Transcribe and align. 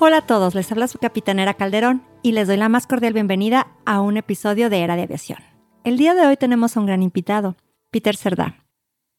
Hola 0.00 0.18
a 0.18 0.26
todos, 0.26 0.54
les 0.54 0.70
habla 0.70 0.86
su 0.86 0.98
capitanera 0.98 1.54
Calderón 1.54 2.04
y 2.22 2.30
les 2.30 2.46
doy 2.46 2.56
la 2.56 2.68
más 2.68 2.86
cordial 2.86 3.14
bienvenida 3.14 3.66
a 3.84 4.00
un 4.00 4.16
episodio 4.16 4.70
de 4.70 4.78
Era 4.78 4.94
de 4.94 5.02
Aviación. 5.02 5.40
El 5.82 5.96
día 5.96 6.14
de 6.14 6.24
hoy 6.24 6.36
tenemos 6.36 6.76
a 6.76 6.80
un 6.80 6.86
gran 6.86 7.02
invitado, 7.02 7.56
Peter 7.90 8.14
Cerdá. 8.14 8.64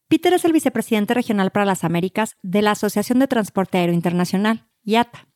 Peter 0.07 0.31
es 0.31 0.45
el 0.45 0.53
vicepresidente 0.53 1.13
regional 1.13 1.51
para 1.51 1.65
las 1.65 1.83
Américas 1.83 2.37
de 2.43 2.61
la 2.61 2.71
Asociación 2.71 3.19
de 3.19 3.27
Transporte 3.27 3.77
Aéreo 3.77 3.93
Internacional, 3.93 4.69
IATA. 4.85 5.27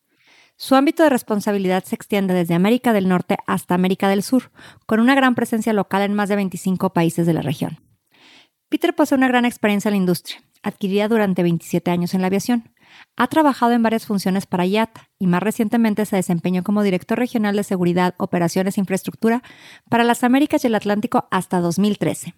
Su 0.55 0.75
ámbito 0.75 1.03
de 1.03 1.09
responsabilidad 1.09 1.83
se 1.83 1.95
extiende 1.95 2.33
desde 2.33 2.53
América 2.53 2.93
del 2.93 3.09
Norte 3.09 3.35
hasta 3.45 3.75
América 3.75 4.07
del 4.07 4.23
Sur, 4.23 4.49
con 4.85 5.01
una 5.01 5.13
gran 5.13 5.35
presencia 5.35 5.73
local 5.73 6.03
en 6.03 6.13
más 6.13 6.29
de 6.29 6.37
25 6.37 6.93
países 6.93 7.27
de 7.27 7.33
la 7.33 7.41
región. 7.41 7.81
Peter 8.69 8.95
posee 8.95 9.17
una 9.17 9.27
gran 9.27 9.43
experiencia 9.43 9.89
en 9.89 9.95
la 9.95 9.97
industria, 9.97 10.41
adquirida 10.61 11.09
durante 11.09 11.43
27 11.43 11.91
años 11.91 12.13
en 12.13 12.21
la 12.21 12.27
aviación. 12.27 12.72
Ha 13.15 13.27
trabajado 13.27 13.73
en 13.73 13.83
varias 13.83 14.05
funciones 14.05 14.45
para 14.45 14.65
IATA 14.65 15.09
y 15.19 15.27
más 15.27 15.43
recientemente 15.43 16.05
se 16.05 16.15
desempeñó 16.15 16.63
como 16.63 16.83
director 16.83 17.17
regional 17.17 17.55
de 17.55 17.63
seguridad, 17.63 18.15
operaciones 18.17 18.77
e 18.77 18.81
infraestructura 18.81 19.43
para 19.89 20.03
las 20.03 20.23
Américas 20.23 20.63
y 20.63 20.67
el 20.67 20.75
Atlántico 20.75 21.27
hasta 21.31 21.59
2013. 21.59 22.33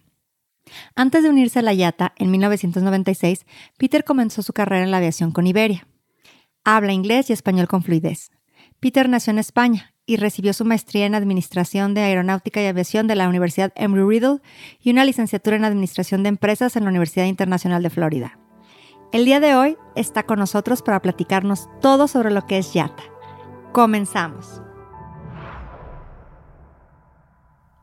Antes 0.94 1.22
de 1.22 1.30
unirse 1.30 1.60
a 1.60 1.62
la 1.62 1.72
IATA 1.72 2.12
en 2.16 2.30
1996, 2.30 3.46
Peter 3.78 4.04
comenzó 4.04 4.42
su 4.42 4.52
carrera 4.52 4.84
en 4.84 4.90
la 4.90 4.98
aviación 4.98 5.30
con 5.30 5.46
Iberia. 5.46 5.86
Habla 6.64 6.92
inglés 6.92 7.30
y 7.30 7.32
español 7.32 7.68
con 7.68 7.82
fluidez. 7.82 8.30
Peter 8.80 9.08
nació 9.08 9.30
en 9.30 9.38
España 9.38 9.94
y 10.04 10.16
recibió 10.16 10.52
su 10.52 10.64
maestría 10.64 11.06
en 11.06 11.14
Administración 11.14 11.94
de 11.94 12.02
Aeronáutica 12.02 12.62
y 12.62 12.66
Aviación 12.66 13.06
de 13.06 13.16
la 13.16 13.28
Universidad 13.28 13.72
Embry-Riddle 13.76 14.40
y 14.80 14.90
una 14.90 15.04
licenciatura 15.04 15.56
en 15.56 15.64
Administración 15.64 16.22
de 16.22 16.28
Empresas 16.28 16.76
en 16.76 16.84
la 16.84 16.90
Universidad 16.90 17.26
Internacional 17.26 17.82
de 17.82 17.90
Florida. 17.90 18.38
El 19.12 19.24
día 19.24 19.38
de 19.38 19.54
hoy 19.54 19.76
está 19.94 20.24
con 20.24 20.40
nosotros 20.40 20.82
para 20.82 21.00
platicarnos 21.00 21.68
todo 21.80 22.08
sobre 22.08 22.32
lo 22.32 22.44
que 22.46 22.58
es 22.58 22.74
YATA. 22.74 23.04
Comenzamos. 23.72 24.60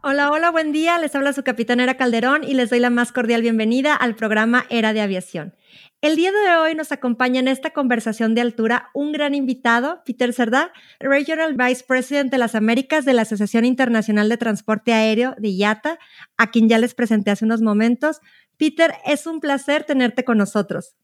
Hola, 0.04 0.32
hola, 0.32 0.52
buen 0.52 0.74
día. 0.74 1.00
Les 1.00 1.16
habla 1.16 1.32
su 1.32 1.44
capitanera 1.44 1.96
Calderón 1.96 2.44
y 2.44 2.56
les 2.56 2.70
doy 2.70 2.80
la 2.80 2.90
más 2.90 3.14
cordial 3.14 3.42
bienvenida 3.42 3.96
al 3.96 4.16
programa 4.16 4.66
Era 4.70 4.92
de 4.92 5.00
Aviación. 5.00 5.56
El 6.02 6.18
día 6.18 6.34
de 6.34 6.58
hoy 6.58 6.76
nos 6.76 6.92
acompaña 6.92 7.40
en 7.40 7.48
esta 7.48 7.70
conversación 7.70 8.36
de 8.36 8.42
altura 8.42 8.90
un 8.94 9.14
gran 9.14 9.34
invitado, 9.34 10.02
Peter 10.06 10.34
Cerdá, 10.34 10.74
Regional 11.00 11.56
Vice 11.56 11.86
President 11.88 12.32
de 12.32 12.38
las 12.38 12.54
Américas 12.54 13.06
de 13.06 13.14
la 13.14 13.22
Asociación 13.22 13.64
Internacional 13.64 14.28
de 14.28 14.36
Transporte 14.36 14.92
Aéreo 14.92 15.36
de 15.38 15.52
IATA, 15.52 16.00
a 16.36 16.52
quien 16.52 16.68
ya 16.68 16.80
les 16.80 16.94
presenté 16.94 17.32
hace 17.32 17.46
unos 17.46 17.62
momentos. 17.62 18.20
Peter, 18.58 18.96
es 19.06 19.26
un 19.26 19.40
placer 19.40 19.86
tenerte 19.86 20.26
con 20.26 20.38
nosotros. 20.38 20.98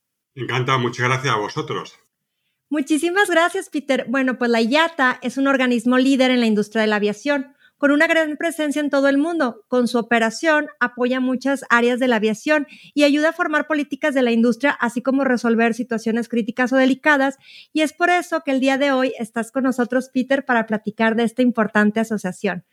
Encanta, 0.43 0.77
muchas 0.77 1.07
gracias 1.07 1.33
a 1.33 1.37
vosotros. 1.37 1.97
Muchísimas 2.69 3.29
gracias, 3.29 3.69
Peter. 3.69 4.05
Bueno, 4.09 4.37
pues 4.37 4.51
la 4.51 4.61
IATA 4.61 5.19
es 5.21 5.37
un 5.37 5.47
organismo 5.47 5.97
líder 5.97 6.29
en 6.31 6.39
la 6.39 6.45
industria 6.45 6.81
de 6.81 6.87
la 6.87 6.97
aviación 6.97 7.55
con 7.79 7.91
una 7.91 8.07
gran 8.07 8.35
presencia 8.37 8.81
en 8.81 8.91
todo 8.91 9.07
el 9.07 9.17
mundo. 9.17 9.63
Con 9.67 9.87
su 9.87 9.97
operación 9.97 10.67
apoya 10.79 11.19
muchas 11.19 11.63
áreas 11.69 11.97
de 11.99 12.07
la 12.07 12.17
aviación 12.17 12.67
y 12.93 13.03
ayuda 13.03 13.29
a 13.29 13.33
formar 13.33 13.65
políticas 13.65 14.13
de 14.13 14.21
la 14.21 14.31
industria, 14.31 14.71
así 14.71 15.01
como 15.01 15.23
resolver 15.23 15.73
situaciones 15.73 16.29
críticas 16.29 16.71
o 16.73 16.75
delicadas. 16.75 17.37
Y 17.73 17.81
es 17.81 17.93
por 17.93 18.11
eso 18.11 18.41
que 18.41 18.51
el 18.51 18.59
día 18.59 18.77
de 18.77 18.91
hoy 18.91 19.13
estás 19.17 19.51
con 19.51 19.63
nosotros, 19.63 20.09
Peter, 20.13 20.45
para 20.45 20.67
platicar 20.67 21.15
de 21.15 21.23
esta 21.23 21.41
importante 21.41 22.01
asociación. 22.01 22.65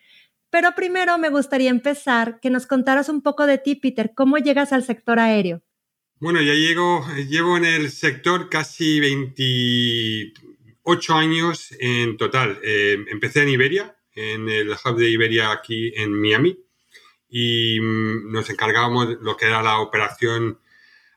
Pero 0.50 0.74
primero 0.74 1.18
me 1.18 1.30
gustaría 1.30 1.70
empezar 1.70 2.40
que 2.40 2.50
nos 2.50 2.66
contaras 2.66 3.08
un 3.08 3.22
poco 3.22 3.46
de 3.46 3.58
ti, 3.58 3.76
Peter. 3.76 4.12
¿Cómo 4.14 4.38
llegas 4.38 4.72
al 4.72 4.82
sector 4.82 5.20
aéreo? 5.20 5.62
Bueno, 6.18 6.40
ya 6.40 6.54
llego, 6.54 7.06
llevo 7.28 7.58
en 7.58 7.66
el 7.66 7.90
sector 7.90 8.48
casi 8.48 9.00
28 9.00 11.14
años 11.14 11.74
en 11.78 12.16
total. 12.16 12.58
Eh, 12.62 13.04
empecé 13.10 13.42
en 13.42 13.50
Iberia, 13.50 13.98
en 14.14 14.48
el 14.48 14.70
hub 14.70 14.96
de 14.96 15.10
Iberia 15.10 15.52
aquí 15.52 15.92
en 15.94 16.18
Miami 16.18 16.58
y 17.28 17.78
mm, 17.80 18.32
nos 18.32 18.48
encargábamos 18.48 19.18
lo 19.20 19.36
que 19.36 19.44
era 19.44 19.62
la 19.62 19.80
operación 19.80 20.58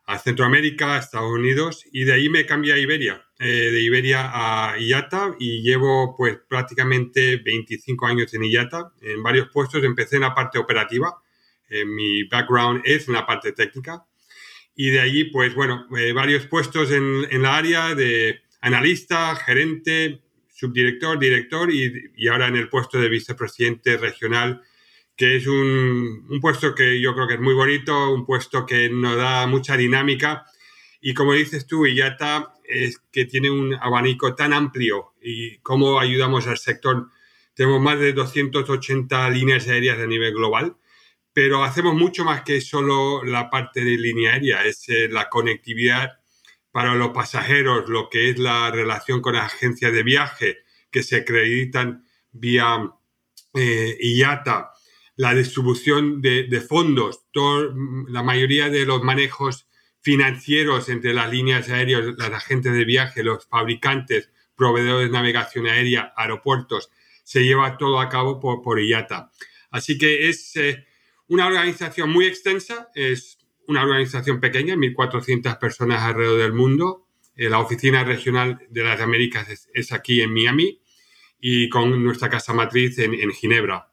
a 0.06 0.20
Centroamérica, 0.20 0.98
Estados 0.98 1.32
Unidos 1.32 1.86
y 1.94 2.04
de 2.04 2.16
ahí 2.16 2.28
me 2.28 2.46
cambié 2.46 2.74
a 2.74 2.78
Iberia, 2.78 3.26
eh, 3.40 3.70
de 3.72 3.80
Iberia 3.80 4.30
a 4.34 4.78
IATA 4.78 5.34
y 5.40 5.62
llevo 5.62 6.14
pues 6.18 6.40
prácticamente 6.46 7.38
25 7.38 8.06
años 8.06 8.34
en 8.34 8.44
IATA, 8.44 8.92
en 9.00 9.24
varios 9.24 9.48
puestos, 9.48 9.82
empecé 9.82 10.18
en 10.18 10.24
la 10.24 10.36
parte 10.36 10.60
operativa, 10.60 11.24
eh, 11.70 11.86
mi 11.86 12.26
background 12.26 12.82
es 12.84 13.08
en 13.08 13.14
la 13.14 13.26
parte 13.26 13.54
técnica 13.54 14.06
y 14.82 14.92
de 14.92 15.02
allí 15.02 15.26
pues 15.26 15.54
bueno, 15.56 15.88
eh, 15.98 16.14
varios 16.14 16.46
puestos 16.46 16.90
en, 16.92 17.26
en 17.30 17.42
la 17.42 17.58
área 17.58 17.94
de 17.96 18.44
analista, 18.62 19.36
gerente, 19.36 20.22
subdirector, 20.48 21.20
director 21.20 21.70
y, 21.70 22.28
ahora 22.30 22.48
en 22.48 22.56
el 22.56 22.70
puesto 22.70 22.98
de 22.98 23.10
vicepresidente 23.10 23.98
regional, 23.98 24.62
que 25.18 25.36
es 25.36 25.48
un, 25.48 26.40
puesto 26.42 26.74
que 26.74 27.02
yo 27.02 27.14
creo 27.14 27.28
que 27.28 27.34
es 27.34 27.42
muy 27.42 27.56
bonito, 27.56 28.14
un 28.14 28.26
puesto 28.26 28.66
que 28.66 28.90
nos 28.90 29.18
da 29.18 29.48
mucha 29.48 29.76
dinámica 29.76 30.46
y 31.02 31.14
como 31.14 31.34
dices 31.34 31.68
tú, 31.68 31.86
IATA 31.86 32.54
es 32.64 33.02
que 33.12 33.26
tiene 33.26 33.52
un 33.52 33.74
abanico 33.74 34.34
tan 34.34 34.54
amplio 34.54 35.12
y 35.22 35.58
cómo 35.58 36.00
ayudamos 36.00 36.48
al 36.48 36.58
sector. 36.58 37.10
Tenemos 37.54 37.82
más 37.82 38.00
de 38.00 38.14
280 38.14 39.30
líneas 39.32 39.68
aéreas 39.68 40.00
a 40.00 40.08
nivel 40.08 40.34
global, 40.34 40.78
pero 41.42 41.64
hacemos 41.64 41.96
mucho 41.96 42.26
más 42.26 42.42
que 42.42 42.60
solo 42.60 43.24
la 43.24 43.50
parte 43.50 43.80
de 43.80 43.98
línea 43.98 44.34
aérea, 44.34 44.66
es 44.66 44.90
eh, 44.90 45.08
la 45.10 45.30
conectividad 45.30 46.20
para 46.70 46.96
los 46.96 47.12
pasajeros, 47.12 47.88
lo 47.88 48.10
que 48.10 48.30
es 48.30 48.38
la 48.38 48.70
relación 48.72 49.22
con 49.22 49.38
agencias 49.38 49.94
de 49.94 50.04
viaje 50.04 50.58
que 50.92 51.02
se 51.02 51.16
acreditan 51.16 52.04
vía 52.34 52.92
eh, 53.54 53.98
IATA, 54.02 54.74
la 55.16 55.34
distribución 55.34 56.22
de, 56.22 56.60
fondos, 56.60 57.22
la 58.10 58.22
mayoría 58.22 58.68
de 58.68 58.86
los 58.86 59.02
manejos 59.02 59.66
financieros 60.02 60.90
entre 60.90 61.14
las 61.14 61.32
líneas 61.32 61.70
aéreas, 61.70 62.04
las 62.18 62.32
agentes 62.32 62.74
de 62.74 62.84
viaje, 62.84 63.24
los 63.24 63.48
fabricantes, 63.48 64.30
proveedores 64.58 65.08
de 65.08 65.14
navegación 65.14 65.68
aérea, 65.68 66.12
aeropuertos, 66.18 66.92
se 67.24 67.46
lleva 67.46 67.78
todo 67.78 68.02
a 68.02 68.10
cabo 68.10 68.42
por, 68.42 68.82
IATA. 68.82 69.32
Así 69.72 69.98
que 69.98 70.28
es 70.28 70.54
eh, 70.58 70.86
una 71.30 71.48
organización 71.48 72.10
muy 72.10 72.26
extensa, 72.26 72.90
es 72.94 73.38
una 73.68 73.84
organización 73.84 74.40
pequeña, 74.40 74.76
1.400 74.76 75.58
personas 75.60 76.02
alrededor 76.02 76.40
del 76.40 76.54
mundo. 76.54 77.08
Eh, 77.36 77.50
la 77.50 77.60
oficina 77.60 78.04
regional 78.04 78.60
de 78.70 78.84
las 78.84 79.00
Américas 79.00 79.48
es, 79.74 79.92
aquí 79.94 80.22
en 80.22 80.34
Miami 80.34 80.82
y 81.40 81.70
con 81.70 82.04
nuestra 82.04 82.30
casa 82.30 82.54
matriz 82.54 82.98
en, 83.00 83.14
en 83.14 83.32
Ginebra. 83.32 83.89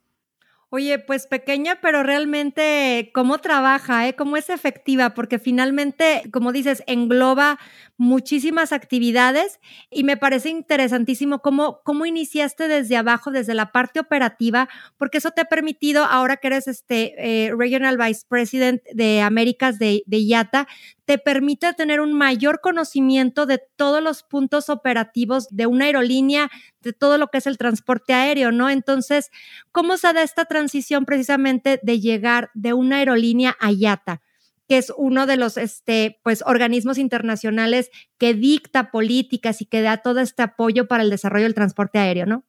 Oye, 0.71 0.99
pues 0.99 1.28
pequeña, 1.28 1.78
pero 1.81 2.03
realmente 2.03 3.12
cómo 3.15 3.38
trabaja, 3.38 4.09
¿eh? 4.09 4.16
cómo 4.16 4.37
es 4.37 4.50
efectiva, 4.50 5.15
porque 5.15 5.38
finalmente, 5.38 6.25
como 6.32 6.50
dices, 6.50 6.82
engloba 6.88 7.60
muchísimas 7.97 8.72
actividades 8.72 9.60
y 9.91 10.03
me 10.03 10.16
parece 10.16 10.51
interesantísimo 10.51 11.39
cómo, 11.41 11.80
cómo 11.84 12.04
iniciaste 12.04 12.66
desde 12.66 12.97
abajo, 12.97 13.30
desde 13.30 13.54
la 13.54 13.71
parte 13.71 14.01
operativa, 14.01 14.68
porque 14.98 15.18
eso 15.18 15.30
te 15.30 15.42
ha 15.42 15.45
permitido, 15.45 16.04
ahora 16.04 16.36
que 16.36 16.48
eres 16.48 16.66
este 16.66 17.15
eh, 17.47 17.53
Regional 17.57 17.97
Vice 17.97 18.24
President 18.28 18.83
de 18.92 19.21
Américas 19.21 19.78
de, 19.78 20.03
de 20.07 20.19
IATA, 20.19 20.66
te 21.06 21.18
permite 21.18 21.72
tener 21.72 22.00
un 22.00 22.12
mayor 22.12 22.60
conocimiento 22.60 23.47
de 23.47 23.60
todos 23.76 24.03
los 24.03 24.24
puntos 24.24 24.68
operativos 24.68 25.47
de 25.50 25.66
una 25.66 25.86
aerolínea, 25.86 26.50
de 26.80 26.92
todo 26.92 27.16
lo 27.16 27.28
que 27.28 27.38
es 27.38 27.47
el 27.47 27.58
transporte 27.58 28.12
aéreo, 28.12 28.53
¿no? 28.53 28.68
Entonces, 28.68 29.30
¿cómo 29.72 29.97
se 29.97 30.12
da 30.12 30.22
esta 30.22 30.44
transición 30.44 31.06
precisamente 31.06 31.80
de 31.82 32.00
llegar 32.00 32.50
de 32.54 32.74
una 32.74 32.97
aerolínea 32.97 33.56
a 33.60 33.72
IATA? 33.72 34.20
que 34.68 34.78
es 34.78 34.92
uno 34.97 35.26
de 35.26 35.36
los 35.36 35.56
este, 35.58 36.18
pues, 36.24 36.42
organismos 36.44 36.98
internacionales 36.98 37.88
que 38.18 38.34
dicta 38.34 38.91
políticas 38.91 39.62
y 39.62 39.66
que 39.66 39.80
da 39.80 39.98
todo 39.98 40.18
este 40.18 40.42
apoyo 40.42 40.88
para 40.88 41.04
el 41.04 41.10
desarrollo 41.10 41.44
del 41.44 41.54
transporte 41.54 42.00
aéreo, 42.00 42.26
¿no? 42.26 42.44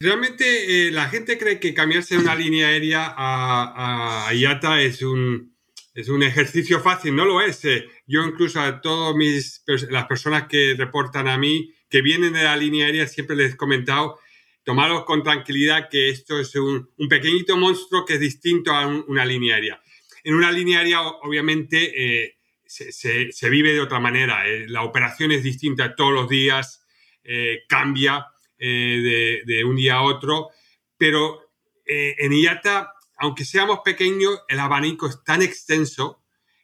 Realmente 0.00 0.88
eh, 0.88 0.90
la 0.90 1.08
gente 1.08 1.38
cree 1.38 1.60
que 1.60 1.74
cambiarse 1.74 2.16
de 2.16 2.22
una 2.22 2.34
línea 2.34 2.68
aérea 2.68 3.14
a, 3.16 4.30
IATA 4.32 4.82
es 4.82 5.02
un, 5.02 5.56
es 5.98 6.08
un 6.08 6.22
ejercicio 6.22 6.78
fácil, 6.78 7.16
no 7.16 7.24
lo 7.24 7.40
es. 7.40 7.64
Eh. 7.64 7.88
Yo 8.06 8.22
incluso 8.22 8.60
a 8.60 8.80
todas 8.80 9.16
mis, 9.16 9.64
las 9.90 10.06
personas 10.06 10.46
que 10.46 10.76
reportan 10.78 11.26
a 11.26 11.36
mí, 11.36 11.74
que 11.90 12.02
vienen 12.02 12.34
de 12.34 12.44
la 12.44 12.56
línea 12.56 12.86
aérea, 12.86 13.08
siempre 13.08 13.34
les 13.34 13.54
he 13.54 13.56
comentado, 13.56 14.20
tomarlos 14.62 15.04
con 15.04 15.24
tranquilidad 15.24 15.88
que 15.90 16.08
esto 16.08 16.38
es 16.38 16.54
un, 16.54 16.88
pequeñito 17.10 17.56
monstruo 17.56 18.04
que 18.04 18.14
es 18.14 18.20
distinto 18.20 18.70
a 18.70 18.86
una 18.86 19.24
línea 19.24 19.56
aérea. 19.56 19.82
En 20.22 20.34
una 20.34 20.52
línea 20.52 20.78
aérea, 20.78 21.00
obviamente, 21.00 22.22
eh, 22.22 22.36
se, 22.64 23.50
vive 23.50 23.72
de 23.72 23.80
otra 23.80 23.98
manera. 23.98 24.48
Eh, 24.48 24.68
la 24.68 24.84
operación 24.84 25.32
es 25.32 25.42
distinta 25.42 25.96
todos 25.96 26.12
los 26.12 26.28
días, 26.28 26.86
eh, 27.24 27.62
cambia 27.68 28.24
de, 28.56 29.42
de, 29.44 29.64
un 29.64 29.74
día 29.74 29.94
a 29.94 30.02
otro, 30.02 30.50
pero 30.96 31.40
en 31.84 32.32
IATA, 32.32 32.92
aunque 33.18 33.44
seamos 33.44 33.80
pequeños, 33.84 34.40
el 34.48 34.60
abanico 34.60 35.06
es 35.06 35.22
tan 35.24 35.42
extenso 35.42 36.22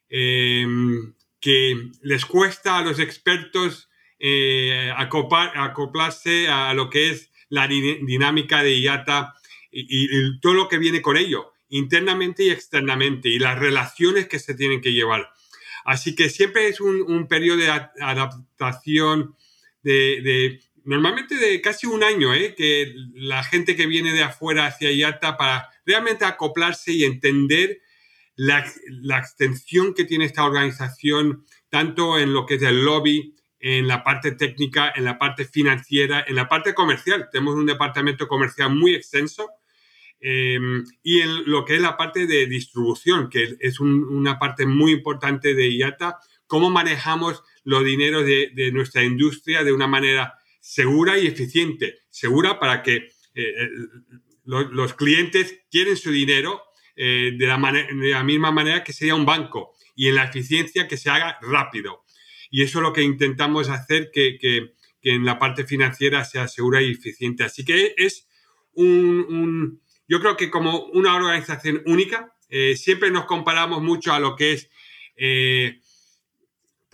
que 0.09 1.91
les 2.03 2.25
cuesta 2.25 2.79
a 2.79 2.83
los 2.83 3.01
expertos 3.01 3.91
eh, 4.19 4.93
acoplarse 4.97 6.49
a 6.49 6.73
lo 6.73 6.89
que 6.89 7.11
es 7.11 7.33
la 7.49 7.67
dinámica 7.67 8.63
de 8.63 8.81
IATA 8.81 9.35
y, 9.71 10.41
todo 10.41 10.55
lo 10.55 10.69
que 10.69 10.79
viene 10.79 11.03
con 11.03 11.17
ello, 11.17 11.53
internamente 11.69 12.45
y 12.45 12.51
externamente, 12.51 13.29
y 13.29 13.39
las 13.39 13.59
relaciones 13.59 14.29
que 14.29 14.39
se 14.39 14.55
tienen 14.55 14.81
que 14.81 14.93
llevar. 14.93 15.31
Así 15.85 16.15
que 16.15 16.31
siempre 16.31 16.69
es 16.69 16.81
un, 16.81 17.27
periodo 17.29 17.59
de 17.59 17.71
adaptación 17.71 19.35
de, 19.83 20.61
normalmente 20.85 21.37
de 21.37 21.61
casi 21.61 21.87
un 21.87 22.03
año, 22.03 22.35
¿eh? 22.35 22.55
que 22.57 22.93
la 23.15 23.43
gente 23.43 23.77
que 23.77 23.87
viene 23.87 24.13
de 24.13 24.23
afuera 24.23 24.67
hacia 24.67 24.93
IATA 24.93 25.37
para 25.37 25.71
realmente 25.85 26.25
acoplarse 26.25 26.93
y 26.93 27.05
entender 27.05 27.81
la, 28.37 28.65
extensión 29.19 29.95
que 29.95 30.05
tiene 30.05 30.25
esta 30.25 30.45
organización, 30.45 31.45
tanto 31.69 32.19
en 32.19 32.33
lo 32.33 32.47
que 32.47 32.55
es 32.55 32.63
el 32.63 32.85
lobby, 32.85 33.35
en 33.61 33.89
la 33.89 34.05
parte 34.05 34.33
técnica, 34.33 34.93
en 34.95 35.05
la 35.05 35.19
parte 35.19 35.47
financiera, 35.47 36.25
en 36.27 36.37
la 36.37 36.49
parte 36.49 36.75
comercial. 36.75 37.29
Tenemos 37.33 37.55
un 37.55 37.67
departamento 37.67 38.29
comercial 38.29 38.75
muy 38.75 38.95
extenso 38.95 39.49
em, 40.21 40.85
y 41.03 41.21
en 41.21 41.51
lo 41.51 41.65
que 41.65 41.77
es 41.77 41.81
la 41.81 41.97
parte 41.97 42.27
de 42.27 42.47
distribución, 42.47 43.31
que 43.31 43.57
es 43.59 43.81
una 43.81 44.39
parte 44.39 44.67
muy 44.67 44.93
importante 44.93 45.55
de 45.55 45.73
IATA, 45.73 46.19
cómo 46.47 46.71
manejamos 46.71 47.43
los 47.65 47.85
dineros 47.85 48.25
de, 48.27 48.71
nuestra 48.73 49.03
industria 49.03 49.65
de 49.65 49.73
una 49.73 49.87
manera 49.87 50.39
segura 50.65 51.19
y 51.19 51.27
eficiente. 51.27 51.99
Segura 52.09 52.59
para 52.59 52.83
que 52.83 52.97
eh, 52.97 53.11
eh, 53.35 53.69
los, 54.45 54.95
clientes 54.95 55.61
quieren 55.71 55.95
su 55.95 56.11
dinero 56.11 56.63
eh, 56.97 57.33
de, 57.37 57.47
la 57.47 57.59
de 57.59 58.11
la 58.11 58.25
misma 58.25 58.51
manera 58.51 58.83
que 58.83 58.95
sería 58.95 59.15
un 59.15 59.27
banco 59.27 59.75
y 59.95 60.09
en 60.09 60.15
la 60.15 60.25
eficiencia 60.25 60.89
que 60.89 60.97
se 60.97 61.11
haga 61.11 61.39
rápido. 61.43 62.05
Y 62.51 62.63
eso 62.63 62.79
es 62.79 62.83
lo 62.83 62.95
que 62.95 63.03
intentamos 63.03 63.69
hacer, 63.69 64.11
que, 64.11 64.39
en 65.03 65.25
la 65.27 65.39
parte 65.39 65.65
financiera 65.65 66.25
sea 66.25 66.49
segura 66.49 66.81
y 66.81 66.93
eficiente. 66.93 67.45
Así 67.45 67.63
que 67.63 67.95
es 67.99 68.27
un, 68.73 69.83
yo 70.09 70.19
creo 70.21 70.35
que 70.35 70.51
como 70.51 70.87
una 70.87 71.15
organización 71.15 71.83
única, 71.85 72.35
siempre 72.75 73.11
nos 73.11 73.27
comparamos 73.27 73.83
mucho 73.83 74.15
a 74.15 74.19
lo 74.19 74.35
que 74.35 74.53
es, 74.53 74.71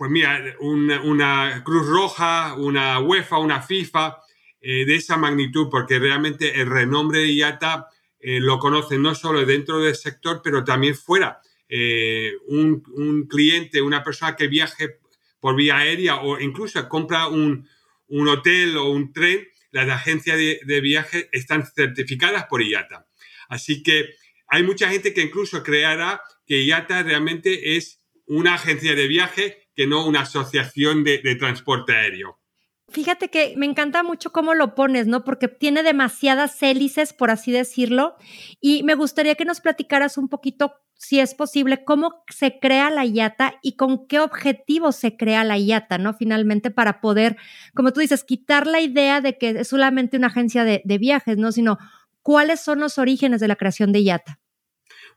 pues 0.01 0.09
mira, 0.09 0.43
una, 0.61 1.61
Cruz 1.63 1.85
Roja, 1.85 2.55
una 2.55 2.99
UEFA, 2.99 3.37
una 3.37 3.61
FIFA, 3.61 4.17
eh, 4.59 4.83
de 4.83 4.95
esa 4.95 5.15
magnitud, 5.15 5.67
porque 5.69 5.99
realmente 5.99 6.59
el 6.59 6.65
renombre 6.65 7.19
de 7.19 7.31
IATA 7.33 7.85
lo 8.19 8.57
conocen 8.57 9.03
no 9.03 9.13
solo 9.13 9.45
dentro 9.45 9.77
del 9.79 9.93
sector, 9.93 10.41
pero 10.43 10.63
también 10.63 10.95
fuera. 10.95 11.39
Un, 12.47 12.83
un, 12.95 13.27
cliente, 13.27 13.79
una 13.79 14.03
persona 14.03 14.35
que 14.35 14.47
viaje 14.47 14.97
por 15.39 15.55
vía 15.55 15.77
aérea 15.77 16.15
o 16.21 16.39
incluso 16.39 16.89
compra 16.89 17.27
un, 17.27 17.67
hotel 18.09 18.77
o 18.77 18.89
un 18.89 19.13
tren, 19.13 19.47
las 19.69 19.87
agencias 19.87 20.35
de, 20.35 20.81
viaje 20.81 21.29
están 21.31 21.63
certificadas 21.63 22.45
por 22.45 22.63
IATA. 22.63 23.05
Así 23.49 23.83
que 23.83 24.15
hay 24.47 24.63
mucha 24.63 24.89
gente 24.89 25.13
que 25.13 25.21
incluso 25.21 25.61
creará 25.61 26.23
que 26.47 26.63
IATA 26.63 27.03
realmente 27.03 27.75
es 27.77 28.01
una 28.25 28.55
agencia 28.55 28.95
de 28.95 29.07
viaje 29.07 29.60
que 29.75 29.87
no 29.87 30.05
una 30.05 30.21
asociación 30.21 31.03
de, 31.03 31.19
de 31.19 31.35
transporte 31.35 31.93
aéreo. 31.93 32.39
Fíjate 32.89 33.29
que 33.29 33.53
me 33.55 33.65
encanta 33.65 34.03
mucho 34.03 34.31
cómo 34.31 34.53
lo 34.53 34.75
pones, 34.75 35.07
¿no? 35.07 35.23
Porque 35.23 35.47
tiene 35.47 35.81
demasiadas 35.81 36.61
hélices, 36.61 37.13
por 37.13 37.31
así 37.31 37.51
decirlo, 37.51 38.15
y 38.59 38.83
me 38.83 38.95
gustaría 38.95 39.35
que 39.35 39.45
nos 39.45 39.61
platicaras 39.61 40.17
un 40.17 40.27
poquito 40.27 40.73
si 41.01 41.19
es 41.19 41.33
posible, 41.33 41.83
cómo 41.83 42.23
se 42.29 42.59
crea 42.59 42.91
la 42.91 43.05
IATA 43.05 43.57
y 43.63 43.75
con 43.75 44.07
qué 44.07 44.19
objetivo 44.19 44.91
se 44.91 45.17
crea 45.17 45.43
la 45.43 45.57
IATA, 45.57 45.97
¿no? 45.97 46.13
Finalmente, 46.13 46.69
para 46.69 47.01
poder, 47.01 47.37
como 47.73 47.91
tú 47.91 48.01
dices, 48.01 48.23
quitar 48.23 48.67
la 48.67 48.81
idea 48.81 49.19
de 49.19 49.35
que 49.35 49.49
es 49.49 49.67
solamente 49.67 50.17
una 50.17 50.27
agencia 50.27 50.63
de, 50.63 50.81
viajes, 50.99 51.37
¿no? 51.37 51.51
Sino, 51.51 51.79
¿cuáles 52.21 52.61
son 52.61 52.79
los 52.79 52.99
orígenes 52.99 53.41
de 53.41 53.47
la 53.47 53.55
creación 53.55 53.91
de 53.91 54.03
IATA? 54.03 54.39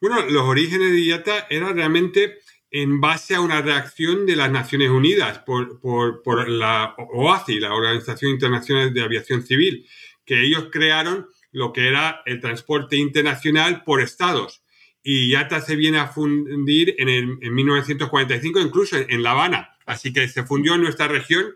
Bueno, 0.00 0.22
los 0.22 0.44
orígenes 0.44 0.90
de 0.90 1.00
IATA 1.04 1.46
eran 1.50 1.76
realmente 1.76 2.38
en 2.76 3.00
base 3.00 3.36
a 3.36 3.40
una 3.40 3.62
reacción 3.62 4.26
de 4.26 4.34
las 4.34 4.50
Naciones 4.50 4.90
Unidas 4.90 5.38
por, 5.38 5.80
por 5.80 6.48
la 6.48 6.96
OACI, 6.98 7.60
la 7.60 7.72
Organización 7.72 8.32
Internacional 8.32 8.92
de 8.92 9.00
Aviación 9.00 9.46
Civil, 9.46 9.86
que 10.26 10.42
ellos 10.42 10.70
crearon 10.72 11.28
lo 11.52 11.72
que 11.72 11.86
era 11.86 12.22
el 12.26 12.40
transporte 12.40 12.96
internacional 12.96 13.84
por 13.84 14.00
estados 14.00 14.64
y 15.04 15.28
IATA 15.28 15.60
se 15.60 15.76
viene 15.76 15.98
a 15.98 16.08
fundir 16.08 16.96
en, 16.98 17.38
en 17.40 17.54
1945, 17.54 18.58
incluso 18.58 18.96
en, 18.96 19.22
La 19.22 19.30
Habana. 19.30 19.76
Así 19.86 20.12
que 20.12 20.26
se 20.26 20.42
fundió 20.42 20.74
en 20.74 20.82
nuestra 20.82 21.06
región 21.06 21.54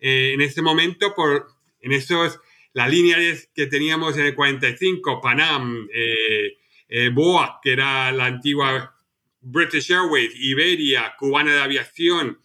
eh, 0.00 0.32
en 0.34 0.40
ese 0.40 0.62
momento 0.62 1.14
por, 1.14 1.46
en 1.80 1.92
esos, 1.92 2.40
las 2.72 2.90
líneas 2.90 3.48
que 3.54 3.66
teníamos 3.66 4.18
en 4.18 4.26
el 4.26 4.34
45, 4.34 5.20
Panam, 5.20 5.86
eh, 5.94 6.56
eh, 6.88 7.10
BOA, 7.10 7.60
que 7.62 7.72
era 7.72 8.10
la 8.10 8.26
antigua 8.26 8.95
British 9.46 9.90
Airways, 9.90 10.32
Iberia, 10.34 11.14
Cubana 11.18 11.54
de 11.54 11.60
Aviación, 11.60 12.40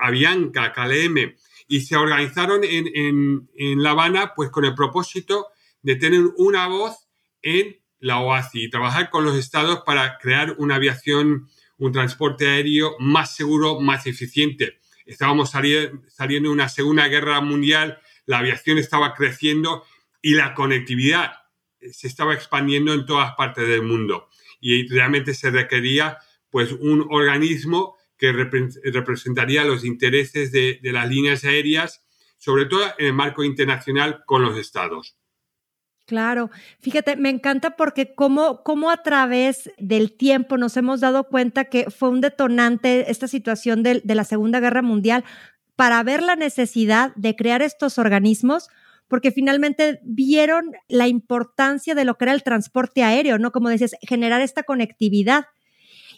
Avianca, 0.00 0.72
KLM, 0.72 1.34
y 1.68 1.80
se 1.80 1.96
organizaron 1.96 2.64
en, 2.64 2.88
en, 2.94 3.50
en 3.56 3.82
La 3.82 3.90
Habana 3.90 4.34
pues 4.34 4.50
con 4.50 4.64
el 4.64 4.74
propósito 4.74 5.48
de 5.82 5.96
tener 5.96 6.22
una 6.36 6.66
voz 6.68 7.08
en 7.42 7.76
la 7.98 8.18
OACI 8.18 8.64
y 8.64 8.70
trabajar 8.70 9.10
con 9.10 9.24
los 9.24 9.36
estados 9.36 9.82
para 9.84 10.18
crear 10.18 10.54
una 10.58 10.76
aviación, 10.76 11.48
un 11.78 11.92
transporte 11.92 12.48
aéreo 12.48 12.96
más 12.98 13.34
seguro, 13.34 13.80
más 13.80 14.06
eficiente. 14.06 14.80
Estábamos 15.06 15.50
saliendo 15.50 16.48
de 16.48 16.52
una 16.52 16.68
segunda 16.68 17.08
guerra 17.08 17.40
mundial, 17.40 18.00
la 18.26 18.38
aviación 18.38 18.78
estaba 18.78 19.14
creciendo 19.14 19.84
y 20.20 20.34
la 20.34 20.54
conectividad 20.54 21.32
se 21.90 22.06
estaba 22.06 22.34
expandiendo 22.34 22.92
en 22.92 23.06
todas 23.06 23.34
partes 23.34 23.66
del 23.66 23.82
mundo. 23.82 24.28
Y 24.62 24.88
realmente 24.88 25.34
se 25.34 25.50
requería 25.50 26.16
pues 26.48 26.72
un 26.72 27.06
organismo 27.10 27.96
que 28.16 28.32
representaría 28.32 29.64
los 29.64 29.84
intereses 29.84 30.52
de 30.52 30.78
las 30.84 31.06
líneas 31.08 31.44
aéreas, 31.44 32.06
sobre 32.38 32.64
todo 32.64 32.82
en 32.96 33.06
el 33.06 33.12
marco 33.12 33.44
internacional 33.44 34.22
con 34.24 34.42
los 34.42 34.56
estados. 34.56 35.18
Claro, 36.06 36.50
fíjate, 36.80 37.16
me 37.16 37.30
encanta 37.30 37.76
porque 37.76 38.14
cómo, 38.14 38.62
cómo 38.64 38.90
a 38.90 39.02
través 39.02 39.70
del 39.78 40.12
tiempo 40.12 40.58
nos 40.58 40.76
hemos 40.76 41.00
dado 41.00 41.24
cuenta 41.24 41.66
que 41.66 41.90
fue 41.90 42.08
un 42.08 42.20
detonante 42.20 43.10
esta 43.10 43.28
situación 43.28 43.82
de, 43.82 44.00
de 44.02 44.14
la 44.14 44.24
Segunda 44.24 44.58
Guerra 44.58 44.82
Mundial 44.82 45.24
para 45.76 46.02
ver 46.02 46.22
la 46.22 46.36
necesidad 46.36 47.14
de 47.14 47.36
crear 47.36 47.62
estos 47.62 47.98
organismos 47.98 48.68
porque 49.12 49.30
finalmente 49.30 50.00
vieron 50.04 50.72
la 50.88 51.06
importancia 51.06 51.94
de 51.94 52.06
lo 52.06 52.16
que 52.16 52.24
era 52.24 52.32
el 52.32 52.42
transporte 52.42 53.02
aéreo, 53.02 53.36
¿no? 53.36 53.52
Como 53.52 53.68
decías, 53.68 53.94
generar 54.00 54.40
esta 54.40 54.62
conectividad. 54.62 55.44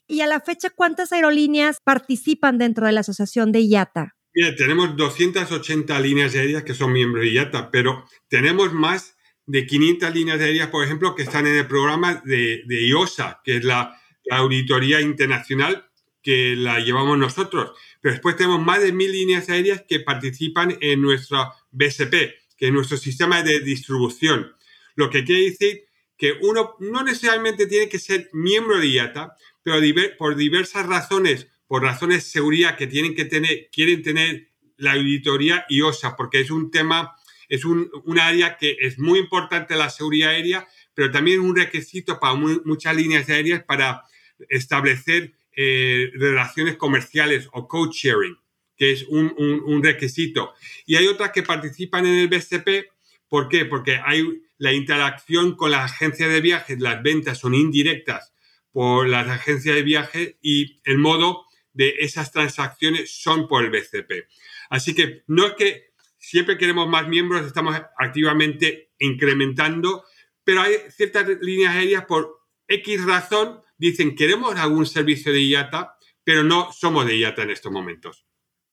Y 0.06 0.20
a 0.20 0.28
la 0.28 0.38
fecha, 0.38 0.70
¿cuántas 0.70 1.12
aerolíneas 1.12 1.80
participan 1.82 2.56
dentro 2.56 2.86
de 2.86 2.92
la 2.92 3.00
asociación 3.00 3.50
de 3.50 3.62
IATA? 3.62 4.14
Mira, 4.32 4.54
tenemos 4.54 4.96
280 4.96 5.98
líneas 5.98 6.36
aéreas 6.36 6.62
que 6.62 6.72
son 6.72 6.92
miembros 6.92 7.24
de 7.24 7.32
IATA, 7.32 7.72
pero 7.72 8.04
tenemos 8.28 8.72
más 8.72 9.16
de 9.44 9.66
500 9.66 10.14
líneas 10.14 10.40
aéreas, 10.40 10.68
por 10.68 10.84
ejemplo, 10.84 11.16
que 11.16 11.24
están 11.24 11.48
en 11.48 11.56
el 11.56 11.66
programa 11.66 12.22
de, 12.24 12.62
IOSA, 12.68 13.40
que 13.42 13.56
es 13.56 13.64
la, 13.64 14.00
auditoría 14.30 15.00
internacional 15.00 15.90
que 16.22 16.54
la 16.54 16.78
llevamos 16.78 17.18
nosotros. 17.18 17.72
Pero 18.00 18.12
después 18.12 18.36
tenemos 18.36 18.64
más 18.64 18.80
de 18.80 18.92
mil 18.92 19.10
líneas 19.10 19.50
aéreas 19.50 19.82
que 19.86 19.98
participan 19.98 20.78
en 20.80 21.02
nuestro 21.02 21.52
BSP, 21.72 22.43
es 22.66 22.72
nuestro 22.72 22.96
sistema 22.96 23.42
de 23.42 23.60
distribución. 23.60 24.54
Lo 24.94 25.10
que 25.10 25.24
quiere 25.24 25.50
decir 25.50 25.84
que 26.16 26.34
uno 26.42 26.76
no 26.80 27.02
necesariamente 27.02 27.66
tiene 27.66 27.88
que 27.88 27.98
ser 27.98 28.30
miembro 28.32 28.78
de 28.78 28.88
IATA, 28.88 29.36
pero 29.62 29.80
por 30.18 30.36
diversas 30.36 30.86
razones, 30.86 31.48
por 31.66 31.82
razones 31.82 32.24
de 32.24 32.30
seguridad 32.30 32.76
que 32.76 32.86
tienen 32.86 33.14
que 33.14 33.24
tener, 33.24 33.68
quieren 33.72 34.02
tener 34.02 34.48
la 34.76 34.92
auditoría 34.92 35.64
IOSA, 35.68 36.16
porque 36.16 36.40
es 36.40 36.50
un 36.50 36.70
tema 36.70 37.16
es 37.48 37.64
un, 37.64 37.90
área 38.18 38.56
que 38.56 38.76
es 38.80 38.98
muy 38.98 39.18
importante 39.18 39.76
la 39.76 39.90
seguridad 39.90 40.30
aérea, 40.30 40.66
pero 40.94 41.10
también 41.10 41.40
un 41.40 41.56
requisito 41.56 42.18
para 42.18 42.34
muchas 42.34 42.96
líneas 42.96 43.28
aéreas 43.28 43.62
para 43.64 44.02
establecer 44.48 45.34
eh, 45.56 46.10
relaciones 46.14 46.76
comerciales 46.76 47.48
o 47.52 47.68
code 47.68 47.92
sharing. 47.92 48.36
Que 48.76 48.92
es 48.92 49.04
un, 49.08 49.80
requisito. 49.82 50.54
Y 50.86 50.96
hay 50.96 51.06
otras 51.06 51.30
que 51.30 51.42
participan 51.42 52.06
en 52.06 52.14
el 52.14 52.28
BCP. 52.28 52.90
¿Por 53.28 53.48
qué? 53.48 53.64
Porque 53.64 54.00
hay 54.04 54.42
la 54.58 54.72
interacción 54.72 55.56
con 55.56 55.70
las 55.70 55.92
agencias 55.92 56.30
de 56.30 56.40
viajes, 56.40 56.80
las 56.80 57.02
ventas 57.02 57.38
son 57.38 57.54
indirectas 57.54 58.32
por 58.72 59.08
las 59.08 59.28
agencias 59.28 59.74
de 59.74 59.82
viajes 59.82 60.36
y 60.42 60.80
el 60.84 60.98
modo 60.98 61.44
de 61.72 61.94
esas 62.00 62.32
transacciones 62.32 63.10
son 63.10 63.46
por 63.48 63.64
el 63.64 63.70
BCP. 63.70 64.28
Así 64.70 64.94
que 64.94 65.22
no 65.26 65.46
es 65.46 65.52
que 65.54 65.94
siempre 66.18 66.56
queremos 66.56 66.88
más 66.88 67.06
miembros, 67.08 67.46
estamos 67.46 67.76
activamente 67.98 68.92
incrementando, 68.98 70.04
pero 70.42 70.62
hay 70.62 70.74
ciertas 70.90 71.26
líneas 71.40 71.74
aéreas 71.74 72.04
por 72.06 72.40
X 72.66 73.04
razón, 73.04 73.60
dicen 73.76 74.14
queremos 74.14 74.56
algún 74.56 74.86
servicio 74.86 75.32
de 75.32 75.42
IATA, 75.42 75.96
pero 76.22 76.42
no 76.42 76.72
somos 76.72 77.06
de 77.06 77.18
IATA 77.18 77.42
en 77.42 77.50
estos 77.50 77.70
momentos. 77.70 78.24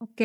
Ok, 0.04 0.20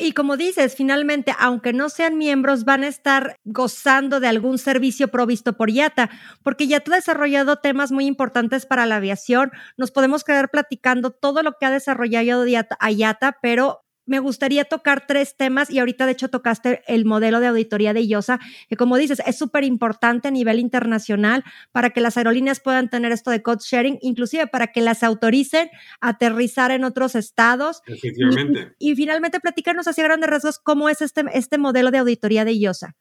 y 0.00 0.12
como 0.12 0.38
dices, 0.38 0.74
finalmente, 0.74 1.34
aunque 1.38 1.74
no 1.74 1.90
sean 1.90 2.16
miembros, 2.16 2.64
van 2.64 2.82
a 2.82 2.88
estar 2.88 3.36
gozando 3.44 4.20
de 4.20 4.28
algún 4.28 4.56
servicio 4.56 5.08
provisto 5.08 5.52
por 5.54 5.68
IATA, 5.68 6.08
porque 6.42 6.64
IATA 6.64 6.92
ha 6.92 6.96
desarrollado 6.96 7.56
temas 7.56 7.92
muy 7.92 8.06
importantes 8.06 8.64
para 8.64 8.86
la 8.86 8.96
aviación. 8.96 9.52
Nos 9.76 9.90
podemos 9.90 10.24
quedar 10.24 10.50
platicando 10.50 11.10
todo 11.10 11.42
lo 11.42 11.58
que 11.60 11.66
ha 11.66 11.70
desarrollado 11.70 12.46
IATA, 12.46 13.36
pero 13.42 13.81
me 14.04 14.18
gustaría 14.18 14.64
tocar 14.64 15.06
tres 15.06 15.36
temas 15.36 15.70
y 15.70 15.78
ahorita 15.78 16.06
de 16.06 16.12
hecho 16.12 16.28
tocaste 16.28 16.82
el 16.86 17.04
modelo 17.04 17.40
de 17.40 17.46
auditoría 17.46 17.92
de 17.92 18.02
IOSA, 18.02 18.40
que 18.68 18.76
como 18.76 18.96
dices, 18.96 19.22
es 19.24 19.38
súper 19.38 19.64
importante 19.64 20.28
a 20.28 20.30
nivel 20.30 20.58
internacional 20.58 21.44
para 21.70 21.90
que 21.90 22.00
las 22.00 22.16
aerolíneas 22.16 22.60
puedan 22.60 22.90
tener 22.90 23.12
esto 23.12 23.30
de 23.30 23.42
code 23.42 23.60
sharing, 23.62 23.98
inclusive 24.02 24.46
para 24.46 24.68
que 24.68 24.80
las 24.80 25.02
autoricen 25.02 25.70
a 26.00 26.10
aterrizar 26.10 26.70
en 26.70 26.84
otros 26.84 27.14
estados. 27.14 27.82
Efectivamente. 27.86 28.74
Y, 28.78 28.96
finalmente 28.96 29.40
platicarnos 29.40 29.88
así 29.88 30.02
grandes 30.02 30.30
rasgos 30.30 30.58
cómo 30.58 30.88
es 30.88 31.02
este, 31.02 31.24
este 31.32 31.58
modelo 31.58 31.90
de 31.90 31.98
auditoría 31.98 32.44
de 32.44 32.52
IOSA. 32.52 32.94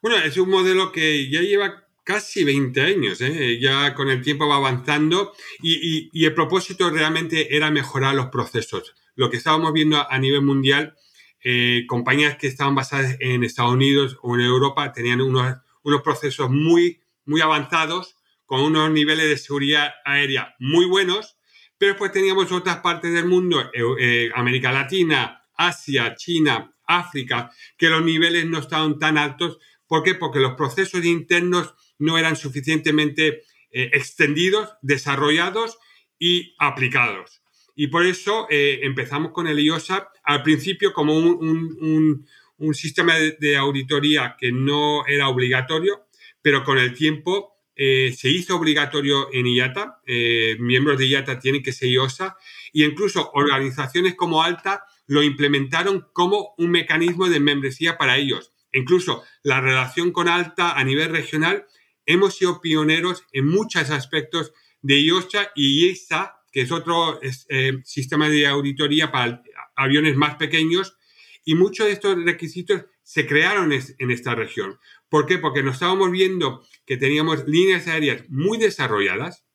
Bueno, 0.00 0.18
es 0.18 0.36
un 0.36 0.48
modelo 0.48 0.92
que 0.92 1.28
ya 1.30 1.40
lleva 1.40 1.84
casi 2.04 2.42
20 2.44 2.80
años, 2.80 3.20
¿eh? 3.20 3.58
ya 3.60 3.94
con 3.94 4.08
el 4.08 4.22
tiempo 4.22 4.48
va 4.48 4.56
avanzando 4.56 5.32
y, 5.62 6.08
y 6.12 6.24
el 6.24 6.32
propósito 6.32 6.88
realmente 6.88 7.54
era 7.54 7.70
mejorar 7.70 8.14
los 8.14 8.28
procesos 8.28 8.94
lo 9.18 9.30
que 9.30 9.36
estábamos 9.36 9.72
viendo 9.72 10.08
a 10.08 10.16
nivel 10.20 10.42
mundial, 10.42 10.94
eh, 11.42 11.84
compañías 11.88 12.36
que 12.36 12.46
estaban 12.46 12.76
basadas 12.76 13.16
en 13.18 13.42
Estados 13.42 13.72
Unidos 13.72 14.16
o 14.22 14.36
en 14.36 14.42
Europa 14.42 14.92
tenían 14.92 15.20
unos, 15.20 15.56
unos 15.82 16.02
procesos 16.02 16.48
muy, 16.48 17.00
muy 17.24 17.40
avanzados, 17.40 18.14
con 18.46 18.60
unos 18.60 18.92
niveles 18.92 19.28
de 19.28 19.36
seguridad 19.36 19.92
aérea 20.04 20.54
muy 20.60 20.86
buenos, 20.86 21.36
pero 21.78 21.94
después 21.94 22.12
teníamos 22.12 22.52
otras 22.52 22.76
partes 22.76 23.12
del 23.12 23.26
mundo, 23.26 23.68
eh, 23.74 24.30
América 24.36 24.70
Latina, 24.70 25.42
Asia, 25.56 26.14
China, 26.14 26.72
África, 26.86 27.50
que 27.76 27.88
los 27.88 28.04
niveles 28.04 28.46
no 28.46 28.58
estaban 28.58 29.00
tan 29.00 29.18
altos. 29.18 29.58
¿Por 29.88 30.04
qué? 30.04 30.14
Porque 30.14 30.38
los 30.38 30.54
procesos 30.54 31.04
internos 31.04 31.74
no 31.98 32.18
eran 32.18 32.36
suficientemente 32.36 33.42
eh, 33.72 33.90
extendidos, 33.92 34.74
desarrollados 34.80 35.76
y 36.20 36.54
aplicados. 36.60 37.37
Y 37.80 37.86
por 37.86 38.04
eso 38.04 38.48
eh, 38.50 38.80
empezamos 38.82 39.30
con 39.30 39.46
el 39.46 39.60
IOSA 39.60 40.10
al 40.24 40.42
principio 40.42 40.92
como 40.92 41.16
un, 41.16 42.26
sistema 42.72 43.14
de, 43.14 43.56
auditoría 43.56 44.34
que 44.36 44.50
no 44.50 45.06
era 45.06 45.28
obligatorio, 45.28 46.08
pero 46.42 46.64
con 46.64 46.78
el 46.78 46.92
tiempo 46.92 47.52
eh, 47.76 48.12
se 48.18 48.30
hizo 48.30 48.56
obligatorio 48.56 49.32
en 49.32 49.46
IATA. 49.46 50.00
Eh, 50.04 50.56
miembros 50.58 50.98
de 50.98 51.06
IATA 51.06 51.38
tienen 51.38 51.62
que 51.62 51.70
ser 51.70 51.90
IOSA 51.90 52.36
e 52.74 52.82
incluso 52.82 53.30
organizaciones 53.34 54.16
como 54.16 54.42
ALTA 54.42 54.82
lo 55.06 55.22
implementaron 55.22 56.08
como 56.12 56.56
un 56.58 56.72
mecanismo 56.72 57.28
de 57.28 57.38
membresía 57.38 57.96
para 57.96 58.16
ellos. 58.16 58.52
Incluso 58.72 59.22
la 59.44 59.60
relación 59.60 60.10
con 60.10 60.26
ALTA 60.26 60.72
a 60.72 60.82
nivel 60.82 61.10
regional, 61.10 61.64
hemos 62.06 62.34
sido 62.34 62.60
pioneros 62.60 63.22
en 63.30 63.46
muchos 63.46 63.90
aspectos 63.90 64.52
de 64.82 65.00
IOSA 65.00 65.52
y 65.54 65.86
IESA 65.86 66.37
que 66.52 66.62
es 66.62 66.72
otro 66.72 67.20
eh, 67.22 67.78
sistema 67.84 68.28
de 68.28 68.46
auditoría 68.46 69.10
para 69.10 69.42
aviones 69.76 70.16
más 70.16 70.36
pequeños, 70.36 70.96
y 71.44 71.54
muchos 71.54 71.86
de 71.86 71.92
estos 71.92 72.22
requisitos 72.24 72.84
se 73.02 73.26
crearon 73.26 73.72
en 73.72 74.10
esta 74.10 74.34
región. 74.34 74.78
¿Por 75.08 75.24
qué? 75.24 75.38
Porque 75.38 75.62
nos 75.62 75.74
estábamos 75.74 76.10
viendo 76.10 76.62
que 76.84 76.98
teníamos 76.98 77.46
líneas 77.46 77.88
aéreas 77.88 78.24
muy 78.28 78.58
desarrolladas, 78.58 79.46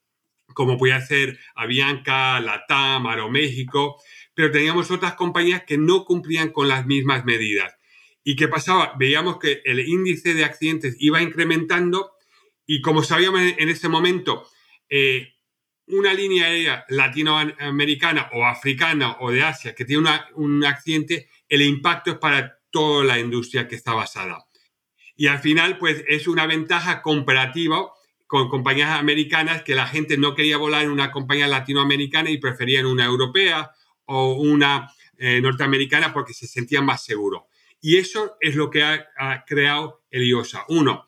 como 0.56 0.78
podía 0.78 1.00
ser 1.02 1.38
Avianca, 1.56 2.40
Latam, 2.40 3.06
Aeroméxico, 3.06 4.02
pero 4.34 4.52
teníamos 4.52 4.90
otras 4.90 5.14
compañías 5.14 5.64
que 5.66 5.78
no 5.78 6.06
cumplían 6.06 6.50
con 6.50 6.68
las 6.68 6.86
mismas 6.86 7.26
medidas. 7.26 7.76
¿Y 8.24 8.36
qué 8.36 8.48
pasaba? 8.48 8.94
Veíamos 8.98 9.38
que 9.38 9.62
el 9.66 9.80
índice 9.80 10.34
de 10.34 10.46
accidentes 10.46 10.96
iba 11.00 11.22
incrementando 11.22 12.14
y 12.66 12.82
como 12.82 13.04
sabíamos 13.04 13.42
en 13.42 13.70
ese 13.70 13.90
momento, 13.90 14.48
eh, 14.90 15.33
una 15.88 16.14
línea 16.14 16.46
aérea 16.46 16.86
latinoamericana 16.90 18.30
o 18.34 18.46
africana 18.46 19.18
o 19.20 19.32
de 19.32 19.44
Asia 19.44 19.76
que 19.76 19.86
tiene 19.86 20.10
un 20.36 20.64
accidente, 20.66 21.30
el 21.48 21.62
impacto 21.62 22.12
es 22.12 22.18
para 22.18 22.60
toda 22.72 23.04
la 23.04 23.20
industria 23.20 23.68
que 23.68 23.76
está 23.76 23.94
basada. 23.94 24.46
Y 25.16 25.28
al 25.28 25.40
final, 25.40 25.78
pues 25.78 26.04
es 26.08 26.28
una 26.28 26.48
ventaja 26.48 27.02
comparativa 27.02 27.92
con 28.26 28.50
compañías 28.50 28.98
americanas 28.98 29.62
que 29.62 29.76
la 29.76 29.86
gente 29.86 30.18
no 30.18 30.34
quería 30.34 30.58
volar 30.58 30.84
en 30.84 30.90
una 30.90 31.12
compañía 31.12 31.48
latinoamericana 31.48 32.32
y 32.32 32.40
preferían 32.40 32.88
una 32.88 33.06
europea 33.06 33.72
o 34.06 34.34
una 34.34 34.92
eh, 35.18 35.40
norteamericana 35.40 36.14
porque 36.14 36.34
se 36.34 36.48
sentían 36.48 36.86
más 36.86 37.04
seguros. 37.04 37.44
Y 37.80 37.98
eso 37.98 38.38
es 38.40 38.56
lo 38.56 38.72
que 38.72 38.82
ha, 38.82 39.08
ha 39.18 39.46
creado 39.46 40.04
el 40.10 40.24
IOSA. 40.24 40.66
Uno, 40.70 41.06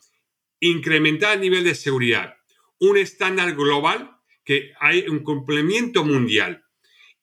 incrementar 0.59 1.33
el 1.33 1.41
nivel 1.41 1.63
de 1.63 1.73
seguridad. 1.73 2.35
Un 2.79 2.97
estándar 2.97 3.55
global 3.55 4.14
que 4.45 4.73
hay 4.79 5.07
un 5.09 5.23
complemento 5.23 6.05
mundial. 6.05 6.63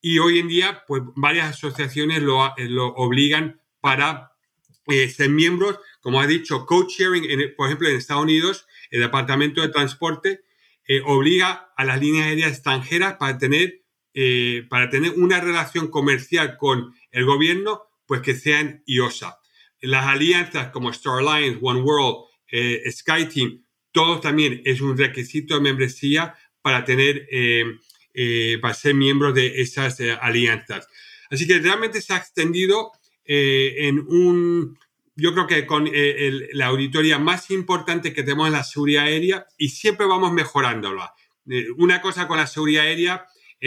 Y 0.00 0.18
hoy 0.18 0.40
en 0.40 0.48
día, 0.48 0.82
pues 0.86 1.02
varias 1.14 1.50
asociaciones 1.50 2.20
lo, 2.20 2.44
eh, 2.58 2.68
lo 2.68 2.88
obligan 2.88 3.60
para 3.80 4.32
eh, 4.88 5.08
ser 5.08 5.30
miembros, 5.30 5.78
como 6.00 6.20
ha 6.20 6.26
dicho, 6.26 6.66
co-sharing, 6.66 7.54
por 7.56 7.68
ejemplo, 7.68 7.88
en 7.88 7.96
Estados 7.96 8.24
Unidos, 8.24 8.66
el 8.90 9.00
Departamento 9.00 9.62
de 9.62 9.68
Transporte 9.68 10.40
eh, 10.88 11.00
obliga 11.06 11.72
a 11.76 11.84
las 11.84 12.00
líneas 12.00 12.26
aéreas 12.26 12.50
extranjeras 12.50 13.14
para 13.14 13.38
tener, 13.38 13.78
para 14.68 14.90
tener 14.90 15.12
una 15.12 15.40
relación 15.40 15.88
comercial 15.88 16.58
con 16.58 16.94
el 17.12 17.24
gobierno, 17.24 17.84
pues 18.04 18.20
que 18.20 18.34
sean 18.34 18.82
IOSA. 18.84 19.38
Las 19.80 20.06
alianzas 20.06 20.70
como 20.70 20.90
Star 20.90 21.20
Alliance, 21.20 21.60
One 21.62 21.80
World, 21.80 22.26
SkyTeam, 22.90 23.62
todos 23.92 24.22
también 24.22 24.62
es 24.64 24.80
un 24.80 24.96
requisito 24.96 25.54
de 25.54 25.60
membresía 25.60 26.34
para 26.62 26.84
tener, 26.84 27.28
eh, 27.30 27.64
eh, 28.14 28.58
para 28.62 28.74
ser 28.74 28.94
miembros 28.94 29.34
de 29.34 29.60
esas 29.60 29.98
eh, 30.00 30.16
alianzas. 30.20 30.88
Así 31.30 31.46
que 31.46 31.58
realmente 31.58 32.00
se 32.00 32.12
ha 32.14 32.16
extendido 32.16 32.92
en 33.24 34.00
un, 34.00 34.78
yo 35.14 35.32
creo 35.32 35.46
que 35.46 35.64
con 35.64 35.88
la 36.52 36.66
auditoría 36.66 37.18
más 37.18 37.50
importante 37.50 38.12
que 38.12 38.22
tenemos 38.22 38.48
en 38.48 38.52
la 38.52 38.64
seguridad 38.64 39.04
aérea 39.04 39.46
y 39.56 39.70
siempre 39.70 40.06
vamos 40.06 40.32
mejorándola. 40.32 41.14
una 41.78 42.02
cosa 42.02 42.28
con 42.28 42.36
la 42.36 42.46
seguridad 42.46 42.84
aérea, 42.84 43.26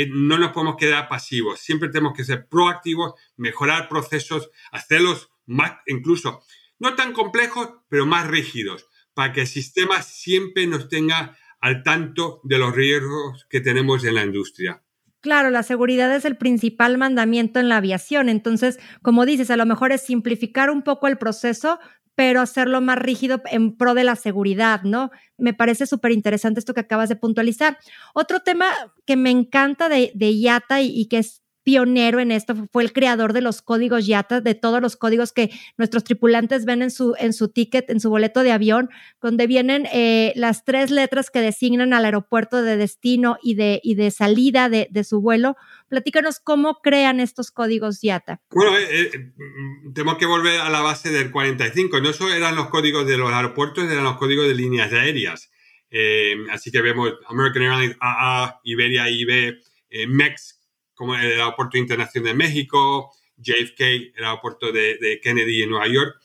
no 0.10 0.38
nos 0.38 0.52
podemos 0.52 0.76
quedar 0.76 1.08
pasivos, 1.08 1.60
siempre 1.62 1.90
tenemos 1.90 2.16
que 2.16 2.26
ser 2.26 2.48
proactivos, 2.48 3.14
mejorar 3.38 3.90
procesos, 3.90 4.52
hacerlos 4.72 5.30
más, 5.48 5.78
incluso, 5.88 6.44
no 6.78 6.94
tan 6.96 7.14
complejos, 7.14 7.70
pero 7.90 8.06
más 8.06 8.28
rígidos, 8.28 8.86
para 9.16 9.34
que 9.34 9.42
el 9.42 9.48
sistema 9.48 10.04
siempre 10.04 10.68
nos 10.68 10.90
tenga 10.90 11.36
al 11.62 11.84
tanto 11.84 12.42
de 12.44 12.60
los 12.60 12.76
riesgos 12.76 13.46
que 13.50 13.62
tenemos 13.62 14.04
en 14.06 14.16
la 14.16 14.24
industria. 14.24 14.82
Claro, 15.22 15.50
la 15.50 15.64
seguridad 15.64 16.16
es 16.16 16.24
el 16.24 16.38
principal 16.38 17.00
mandamiento 17.00 17.60
en 17.60 17.68
la 17.68 17.78
aviación. 17.78 18.30
Entonces, 18.30 18.80
como 19.02 19.26
dices, 19.26 19.50
a 19.50 19.58
lo 19.58 19.66
mejor 19.66 19.92
es 19.92 20.02
simplificar 20.02 20.70
un 20.70 20.84
poco 20.84 21.08
el 21.08 21.18
proceso, 21.18 21.80
pero 22.14 22.42
hacerlo 22.42 22.80
más 22.82 22.98
rígido 22.98 23.42
en 23.52 23.76
pro 23.76 23.94
de 23.94 24.04
la 24.04 24.16
seguridad, 24.16 24.84
¿no? 24.84 25.12
Me 25.38 25.54
parece 25.54 25.86
súper 25.86 26.12
interesante 26.12 26.60
esto 26.60 26.74
que 26.74 26.82
acabas 26.82 27.10
de 27.10 27.16
puntualizar. 27.16 27.78
Otro 28.14 28.42
tema 28.42 28.68
que 29.06 29.18
me 29.18 29.32
encanta 29.32 29.90
de, 29.90 30.12
de 30.16 30.32
IATA 30.32 30.82
y, 30.82 30.92
y, 30.96 31.08
que 31.08 31.18
es 31.18 31.42
pionero 31.66 32.20
en 32.20 32.32
esto, 32.32 32.56
fue 32.72 32.84
el 32.84 32.94
creador 32.94 33.34
de 33.34 33.42
los 33.42 33.64
códigos 33.64 34.06
YATA, 34.06 34.40
de 34.40 34.54
todos 34.54 34.82
los 34.82 34.96
códigos 34.96 35.34
que 35.34 35.50
nuestros 35.78 36.04
tripulantes 36.04 36.64
ven 36.64 36.84
en 36.84 36.92
su, 36.92 37.16
en 37.18 37.34
su 37.34 37.50
ticket, 37.50 37.90
en 37.90 38.00
su 38.00 38.12
boleto 38.12 38.44
de 38.44 38.52
avión, 38.52 38.90
donde 39.20 39.48
vienen 39.48 39.88
eh, 39.92 40.32
las 40.36 40.64
tres 40.64 40.92
letras 40.92 41.32
que 41.32 41.42
designan 41.42 41.92
al 41.94 42.06
aeropuerto 42.06 42.62
de 42.62 42.78
destino 42.78 43.38
y 43.42 43.56
de, 43.56 43.82
y 43.84 43.96
de 43.96 44.12
salida 44.12 44.70
de, 44.70 45.04
su 45.04 45.22
vuelo. 45.22 45.58
Platícanos 45.90 46.40
cómo 46.40 46.82
crean 46.84 47.20
estos 47.20 47.50
códigos 47.50 48.00
YATA. 48.02 48.42
Bueno, 48.52 48.78
eh, 48.78 49.10
eh, 49.14 49.34
tenemos 49.94 50.18
que 50.18 50.28
volver 50.28 50.60
a 50.62 50.70
la 50.70 50.82
base 50.82 51.10
del 51.10 51.32
45. 51.32 52.00
No 52.00 52.14
solo 52.14 52.36
eran 52.36 52.56
los 52.56 52.70
códigos 52.70 53.08
de 53.08 53.18
los 53.18 53.32
aeropuertos, 53.32 53.86
eran 53.86 54.04
los 54.04 54.18
códigos 54.18 54.48
de 54.48 54.54
líneas 54.54 54.94
aéreas. 54.94 55.50
así 56.52 56.72
que 56.72 56.82
vemos 56.82 57.12
American 57.28 57.64
Airlines 57.64 57.98
AA, 58.00 58.62
Iberia 58.64 59.10
IB, 59.10 59.58
MEX 60.10 60.55
como 60.96 61.16
el 61.16 61.40
Aeropuerto 61.40 61.78
Internacional 61.78 62.32
de 62.32 62.34
México, 62.34 63.12
JFK, 63.38 63.82
el 64.16 64.24
aeropuerto 64.24 64.72
de, 64.72 65.20
Kennedy 65.22 65.64
en 65.64 65.70
Nueva 65.70 65.88
York, 65.88 66.16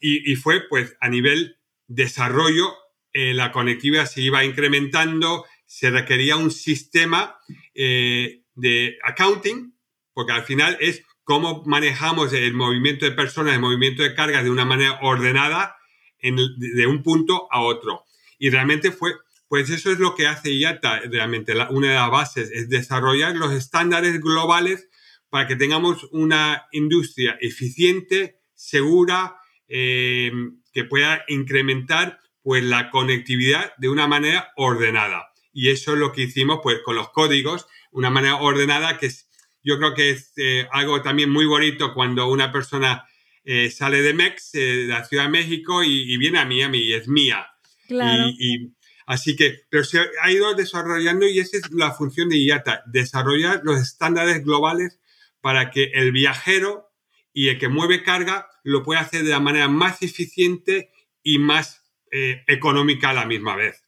y, 0.00 0.36
fue 0.36 0.68
pues 0.68 0.96
a 1.00 1.08
nivel 1.08 1.58
desarrollo, 1.88 2.72
eh, 3.12 3.34
la 3.34 3.50
conectividad 3.50 4.06
se 4.06 4.20
iba 4.20 4.44
incrementando, 4.44 5.44
se 5.66 5.90
requería 5.90 6.36
un 6.36 6.52
sistema 6.52 7.38
eh, 7.74 8.42
de 8.54 8.98
accounting, 9.02 9.74
porque 10.12 10.32
al 10.32 10.44
final 10.44 10.76
es 10.80 11.02
cómo 11.24 11.62
manejamos 11.66 12.32
el 12.32 12.54
movimiento 12.54 13.04
de 13.04 13.12
personas, 13.12 13.54
el 13.54 13.60
movimiento 13.60 14.02
de 14.02 14.14
cargas 14.14 14.44
de 14.44 14.50
una 14.50 14.64
manera 14.64 14.98
ordenada 15.02 15.76
de 16.20 16.86
un 16.86 17.02
punto 17.02 17.48
a 17.50 17.60
otro. 17.60 18.04
Y 18.38 18.50
realmente 18.50 18.92
fue, 18.92 19.12
pues 19.48 19.70
eso 19.70 19.90
es 19.90 19.98
lo 19.98 20.14
que 20.14 20.26
hace 20.26 20.52
IATA, 20.52 21.00
realmente 21.10 21.54
una 21.70 21.88
de 21.88 21.94
las 21.94 22.10
bases 22.10 22.50
es 22.52 22.68
desarrollar 22.68 23.34
los 23.34 23.52
estándares 23.52 24.20
globales 24.20 24.88
para 25.30 25.46
que 25.46 25.56
tengamos 25.56 26.04
una 26.12 26.66
industria 26.72 27.38
eficiente, 27.40 28.40
segura, 28.54 29.36
eh, 29.68 30.30
que 30.72 30.84
pueda 30.84 31.24
incrementar 31.28 32.20
pues 32.42 32.62
la 32.64 32.90
conectividad 32.90 33.74
de 33.78 33.88
una 33.88 34.06
manera 34.06 34.52
ordenada. 34.56 35.32
Y 35.52 35.70
eso 35.70 35.94
es 35.94 35.98
lo 35.98 36.12
que 36.12 36.22
hicimos 36.22 36.60
pues 36.62 36.78
con 36.84 36.96
los 36.96 37.10
códigos, 37.10 37.66
una 37.90 38.10
manera 38.10 38.36
ordenada 38.36 38.98
que 38.98 39.06
es, 39.06 39.28
yo 39.62 39.78
creo 39.78 39.94
que 39.94 40.10
es 40.10 40.32
eh, 40.36 40.66
algo 40.72 41.02
también 41.02 41.30
muy 41.30 41.46
bonito 41.46 41.94
cuando 41.94 42.28
una 42.28 42.52
persona 42.52 43.06
eh, 43.44 43.70
sale 43.70 44.02
de 44.02 44.14
Mex, 44.14 44.52
de 44.52 44.86
la 44.86 45.04
Ciudad 45.04 45.24
de 45.24 45.30
México, 45.30 45.82
y, 45.82 46.16
viene 46.18 46.38
a 46.38 46.44
Miami 46.44 46.78
y 46.78 46.92
es 46.92 47.08
mía. 47.08 47.46
Claro. 47.86 48.28
Y, 48.38 48.74
así 49.08 49.36
que, 49.36 49.62
pero 49.70 49.84
se 49.84 50.00
ha 50.22 50.30
ido 50.30 50.54
desarrollando 50.54 51.26
y 51.26 51.38
esa 51.38 51.56
es 51.56 51.70
la 51.72 51.92
función 51.92 52.28
de 52.28 52.36
IATA, 52.36 52.82
desarrollar 52.86 53.62
los 53.64 53.80
estándares 53.80 54.44
globales 54.44 55.00
para 55.40 55.70
que 55.70 55.92
el 55.94 56.12
viajero 56.12 56.90
y 57.32 57.48
el 57.48 57.58
que 57.58 57.70
mueve 57.70 58.02
carga 58.02 58.48
lo 58.64 58.82
pueda 58.82 59.00
hacer 59.00 59.24
de 59.24 59.30
la 59.30 59.40
manera 59.40 59.66
más 59.66 60.02
eficiente 60.02 60.92
y 61.22 61.38
más 61.38 61.90
eh, 62.12 62.42
económica 62.48 63.08
a 63.08 63.14
la 63.14 63.24
misma 63.24 63.56
vez. 63.56 63.82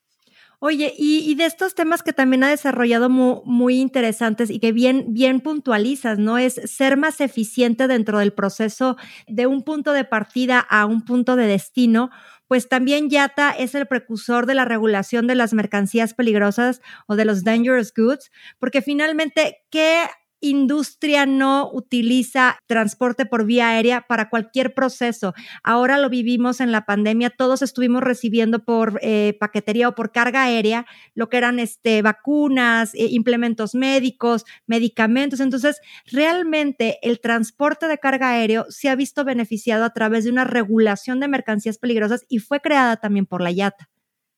Oye, 0.59 0.95
y, 0.97 1.35
de 1.35 1.45
estos 1.45 1.75
temas 1.75 2.03
que 2.03 2.12
también 2.15 2.45
ha 2.45 2.50
desarrollado 2.50 3.11
muy, 3.11 3.79
interesantes 3.79 4.50
y 4.50 4.59
que 4.59 4.73
bien, 4.73 5.07
bien 5.09 5.41
puntualizas, 5.41 6.19
¿no? 6.19 6.39
Es 6.39 6.61
ser 6.65 6.97
más 6.97 7.21
eficiente 7.21 7.89
dentro 7.89 8.19
del 8.19 8.33
proceso 8.33 8.97
de 9.27 9.47
un 9.47 9.62
punto 9.62 9.93
de 9.93 10.05
partida 10.05 10.61
a 10.61 10.85
un 10.85 11.05
punto 11.05 11.37
de 11.37 11.47
destino, 11.47 12.11
pues 12.50 12.69
también 12.69 13.09
YATA 13.11 13.52
es 13.52 13.76
el 13.76 13.87
precursor 13.87 14.45
de 14.45 14.57
la 14.57 14.64
regulación 14.64 15.28
de 15.28 15.37
las 15.37 15.52
mercancías 15.52 16.14
peligrosas 16.14 16.83
o 17.07 17.14
de 17.14 17.25
los 17.25 17.45
dangerous 17.45 17.95
goods, 17.97 18.33
porque 18.59 18.83
finalmente, 18.83 19.62
¿qué 19.71 20.07
industria 20.40 21.26
no 21.26 21.70
utiliza 21.73 22.59
transporte 22.66 23.26
por 23.26 23.44
vía 23.44 23.70
aérea 23.70 24.06
para 24.09 24.30
cualquier 24.30 24.75
proceso. 24.75 25.35
Ahora 25.62 25.99
lo 25.99 26.09
vivimos 26.09 26.61
en 26.61 26.73
la 26.73 26.87
pandemia, 26.87 27.30
todos 27.30 27.62
estuvimos 27.62 28.02
recibiendo 28.02 28.64
por 28.64 28.99
eh, 29.02 29.37
paquetería 29.38 29.88
o 29.88 29.94
por 29.94 30.12
carga 30.12 30.44
aérea 30.44 30.87
lo 31.14 31.28
que 31.28 31.37
eran 31.37 31.59
este, 31.59 32.02
vacunas, 32.02 32.94
eh, 32.94 33.09
implementos 33.11 33.75
médicos, 33.75 34.44
medicamentos. 34.66 35.40
Entonces, 35.40 35.80
realmente 36.06 36.99
el 37.02 37.20
transporte 37.20 37.87
de 37.87 37.99
carga 37.99 38.30
aéreo 38.30 38.66
se 38.68 38.88
ha 38.88 38.97
visto 38.97 39.25
beneficiado 39.25 39.85
a 39.85 39.92
través 39.92 40.25
de 40.25 40.30
una 40.30 40.44
regulación 40.44 41.20
de 41.20 41.28
mercancías 41.28 41.78
peligrosas 41.78 42.25
y 42.28 42.38
fue 42.38 42.61
creada 42.61 42.97
también 42.97 43.26
por 43.26 43.42
la 43.42 43.50
IATA. 43.50 43.88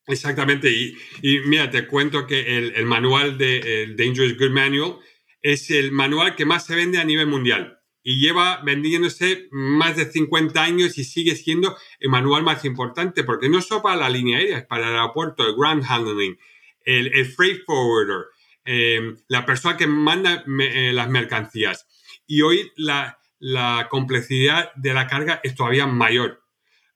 Exactamente, 0.09 0.69
y, 0.69 1.39
mira, 1.47 1.71
te 1.71 1.87
cuento 1.87 2.27
que 2.27 2.59
el, 2.59 2.87
manual 2.87 3.39
de 3.39 3.95
Dangerous 3.97 4.37
Good 4.37 4.51
Manual 4.51 4.99
es 5.43 5.71
el 5.71 5.93
manual 5.93 6.37
que 6.37 6.47
más 6.47 6.67
se 6.67 6.77
vende 6.77 6.99
a 6.99 7.05
nivel 7.05 7.27
mundial 7.27 7.81
y 8.03 8.19
lleva 8.21 8.61
vendiéndose 8.65 9.49
más 9.51 9.97
de 9.97 10.11
50 10.11 10.63
años 10.63 10.99
y 10.99 11.05
sigue 11.05 11.37
siendo 11.37 11.77
el 12.01 12.11
manual 12.11 12.43
más 12.43 12.65
importante 12.65 13.25
porque 13.25 13.49
no 13.49 13.61
solo 13.61 13.83
para 13.83 13.97
la 13.97 14.11
línea 14.11 14.39
aérea, 14.39 14.59
es 14.59 14.67
para 14.67 14.89
el 14.89 14.95
aeropuerto, 14.95 15.47
el 15.47 15.55
ground 15.55 15.85
handling, 15.87 16.39
el, 16.85 17.27
freight 17.27 17.65
forwarder, 17.65 18.27
em, 18.65 19.17
la 19.29 19.47
persona 19.47 19.77
que 19.77 19.87
manda 19.87 20.45
eh, 20.61 20.93
las 20.93 21.09
mercancías. 21.09 21.87
Y 22.27 22.43
hoy 22.43 22.73
la, 22.77 23.19
complejidad 23.91 24.73
de 24.77 24.95
la 24.95 25.09
carga 25.09 25.41
es 25.43 25.57
todavía 25.57 25.87
mayor 25.87 26.45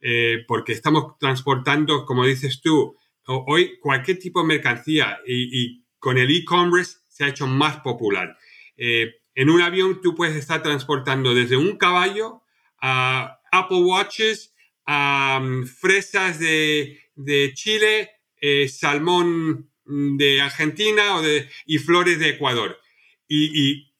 eh, 0.00 0.44
porque 0.46 0.72
estamos 0.72 1.18
transportando, 1.18 2.04
como 2.04 2.24
dices 2.24 2.61
tú, 2.61 2.96
hoy 3.26 3.78
cualquier 3.80 4.20
tipo 4.20 4.40
de 4.40 4.46
mercancía 4.46 5.18
y 5.26 5.85
con 5.98 6.18
el 6.18 6.30
e-commerce 6.30 6.98
se 7.16 7.24
ha 7.24 7.29
hecho 7.29 7.46
más 7.46 7.79
popular. 7.79 8.37
Eh, 8.76 9.14
en 9.35 9.48
un 9.48 9.62
avión 9.62 10.02
tú 10.02 10.14
puedes 10.14 10.37
estar 10.37 10.62
transportando 10.62 11.35
desde 11.35 11.57
un 11.57 11.79
caballo 11.79 12.42
a 12.79 13.40
Apple 13.50 13.79
Watches, 13.79 14.55
a 14.85 15.40
mm, 15.42 15.66
fresas 15.66 16.38
de, 16.38 17.00
Chile, 17.55 18.11
eh, 18.38 18.68
salmón 18.68 19.70
de 19.87 20.42
Argentina 20.42 21.16
o 21.16 21.22
de, 21.22 21.48
y 21.64 21.79
flores 21.79 22.18
de 22.18 22.31
Ecuador. 22.31 22.79
Y, 23.26 23.92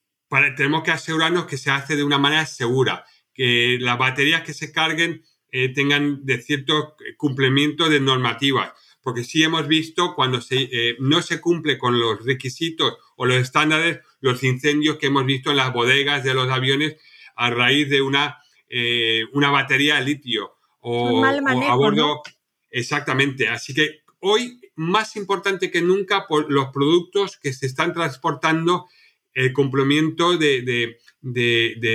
tenemos 0.57 0.83
que 0.83 0.91
asegurarnos 0.91 1.47
que 1.47 1.57
se 1.57 1.71
hace 1.71 1.97
de 1.97 2.05
una 2.05 2.19
manera 2.19 2.45
segura, 2.45 3.07
que 3.33 3.79
las 3.81 3.97
baterías 3.97 4.43
que 4.43 4.53
se 4.53 4.73
carguen 4.73 5.23
eh, 5.51 5.71
tengan 5.73 6.27
de 6.27 6.43
cierto 6.43 6.97
cumplimiento 7.17 7.89
de 7.89 8.01
normativas 8.01 8.73
porque 9.07 9.23
sí 9.23 9.41
hemos 9.41 9.69
visto 9.69 10.17
cuando 10.17 10.41
se, 10.41 10.97
no 10.99 11.23
se 11.23 11.41
cumple 11.41 11.79
con 11.79 12.01
los 12.01 12.25
requisitos 12.25 12.95
o 13.15 13.25
los 13.25 13.37
estándares, 13.37 14.01
los 14.19 14.43
incendios 14.43 14.97
que 14.97 15.07
hemos 15.07 15.25
visto 15.25 15.53
en 15.53 15.59
las 15.59 15.73
bodegas 15.73 16.25
de 16.25 16.35
los 16.35 16.51
aviones 16.51 16.97
a 17.37 17.51
raíz 17.51 17.89
de 17.89 18.03
una, 18.03 18.39
eh, 18.69 19.23
una 19.33 19.53
batería 19.53 19.95
de 19.95 20.07
litio 20.07 20.57
o, 20.81 21.25
a 21.25 21.77
bordo. 21.77 22.21
Exactamente. 22.69 23.49
Así 23.49 23.75
que 23.75 24.01
hoy, 24.19 24.59
más 24.75 25.15
importante 25.15 25.71
que 25.71 25.83
nunca, 25.83 26.27
por 26.27 26.51
los 26.51 26.71
productos 26.73 27.39
que 27.41 27.53
se 27.53 27.67
están 27.67 27.93
transportando, 27.93 28.89
el 29.35 29.53
complemento 29.53 30.37
de, 30.37 30.99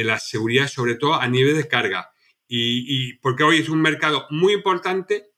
la 0.05 0.17
seguridad, 0.17 0.69
sobre 0.69 0.95
todo 0.95 1.15
a 1.15 1.27
nivel 1.27 1.57
de 1.57 1.67
carga. 1.67 2.13
Y, 2.47 3.17
porque 3.17 3.43
hoy 3.43 3.57
es 3.57 3.67
un 3.67 3.81
mercado 3.81 4.27
muy 4.29 4.53
importante, 4.53 5.15
eh, 5.15 5.30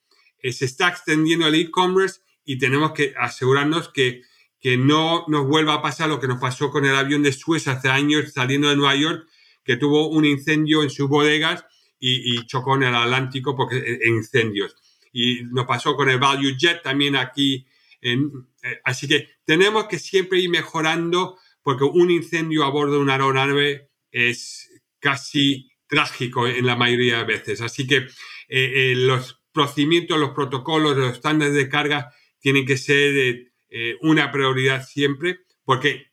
se 0.52 0.66
está 0.66 0.90
extendiendo 0.90 1.48
el 1.48 1.56
e-commerce 1.56 2.22
y 2.44 2.58
tenemos 2.58 2.92
que 2.92 3.14
asegurarnos 3.18 3.90
que 3.90 4.24
que 4.64 4.78
no 4.78 5.26
nos 5.28 5.46
vuelva 5.46 5.74
a 5.74 5.82
pasar 5.82 6.08
lo 6.08 6.22
que 6.22 6.28
nos 6.28 6.40
pasó 6.40 6.72
con 6.72 6.86
el 6.86 6.96
avión 6.96 7.22
de 7.22 7.34
Suez 7.34 7.68
hace 7.68 7.90
años 7.90 8.32
saliendo 8.32 8.70
de 8.70 8.78
Nueva 8.78 8.96
York, 8.96 9.28
que 9.62 9.76
tuvo 9.76 10.08
un 10.08 10.24
incendio 10.24 10.84
en 10.84 10.90
sus 10.90 11.10
bodegas 11.10 11.66
y, 12.00 12.46
chocó 12.48 12.76
en 12.76 12.84
el 12.84 12.96
Atlántico 12.96 13.58
porque 13.58 13.78
en 13.78 14.02
eh, 14.02 14.18
incendios. 14.18 14.78
Y 15.12 15.44
nos 15.52 15.66
pasó 15.66 15.98
con 15.98 16.10
el 16.10 16.18
Value 16.18 16.56
Jet 16.58 16.82
también 16.82 17.18
aquí. 17.18 17.68
En, 18.00 18.32
eh, 18.64 18.80
así 18.86 19.06
que 19.06 19.32
tenemos 19.46 19.88
que 19.88 20.00
siempre 20.00 20.40
ir 20.40 20.50
mejorando 20.50 21.38
porque 21.62 21.84
un 21.84 22.10
incendio 22.10 22.64
a 22.64 22.70
bordo 22.70 22.94
de 22.94 23.00
una 23.00 23.14
aeronave 23.14 23.90
es 24.12 24.70
casi 25.00 25.72
trágico 25.88 26.48
en 26.48 26.66
la 26.66 26.78
mayoría 26.78 27.18
de 27.18 27.26
veces. 27.26 27.60
Así 27.60 27.86
que 27.86 28.08
eh, 28.48 28.94
los 28.96 29.43
procedimientos, 29.54 30.20
los 30.20 30.32
protocolos, 30.32 30.98
los 30.98 31.14
estándares 31.14 31.54
de 31.54 31.70
carga 31.70 32.12
tienen 32.40 32.66
que 32.66 32.78
ser 32.78 33.52
eh, 33.70 33.98
una 34.02 34.32
prioridad 34.32 34.86
siempre, 34.86 35.40
porque 35.64 36.08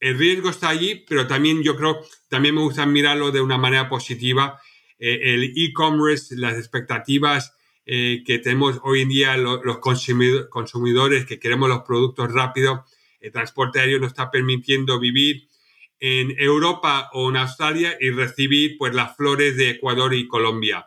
el 0.00 0.18
riesgo 0.18 0.50
está 0.50 0.70
allí, 0.70 1.04
pero 1.08 1.26
también 1.26 1.62
yo 1.62 1.76
creo, 1.76 2.00
también 2.28 2.54
me 2.54 2.62
gusta 2.62 2.86
mirarlo 2.86 3.30
de 3.30 3.40
una 3.40 3.58
manera 3.58 3.88
positiva. 3.88 4.60
Eh, 4.98 5.34
el 5.34 5.44
e-commerce, 5.56 6.36
las 6.36 6.56
expectativas 6.56 7.54
eh, 7.86 8.22
que 8.26 8.38
tenemos 8.38 8.80
hoy 8.82 9.02
en 9.02 9.08
día 9.08 9.36
los 9.36 9.78
consumidores 9.78 11.24
que 11.24 11.38
queremos 11.38 11.68
los 11.68 11.82
productos 11.82 12.32
rápidos, 12.32 12.80
el 13.20 13.32
transporte 13.32 13.80
aéreo 13.80 13.98
nos 14.00 14.08
está 14.08 14.30
permitiendo 14.30 15.00
vivir 15.00 15.48
en 16.00 16.34
Europa 16.38 17.10
o 17.12 17.30
en 17.30 17.36
Australia 17.36 17.96
y 18.00 18.10
recibir 18.10 18.76
pues 18.78 18.94
las 18.94 19.16
flores 19.16 19.56
de 19.56 19.70
Ecuador 19.70 20.14
y 20.14 20.28
Colombia 20.28 20.86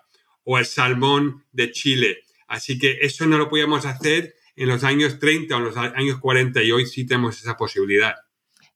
o 0.51 0.57
el 0.57 0.65
salmón 0.65 1.45
de 1.53 1.71
Chile. 1.71 2.23
Así 2.45 2.77
que 2.77 2.97
eso 3.01 3.25
no 3.25 3.37
lo 3.37 3.47
podíamos 3.47 3.85
hacer 3.85 4.35
en 4.57 4.67
los 4.67 4.83
años 4.83 5.17
30 5.17 5.55
o 5.55 5.59
en 5.59 5.63
los 5.63 5.77
años 5.77 6.19
40 6.19 6.61
y 6.61 6.73
hoy 6.73 6.85
sí 6.85 7.07
tenemos 7.07 7.39
esa 7.39 7.55
posibilidad. 7.55 8.15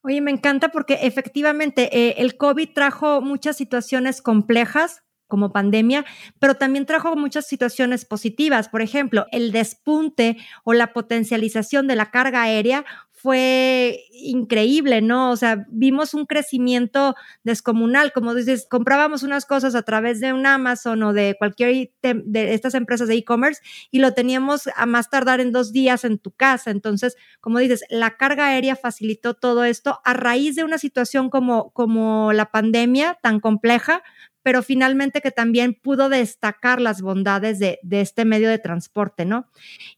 Oye, 0.01 0.21
me 0.21 0.31
encanta 0.31 0.69
porque 0.69 0.99
efectivamente 1.01 1.89
eh, 1.91 2.15
el 2.19 2.37
COVID 2.37 2.69
trajo 2.73 3.21
muchas 3.21 3.57
situaciones 3.57 4.21
complejas 4.21 5.03
como 5.27 5.51
pandemia, 5.51 6.05
pero 6.39 6.55
también 6.55 6.85
trajo 6.85 7.17
muchas 7.17 7.45
situaciones 7.45 8.05
positivas. 8.05 8.69
Por 8.69 8.81
ejemplo, 8.81 9.25
el 9.33 9.51
despunte 9.51 10.37
o 10.63 10.73
la 10.73 10.93
potencialización 10.93 11.87
de 11.87 11.97
la 11.97 12.09
carga 12.09 12.43
aérea 12.43 12.85
fue 13.25 14.05
increíble, 14.11 15.01
¿no? 15.01 15.31
O 15.31 15.35
sea, 15.35 15.65
vimos 15.69 16.13
un 16.13 16.27
crecimiento 16.27 17.15
descomunal, 17.43 18.13
como 18.13 18.35
dices, 18.35 18.67
comprábamos 18.69 19.23
unas 19.23 19.47
cosas 19.47 19.73
a 19.73 19.81
través 19.81 20.19
de 20.19 20.31
un 20.31 20.45
Amazon 20.45 21.01
o 21.01 21.11
de 21.11 21.35
cualquier 21.39 21.89
de 22.03 22.53
estas 22.53 22.75
empresas 22.75 23.07
de 23.07 23.15
e-commerce 23.15 23.63
y 23.89 23.97
lo 23.97 24.13
teníamos 24.13 24.69
a 24.75 24.85
más 24.85 25.09
tardar 25.09 25.39
en 25.39 25.51
dos 25.51 25.73
días 25.73 26.05
en 26.05 26.19
tu 26.19 26.33
casa. 26.33 26.69
Entonces, 26.69 27.17
como 27.41 27.57
dices, 27.57 27.83
la 27.89 28.15
carga 28.15 28.45
aérea 28.45 28.75
facilitó 28.75 29.33
todo 29.33 29.63
esto 29.63 30.01
a 30.03 30.13
raíz 30.13 30.55
de 30.55 30.63
una 30.63 30.77
situación 30.77 31.31
como, 31.31 31.71
como 31.71 32.31
la 32.31 32.51
pandemia 32.51 33.17
tan 33.23 33.39
compleja, 33.39 34.03
pero 34.43 34.61
finalmente 34.61 35.21
que 35.21 35.31
también 35.31 35.73
pudo 35.73 36.09
destacar 36.09 36.79
las 36.79 37.01
bondades 37.01 37.57
de, 37.57 37.79
este 37.89 38.23
medio 38.23 38.49
de 38.49 38.59
transporte, 38.59 39.25
¿no? 39.25 39.49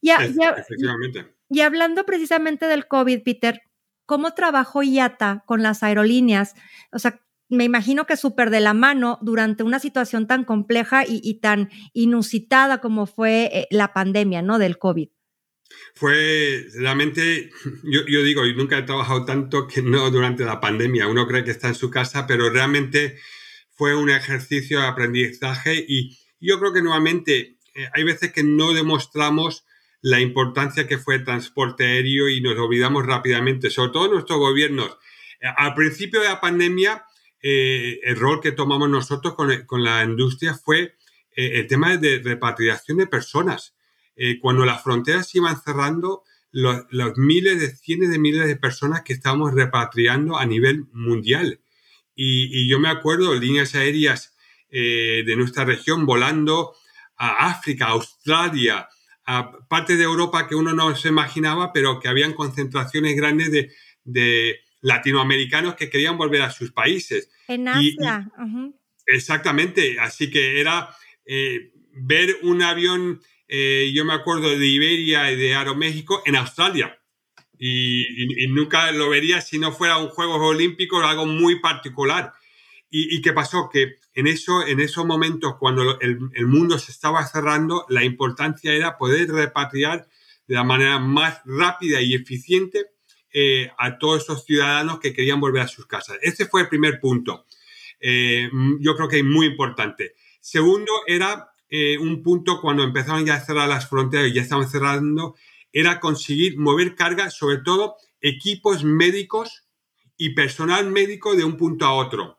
Ya, 0.02 0.16
efectivamente. 0.24 1.37
Y 1.50 1.62
hablando 1.62 2.06
precisamente 2.06 2.66
del 2.68 2.88
COVID, 2.88 3.24
Peter, 3.24 3.62
¿cómo 4.06 4.34
trabajó 4.34 4.84
IATA 4.84 5.44
con 5.46 5.64
las 5.64 5.84
aerolíneas? 5.84 6.56
O 6.92 7.00
sea, 7.00 7.22
me 7.50 7.64
imagino 7.64 8.06
que 8.06 8.18
súper 8.18 8.50
de 8.50 8.60
la 8.60 8.74
mano 8.74 9.20
durante 9.22 9.64
una 9.64 9.80
situación 9.80 10.28
tan 10.28 10.44
compleja 10.44 11.04
y, 11.08 11.40
tan 11.40 11.70
inusitada 11.94 12.82
como 12.82 13.06
fue 13.06 13.50
eh, 13.54 13.68
la 13.72 13.94
pandemia, 13.94 14.42
¿no? 14.42 14.60
Del 14.60 14.78
COVID. 14.78 15.10
Fue 15.96 16.66
realmente, 16.76 17.50
yo, 17.84 18.02
yo 18.08 18.24
digo, 18.24 18.46
y 18.46 18.56
nunca 18.56 18.78
he 18.78 18.84
trabajado 18.84 19.26
tanto 19.26 19.68
que 19.68 19.82
no 19.82 20.10
durante 20.12 20.46
la 20.46 20.60
pandemia. 20.60 21.08
Uno 21.08 21.28
cree 21.28 21.44
que 21.44 21.52
está 21.52 21.70
en 21.70 21.76
su 21.76 21.90
casa, 21.90 22.28
pero 22.28 22.50
realmente 22.50 23.18
fue 23.70 23.96
un 23.96 24.10
ejercicio 24.10 24.80
de 24.82 24.88
aprendizaje 24.88 25.86
y 25.88 26.18
yo 26.40 26.60
creo 26.60 26.74
que 26.74 26.82
nuevamente 26.82 27.58
eh, 27.76 27.90
hay 27.94 28.04
veces 28.04 28.32
que 28.32 28.44
no 28.44 28.74
demostramos 28.74 29.66
la 30.10 30.20
importancia 30.20 30.88
que 30.88 30.98
fue 30.98 31.16
el 31.16 31.24
transporte 31.24 31.86
aéreo 31.86 32.30
y 32.30 32.42
nos 32.42 32.58
olvidamos 32.58 33.06
rápidamente, 33.06 33.70
sobre 33.70 33.92
todo 33.92 34.14
nuestros 34.14 34.40
gobiernos. 34.40 34.98
Eh, 35.42 35.48
al 35.56 35.74
principio 35.74 36.22
de 36.22 36.30
la 36.30 36.42
pandemia, 36.42 37.06
eh, 37.42 38.00
el 38.04 38.16
rol 38.16 38.42
que 38.42 38.52
tomamos 38.52 38.90
nosotros 38.90 39.36
con, 39.36 39.84
la 39.84 40.04
industria 40.04 40.54
fue 40.54 40.96
el 41.36 41.68
tema 41.68 41.96
de 41.98 42.20
repatriación 42.20 42.98
de 42.98 43.06
personas. 43.06 43.76
cuando 44.42 44.66
las 44.66 44.82
fronteras 44.82 45.30
se 45.30 45.38
iban 45.38 45.62
cerrando, 45.62 46.24
los, 46.52 46.86
los, 46.90 47.16
miles 47.18 47.60
de 47.60 47.76
cientos 47.76 48.10
de 48.10 48.18
miles 48.18 48.48
de 48.48 48.56
personas 48.56 49.04
que 49.04 49.14
estábamos 49.14 49.54
repatriando 49.54 50.38
a 50.38 50.46
nivel 50.48 50.86
mundial. 50.92 51.60
Y, 52.20 52.68
yo 52.68 52.80
me 52.80 52.90
acuerdo 52.90 53.36
líneas 53.36 53.76
aéreas 53.76 54.36
eh, 54.70 55.24
de 55.26 55.36
nuestra 55.36 55.66
región 55.66 56.08
volando 56.08 56.74
a 57.16 57.48
África, 57.48 57.86
Australia, 57.86 58.90
a 59.28 59.52
partes 59.68 59.98
de 59.98 60.04
Europa 60.06 60.48
que 60.48 60.56
uno 60.56 60.74
no 60.74 60.96
se 60.96 61.10
imaginaba, 61.10 61.72
pero 61.72 62.00
que 62.00 62.08
habían 62.08 62.34
concentraciones 62.34 63.16
grandes 63.16 63.52
de, 64.04 64.60
latinoamericanos 64.82 65.76
que 65.76 65.90
querían 65.90 66.18
volver 66.18 66.42
a 66.42 66.52
sus 66.52 66.72
países. 66.72 67.30
En 67.48 67.68
Asia. 67.68 68.32
Exactamente, 69.06 70.00
así 70.00 70.30
que 70.32 70.60
era 70.62 70.90
eh, 71.26 71.72
ver 71.94 72.38
un 72.44 72.62
avión, 72.62 73.22
eh, 73.48 73.92
yo 73.94 74.06
me 74.06 74.14
acuerdo 74.14 74.58
de 74.58 74.66
Iberia 74.66 75.32
y 75.32 75.36
de 75.36 75.56
Aeroméxico 75.56 76.22
en 76.26 76.38
Australia 76.38 76.98
y, 77.60 78.48
nunca 78.50 78.92
lo 78.92 79.10
vería 79.10 79.42
si 79.42 79.60
no 79.60 79.72
fuera 79.72 79.98
un 79.98 80.10
Juegos 80.10 80.40
Olímpicos, 80.42 81.04
algo 81.04 81.26
muy 81.26 81.60
particular. 81.60 82.34
¿Y, 82.90 83.22
qué 83.22 83.34
pasó? 83.34 83.70
Que 83.70 83.96
en, 84.14 84.28
eso, 84.28 84.66
en 84.66 84.80
esos 84.80 85.06
momentos, 85.06 85.56
cuando 85.60 86.00
el, 86.00 86.48
mundo 86.48 86.80
se 86.80 86.92
estaba 86.92 87.26
cerrando, 87.28 87.86
la 87.90 88.04
importancia 88.04 88.72
era 88.74 88.98
poder 88.98 89.30
repatriar 89.30 90.08
de 90.48 90.56
la 90.56 90.64
manera 90.64 90.98
más 90.98 91.42
rápida 91.46 92.02
y 92.02 92.14
eficiente 92.14 92.86
eh, 93.34 93.70
a 93.78 93.98
todos 93.98 94.24
esos 94.24 94.46
ciudadanos 94.46 95.00
que 95.00 95.14
querían 95.14 95.42
volver 95.42 95.64
a 95.64 95.68
sus 95.68 95.86
casas. 95.86 96.18
Ese 96.22 96.46
fue 96.46 96.62
el 96.62 96.70
primer 96.70 97.02
punto. 97.02 97.46
Eh, 98.00 98.50
yo 98.80 98.96
creo 98.96 99.10
que 99.10 99.20
es 99.20 99.26
muy 99.26 99.48
importante. 99.48 100.16
Segundo, 100.40 100.94
era 101.06 101.50
eh, 101.70 101.98
un 101.98 102.24
punto 102.24 102.62
cuando 102.62 102.84
empezaron 102.84 103.26
ya 103.26 103.36
a 103.36 103.46
cerrar 103.46 103.68
las 103.68 103.90
fronteras 103.90 104.30
y 104.30 104.34
ya 104.34 104.42
estaban 104.42 104.70
cerrando, 104.70 105.36
era 105.74 106.00
conseguir 106.00 106.58
mover 106.58 106.96
carga, 106.96 107.30
sobre 107.30 107.58
todo 107.58 107.98
equipos 108.22 108.84
médicos 108.84 109.66
y 110.16 110.32
personal 110.32 110.90
médico 110.90 111.36
de 111.36 111.44
un 111.44 111.58
punto 111.58 111.86
a 111.86 111.94
otro. 111.94 112.37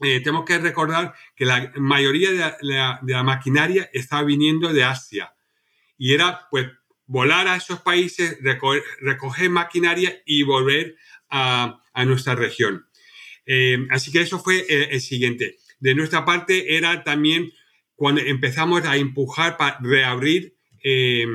Eh, 0.00 0.20
tenemos 0.20 0.44
que 0.44 0.58
recordar 0.58 1.14
que 1.34 1.44
la 1.44 1.72
mayoría 1.76 2.30
de 2.30 2.54
la, 2.60 3.22
maquinaria 3.24 3.90
estaba 3.92 4.22
viniendo 4.22 4.72
de 4.72 4.84
Asia 4.84 5.34
y 5.96 6.14
era 6.14 6.46
pues 6.50 6.68
volar 7.06 7.48
a 7.48 7.56
esos 7.56 7.80
países, 7.80 8.38
recoger, 9.00 9.50
maquinaria 9.50 10.22
y 10.24 10.44
volver 10.44 10.96
a, 11.30 11.82
nuestra 12.06 12.36
región. 12.36 12.86
Eh, 13.44 13.86
así 13.90 14.12
que 14.12 14.20
eso 14.20 14.38
fue 14.38 14.64
el, 14.68 15.00
siguiente. 15.00 15.56
De 15.80 15.96
nuestra 15.96 16.24
parte 16.24 16.76
era 16.76 17.02
también 17.02 17.50
cuando 17.96 18.20
empezamos 18.20 18.84
a 18.84 18.96
empujar 18.96 19.56
para 19.56 19.78
reabrir 19.80 20.54
eh, 20.84 21.26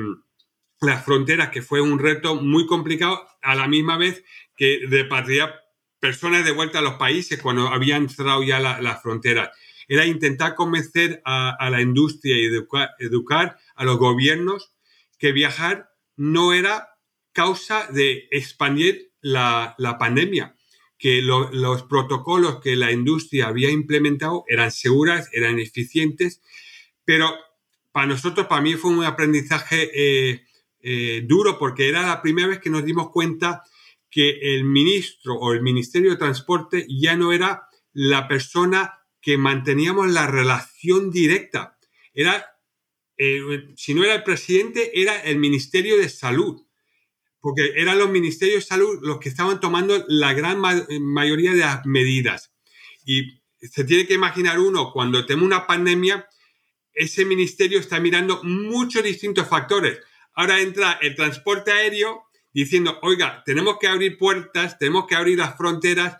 las 0.80 1.04
fronteras, 1.04 1.50
que 1.50 1.60
fue 1.60 1.82
un 1.82 1.98
reto 1.98 2.36
muy 2.36 2.66
complicado, 2.66 3.26
a 3.42 3.54
la 3.54 3.68
misma 3.68 3.98
vez 3.98 4.24
que 4.56 4.80
repatriar 4.88 5.63
personas 6.04 6.44
de 6.44 6.52
vuelta 6.52 6.80
a 6.80 6.82
los 6.82 6.96
países 6.96 7.40
cuando 7.40 7.68
habían 7.68 8.10
cerrado 8.10 8.42
ya 8.42 8.60
las 8.60 9.00
fronteras. 9.00 9.48
Era 9.88 10.04
intentar 10.04 10.54
convencer 10.54 11.22
a, 11.24 11.70
la 11.70 11.80
industria 11.80 12.36
y 12.36 12.44
educar, 12.98 13.56
a 13.74 13.84
los 13.84 13.96
gobiernos 13.96 14.74
que 15.18 15.32
viajar 15.32 15.88
no 16.14 16.52
era 16.52 16.90
causa 17.32 17.88
de 17.90 18.28
expandir 18.30 19.12
la, 19.22 19.74
pandemia, 19.98 20.54
que 20.98 21.22
los 21.22 21.84
protocolos 21.84 22.60
que 22.60 22.76
la 22.76 22.92
industria 22.92 23.46
había 23.46 23.70
implementado 23.70 24.44
eran 24.46 24.72
seguras, 24.72 25.30
eran 25.32 25.58
eficientes, 25.58 26.42
pero 27.06 27.34
para 27.92 28.08
nosotros, 28.08 28.46
para 28.46 28.60
mí 28.60 28.74
fue 28.74 28.90
un 28.90 29.04
aprendizaje 29.04 29.88
eh, 29.94 30.44
eh, 30.82 31.22
duro 31.24 31.58
porque 31.58 31.88
era 31.88 32.02
la 32.02 32.20
primera 32.20 32.48
vez 32.48 32.58
que 32.58 32.68
nos 32.68 32.84
dimos 32.84 33.08
cuenta 33.08 33.62
que 34.14 34.54
el 34.54 34.62
ministro 34.62 35.34
o 35.34 35.52
el 35.52 35.60
Ministerio 35.60 36.12
de 36.12 36.16
Transporte 36.16 36.86
ya 36.88 37.16
no 37.16 37.32
era 37.32 37.68
la 37.92 38.28
persona 38.28 38.94
que 39.20 39.36
manteníamos 39.36 40.08
la 40.08 40.28
relación 40.28 41.10
directa. 41.10 41.76
Era, 42.12 42.46
eh, 43.18 43.40
si 43.74 43.92
no 43.92 44.04
era 44.04 44.14
el 44.14 44.22
presidente, 44.22 45.00
era 45.00 45.20
el 45.22 45.38
Ministerio 45.38 45.98
de 45.98 46.08
Salud. 46.08 46.62
Porque 47.40 47.72
eran 47.74 47.98
los 47.98 48.08
ministerios 48.08 48.62
de 48.62 48.68
salud 48.68 49.00
los 49.02 49.18
que 49.18 49.30
estaban 49.30 49.58
tomando 49.58 50.04
la 50.06 50.32
gran 50.32 50.60
mayoría 50.60 51.50
de 51.50 51.58
las 51.58 51.84
medidas. 51.84 52.54
Y 53.04 53.42
se 53.60 53.82
tiene 53.82 54.06
que 54.06 54.14
imaginar 54.14 54.60
uno, 54.60 54.92
cuando 54.92 55.26
tenemos 55.26 55.46
una 55.46 55.66
pandemia, 55.66 56.28
ese 56.92 57.24
ministerio 57.24 57.80
está 57.80 57.98
mirando 57.98 58.44
muchos 58.44 59.02
distintos 59.02 59.48
factores 59.48 59.98
ahora 60.34 60.60
entra 60.60 60.98
el 61.00 61.14
transporte 61.14 61.72
aéreo 61.72 62.23
diciendo, 62.54 62.98
oiga, 63.02 63.42
tenemos 63.44 63.78
que 63.78 63.88
abrir 63.88 64.16
puertas, 64.16 64.78
tenemos 64.78 65.06
que 65.06 65.16
abrir 65.16 65.38
las 65.38 65.56
fronteras, 65.56 66.18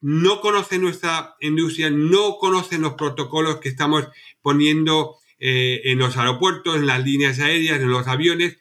no 0.00 0.40
conoce 0.40 0.78
nuestra 0.78 1.34
industria, 1.40 1.90
no 1.90 2.36
conocen 2.38 2.82
los 2.82 2.94
protocolos 2.94 3.58
que 3.58 3.70
estamos 3.70 4.06
poniendo 4.42 5.16
eh, 5.38 5.80
en 5.84 5.98
los 5.98 6.16
aeropuertos, 6.16 6.76
en 6.76 6.86
las 6.86 7.02
líneas 7.02 7.40
aéreas, 7.40 7.80
en 7.80 7.90
los 7.90 8.06
aviones, 8.06 8.58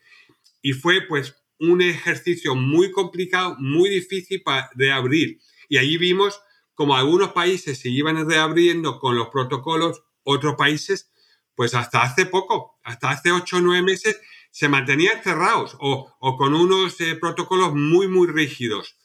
y 0.62 0.74
fue 0.74 1.02
pues 1.02 1.36
un 1.60 1.82
ejercicio 1.82 2.56
muy 2.56 2.92
complicado, 2.92 3.56
muy 3.60 3.90
difícil 3.90 4.42
para 4.42 4.70
reabrir. 4.76 5.40
Y 5.68 5.78
allí 5.78 5.98
vimos 5.98 6.40
como 6.74 6.96
algunos 6.96 7.32
países 7.34 7.80
se 7.80 7.90
iban 7.90 8.28
reabriendo 8.30 9.00
con 9.00 9.16
los 9.16 9.30
protocolos, 9.30 10.04
otros 10.24 10.56
países, 10.56 11.12
pues 11.56 11.74
hasta 11.74 12.04
hace 12.04 12.26
poco, 12.26 12.80
hasta 12.84 13.12
hace 13.12 13.32
ocho 13.32 13.58
o 13.58 13.62
nueve 13.62 13.82
meses, 13.82 14.20
se 14.56 14.70
mantenían 14.70 15.22
cerrados 15.22 15.76
o, 15.82 16.38
con 16.38 16.54
unos 16.54 17.02
eh, 17.02 17.18
protocolos 17.20 17.74
muy, 17.74 18.08
muy 18.08 18.26
rígidos. 18.26 18.96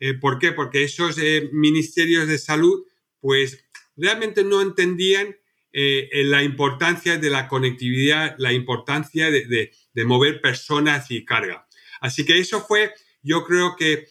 Eh, 0.00 0.14
¿Por 0.14 0.40
qué? 0.40 0.50
Porque 0.50 0.82
esos 0.82 1.16
eh, 1.18 1.48
ministerios 1.52 2.26
de 2.26 2.38
salud, 2.38 2.84
pues 3.20 3.64
realmente 3.96 4.42
no 4.42 4.60
entendían 4.60 5.36
la 5.72 6.42
importancia 6.42 7.18
de 7.18 7.28
la 7.28 7.48
conectividad, 7.48 8.34
la 8.38 8.50
importancia 8.50 9.30
de, 9.30 9.70
mover 10.06 10.40
personas 10.40 11.10
y 11.10 11.22
carga. 11.22 11.68
Así 12.00 12.24
que 12.24 12.38
eso 12.38 12.62
fue, 12.66 12.94
yo 13.22 13.44
creo 13.44 13.76
que 13.76 14.06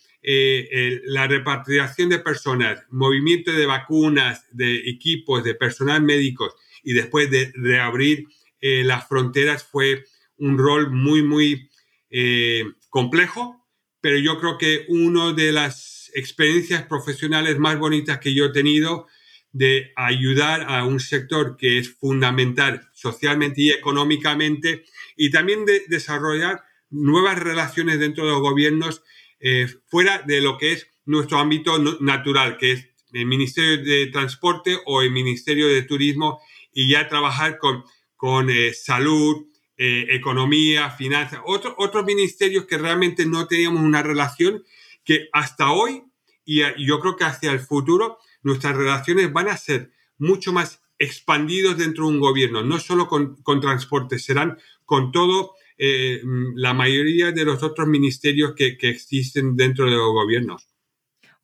la 1.08 1.26
repatriación 1.26 2.10
de 2.10 2.20
personas, 2.20 2.84
movimiento 2.92 3.52
de 3.52 3.66
vacunas, 3.66 4.46
de 4.52 4.76
equipos, 4.88 5.44
de 5.44 5.56
personal 5.56 6.04
médicos 6.04 6.54
y 6.84 6.94
después 6.94 7.32
de 7.32 7.52
reabrir 7.56 8.28
las 8.62 9.08
fronteras 9.08 9.64
fue 9.64 10.06
un 10.38 10.58
rol 10.58 10.92
muy, 10.92 11.24
muy 11.24 11.70
eh, 12.10 12.66
complejo, 12.90 13.66
pero 14.02 14.18
yo 14.18 14.40
creo 14.40 14.58
que 14.58 14.86
una 14.90 15.34
de 15.34 15.52
las 15.52 16.12
experiencias 16.14 16.84
profesionales 16.84 17.58
más 17.60 17.78
bonitas 17.78 18.20
que 18.20 18.34
yo 18.34 18.46
he 18.46 18.52
tenido 18.52 19.08
de 19.52 19.92
ayudar 19.96 20.66
a 20.68 20.86
un 20.86 21.00
sector 21.00 21.56
que 21.58 21.78
es 21.78 21.96
fundamental 21.96 22.90
socialmente 22.94 23.62
y 23.62 23.72
económicamente 23.72 24.84
y 25.16 25.32
también 25.32 25.66
de 25.66 25.84
desarrollar 25.88 26.64
nuevas 26.90 27.40
relaciones 27.40 28.00
dentro 28.00 28.26
de 28.26 28.32
los 28.32 28.42
gobiernos 28.42 29.02
eh, 29.40 29.68
fuera 29.88 30.22
de 30.26 30.42
lo 30.42 30.58
que 30.58 30.74
es 30.74 30.88
nuestro 31.06 31.38
ámbito 31.38 31.78
natural, 32.00 32.58
que 32.58 32.74
es 32.74 32.88
el 33.14 33.26
Ministerio 33.26 33.84
de 33.84 34.08
Transporte 34.08 34.78
o 34.86 35.02
el 35.02 35.12
Ministerio 35.12 35.68
de 35.68 35.84
Turismo, 35.84 36.42
y 36.74 36.90
ya 36.92 37.08
trabajar 37.08 37.58
con, 37.58 37.84
con 38.16 38.50
eh, 38.50 38.74
salud, 38.74 39.46
eh, 39.78 40.08
economía, 40.10 40.90
finanzas, 40.92 41.42
otros 41.46 42.06
ministerios 42.06 42.66
que 42.66 42.78
realmente 42.78 43.26
no 43.26 43.48
teníamos 43.48 43.82
una 43.82 44.02
relación 44.02 44.64
que 45.04 45.30
hasta 45.34 45.72
hoy 45.72 46.04
y 46.46 46.62
yo 46.86 47.00
creo 47.00 47.16
que 47.16 47.24
hacia 47.24 47.52
el 47.52 47.60
futuro 47.60 48.20
nuestras 48.44 48.78
relaciones 48.78 49.34
van 49.34 49.48
a 49.50 49.58
ser 49.58 49.92
mucho 50.18 50.54
más 50.54 50.82
expandidos 51.00 51.78
dentro 51.78 52.06
de 52.06 52.12
un 52.12 52.20
gobierno, 52.20 52.64
no 52.64 52.80
solo 52.80 53.08
con, 53.08 53.36
con 53.42 53.60
transporte, 53.60 54.20
serán 54.20 54.58
con 54.86 55.12
todo 55.12 55.56
eh, 55.78 56.22
la 56.56 56.74
mayoría 56.74 57.32
de 57.32 57.44
los 57.44 57.64
otros 57.64 57.88
ministerios 57.88 58.54
que, 58.56 58.78
que 58.78 58.90
existen 58.90 59.56
dentro 59.56 59.86
de 59.86 59.98
los 59.98 60.14
gobiernos. 60.14 60.68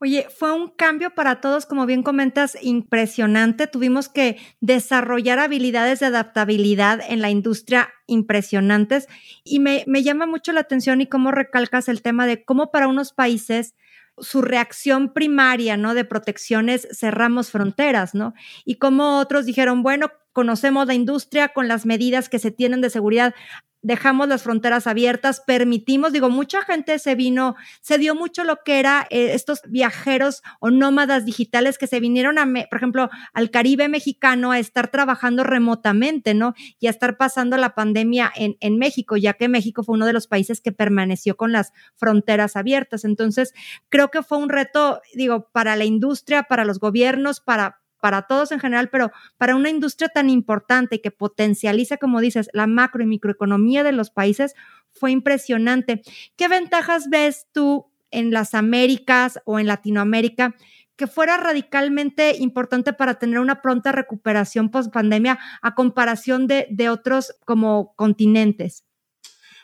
Oye, 0.04 0.26
fue 0.36 0.52
un 0.52 0.70
cambio 0.70 1.14
para 1.14 1.42
todos, 1.42 1.68
como 1.68 1.86
bien 1.86 2.02
comentas, 2.02 2.58
impresionante. 2.60 3.68
Tuvimos 3.68 4.10
que 4.10 4.40
desarrollar 4.60 5.38
habilidades 5.38 6.00
de 6.00 6.08
adaptabilidad 6.08 7.00
en 7.08 7.22
la 7.22 7.30
industria 7.30 7.94
impresionantes 8.08 9.08
y 9.44 9.60
me, 9.60 9.84
me, 9.86 10.02
llama 10.02 10.26
mucho 10.26 10.54
la 10.54 10.62
atención 10.62 11.02
y 11.02 11.06
cómo 11.06 11.30
recalcas 11.30 11.88
el 11.88 12.02
tema 12.02 12.26
de 12.26 12.44
cómo 12.44 12.72
para 12.72 12.88
unos 12.88 13.14
países 13.14 13.76
su 14.18 14.42
reacción 14.42 15.14
primaria, 15.14 15.78
¿no? 15.78 15.94
De 15.94 16.04
protecciones, 16.04 16.88
cerramos 16.92 17.52
fronteras, 17.52 18.16
¿no? 18.16 18.34
Y 18.66 18.80
como 18.80 19.20
otros 19.20 19.46
dijeron, 19.46 19.84
bueno, 19.84 20.12
conocemos 20.34 20.88
la 20.88 20.96
industria 20.96 21.50
con 21.50 21.68
las 21.68 21.86
medidas 21.86 22.28
que 22.28 22.40
se 22.40 22.50
tienen 22.50 22.82
de 22.82 22.90
seguridad, 22.90 23.36
dejamos 23.82 24.28
las 24.28 24.44
fronteras 24.44 24.88
abiertas, 24.88 25.41
permitimos, 25.46 26.13
digo, 26.13 26.30
mucha 26.30 26.62
gente 26.63 27.00
se 27.00 27.15
vino, 27.15 27.56
se 27.82 27.98
dio 27.98 28.15
mucho 28.15 28.44
lo 28.44 28.58
que 28.63 28.80
era 28.80 29.08
eh, 29.10 29.34
estos 29.34 29.62
viajeros 29.67 30.44
o 30.60 30.70
nómadas 30.70 31.26
digitales 31.26 31.78
que 31.78 31.88
se 31.88 32.00
vinieron 32.00 32.38
a, 32.38 32.46
por 32.46 32.78
ejemplo, 32.78 33.10
al 33.34 33.50
Caribe 33.50 33.89
mexicano 33.89 34.52
a 34.52 34.60
estar 34.60 34.89
trabajando 34.89 35.44
remotamente, 35.44 36.34
¿no? 36.34 36.54
Y 36.80 36.88
a 36.88 36.91
estar 36.91 37.17
pasando 37.17 37.58
la 37.58 37.76
pandemia 37.76 38.32
en, 38.36 38.58
en 38.60 38.78
México, 38.78 39.17
ya 39.17 39.34
que 39.34 39.48
México 39.48 39.84
fue 39.84 39.96
uno 39.96 40.06
de 40.06 40.13
los 40.13 40.28
países 40.28 40.62
que 40.62 40.72
permaneció 40.72 41.36
con 41.36 41.52
las 41.52 41.74
fronteras 41.96 42.56
abiertas. 42.56 43.04
Entonces, 43.04 43.54
creo 43.89 44.10
que 44.10 44.24
fue 44.24 44.38
un 44.38 44.50
reto, 44.50 45.02
digo, 45.15 45.50
para 45.52 45.76
la 45.76 45.86
industria, 45.86 46.44
para 46.44 46.65
los 46.65 46.80
gobiernos, 46.80 47.39
para, 47.39 47.81
para 48.02 48.24
todos 48.24 48.52
en 48.52 48.60
general, 48.60 48.90
pero 48.90 49.12
para 49.38 49.56
una 49.56 49.70
industria 49.70 50.10
tan 50.10 50.30
importante 50.30 51.00
que 51.00 51.12
potencializa, 51.12 51.98
como 51.98 52.20
dices, 52.20 52.50
la 52.52 52.68
macro 52.68 53.04
y 53.04 53.06
microeconomía 53.06 53.84
de 53.84 53.94
los 53.94 54.10
países, 54.10 54.56
fue 54.92 55.12
impresionante. 55.12 56.02
¿Qué 56.36 56.50
ventajas 56.50 57.10
ves 57.10 57.48
tú 57.54 57.86
en 58.10 58.32
las 58.32 58.54
Américas 58.56 59.40
o 59.46 59.60
en 59.60 59.68
Latinoamérica 59.68 60.56
que 60.98 61.08
fuera 61.08 61.38
radicalmente 61.38 62.36
importante 62.38 62.92
para 62.92 63.16
tener 63.16 63.40
una 63.40 63.62
pronta 63.62 63.92
recuperación 63.92 64.70
post 64.70 64.92
pandemia 64.92 65.40
a 65.62 65.74
comparación 65.74 66.48
de, 66.48 66.90
otros 66.90 67.36
como 67.46 67.96
continentes? 67.96 68.84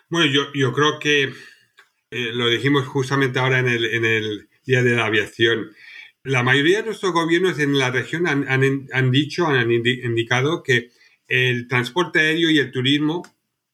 Bueno, 0.09 0.31
yo, 0.53 0.73
creo 0.73 0.99
que 0.99 1.23
eh, 1.23 2.31
lo 2.33 2.47
dijimos 2.47 2.87
justamente 2.87 3.39
ahora 3.39 3.59
en 3.59 3.67
el 3.67 4.47
Día 4.65 4.83
de 4.83 4.95
la 4.95 5.05
Aviación 5.05 5.71
la 6.27 6.43
mayoría 6.43 6.79
de 6.79 6.87
nuestros 6.87 7.13
gobiernos 7.13 7.57
en 7.57 7.77
la 7.77 7.89
región 7.89 8.27
han, 8.27 9.11
dicho, 9.11 9.47
han 9.47 9.71
indicado 9.71 10.61
que 10.61 10.91
el 11.29 11.69
transporte 11.69 12.19
aéreo 12.19 12.49
y 12.49 12.59
el 12.59 12.69
turismo 12.69 13.23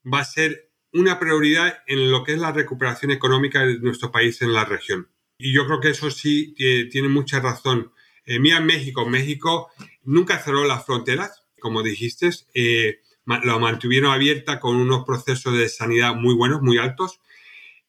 va 0.05 0.19
a 0.19 0.25
ser 0.25 0.69
una 0.91 1.17
prioridad 1.19 1.79
en 1.87 2.11
lo 2.11 2.23
que 2.23 2.33
es 2.33 2.39
la 2.39 2.51
recuperación 2.51 3.09
económica 3.09 3.65
de 3.65 3.79
nuestro 3.79 4.11
país 4.11 4.39
en 4.43 4.53
la 4.53 4.65
región. 4.65 5.09
Y 5.35 5.51
yo 5.51 5.65
creo 5.65 5.79
que 5.79 5.89
eso 5.89 6.11
sí 6.11 6.53
tiene 6.91 7.07
mucha 7.07 7.39
razón. 7.39 7.91
Eh, 8.23 8.37
mira 8.37 8.59
México, 8.59 9.09
México 9.09 9.71
nunca 10.03 10.37
cerró 10.37 10.63
las 10.63 10.85
fronteras, 10.85 11.43
como 11.59 11.81
dijiste, 11.81 12.29
eh, 12.53 12.99
lo 13.25 13.59
mantuvieron 13.59 14.11
abierta 14.11 14.59
con 14.59 14.75
unos 14.75 15.05
procesos 15.05 15.57
de 15.57 15.69
sanidad 15.69 16.13
muy 16.13 16.35
buenos, 16.35 16.61
muy 16.61 16.77
altos. 16.77 17.19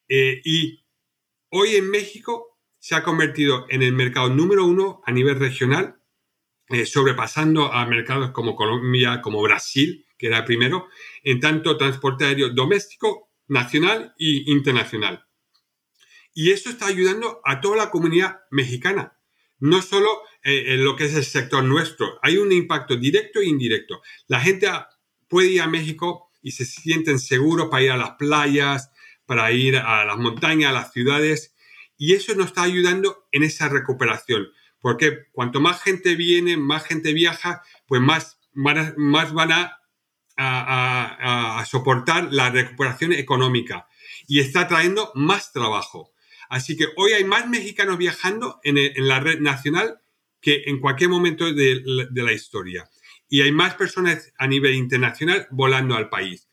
Eh, 0.08 0.40
y 0.42 0.86
hoy 1.50 1.76
en 1.76 1.90
México 1.90 2.53
se 2.84 2.94
ha 2.94 3.02
convertido 3.02 3.64
en 3.70 3.82
el 3.82 3.94
mercado 3.94 4.28
número 4.28 4.66
uno 4.66 5.00
a 5.06 5.10
nivel 5.10 5.38
regional, 5.38 6.02
eh, 6.68 6.84
sobrepasando 6.84 7.72
a 7.72 7.86
mercados 7.86 8.32
como 8.32 8.54
Colombia, 8.56 9.22
como 9.22 9.40
Brasil, 9.40 10.06
que 10.18 10.26
era 10.26 10.40
el 10.40 10.44
primero, 10.44 10.88
en 11.22 11.40
tanto 11.40 11.78
transporte 11.78 12.26
aéreo 12.26 12.50
doméstico, 12.50 13.30
nacional 13.48 14.14
e 14.18 14.42
internacional. 14.48 15.24
Y 16.34 16.50
eso 16.50 16.68
está 16.68 16.84
ayudando 16.84 17.40
a 17.42 17.62
toda 17.62 17.78
la 17.78 17.90
comunidad 17.90 18.40
mexicana, 18.50 19.16
no 19.60 19.80
solo 19.80 20.20
eh, 20.42 20.74
en 20.74 20.84
lo 20.84 20.94
que 20.94 21.06
es 21.06 21.14
el 21.14 21.24
sector 21.24 21.64
nuestro. 21.64 22.18
Hay 22.20 22.36
un 22.36 22.52
impacto 22.52 22.96
directo 22.96 23.40
e 23.40 23.46
indirecto. 23.46 24.02
La 24.26 24.40
gente 24.40 24.68
puede 25.26 25.52
ir 25.52 25.62
a 25.62 25.68
México 25.68 26.28
y 26.42 26.50
se 26.50 26.66
sienten 26.66 27.18
seguros 27.18 27.68
para 27.70 27.82
ir 27.82 27.92
a 27.92 27.96
las 27.96 28.16
playas, 28.16 28.90
para 29.24 29.50
ir 29.52 29.78
a 29.78 30.04
las 30.04 30.18
montañas, 30.18 30.68
a 30.68 30.74
las 30.74 30.92
ciudades, 30.92 31.53
y 31.96 32.14
eso 32.14 32.34
nos 32.34 32.48
está 32.48 32.62
ayudando 32.62 33.26
en 33.32 33.42
esa 33.42 33.68
recuperación, 33.68 34.48
porque 34.80 35.26
cuanto 35.32 35.60
más 35.60 35.82
gente 35.82 36.14
viene, 36.16 36.56
más 36.56 36.84
gente 36.84 37.12
viaja, 37.12 37.62
pues 37.86 38.00
más, 38.00 38.38
más 38.52 39.32
van 39.32 39.52
a, 39.52 39.78
a, 40.36 41.64
soportar 41.66 42.32
la 42.32 42.50
recuperación 42.50 43.12
económica 43.12 43.88
y 44.26 44.40
está 44.40 44.66
trayendo 44.68 45.12
más 45.14 45.52
trabajo. 45.52 46.12
Así 46.48 46.76
que 46.76 46.88
hoy 46.96 47.12
hay 47.12 47.24
más 47.24 47.48
mexicanos 47.48 47.98
viajando 47.98 48.60
en, 48.62 48.76
la 49.08 49.20
red 49.20 49.40
nacional 49.40 50.00
que 50.40 50.64
en 50.66 50.80
cualquier 50.80 51.10
momento 51.10 51.52
de, 51.52 51.82
la 52.12 52.32
historia. 52.32 52.88
Y 53.28 53.40
hay 53.40 53.52
más 53.52 53.74
personas 53.74 54.32
a 54.38 54.46
nivel 54.46 54.74
internacional 54.74 55.48
volando 55.50 55.96
al 55.96 56.10
país. 56.10 56.48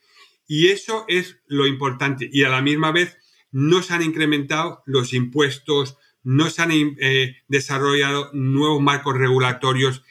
Y 0.48 0.68
eso 0.68 1.06
es 1.08 1.38
lo 1.48 1.68
importante. 1.68 2.30
Y 2.32 2.44
a 2.44 2.50
la 2.50 2.62
misma 2.62 2.92
vez 2.92 3.18
no 3.52 3.84
se 3.84 3.94
han 3.94 4.02
incrementado 4.02 4.82
los 4.86 5.14
impuestos, 5.14 5.98
no 6.24 6.50
se 6.50 6.62
han 6.62 6.72
eh, 6.72 7.38
desarrollado 7.48 8.30
nuevos 8.34 8.82
marcos 8.82 9.18
regulatorios 9.18 10.04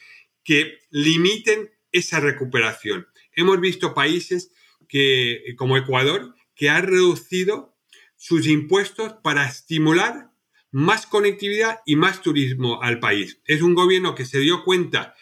que 0.43 0.79
limiten 0.89 1.71
esa 1.91 2.19
recuperación. 2.19 3.07
Hemos 3.33 3.59
visto 3.59 3.93
países 3.93 4.51
que, 4.87 5.55
como 5.57 5.77
Ecuador, 5.77 6.35
que 6.55 6.69
han 6.69 6.83
reducido 6.83 7.75
sus 8.17 8.47
impuestos 8.47 9.13
para 9.23 9.47
estimular 9.47 10.31
más 10.71 11.05
conectividad 11.05 11.79
y 11.85 11.95
más 11.95 12.21
turismo 12.21 12.81
al 12.81 12.99
país. 12.99 13.41
Es 13.45 13.61
un 13.61 13.73
gobierno 13.73 14.15
que 14.15 14.25
se 14.25 14.39
dio 14.39 14.63
cuenta 14.63 15.15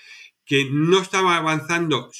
que 0.45 0.67
no 0.71 0.99
estaba 1.01 1.38
avanzando 1.38 2.12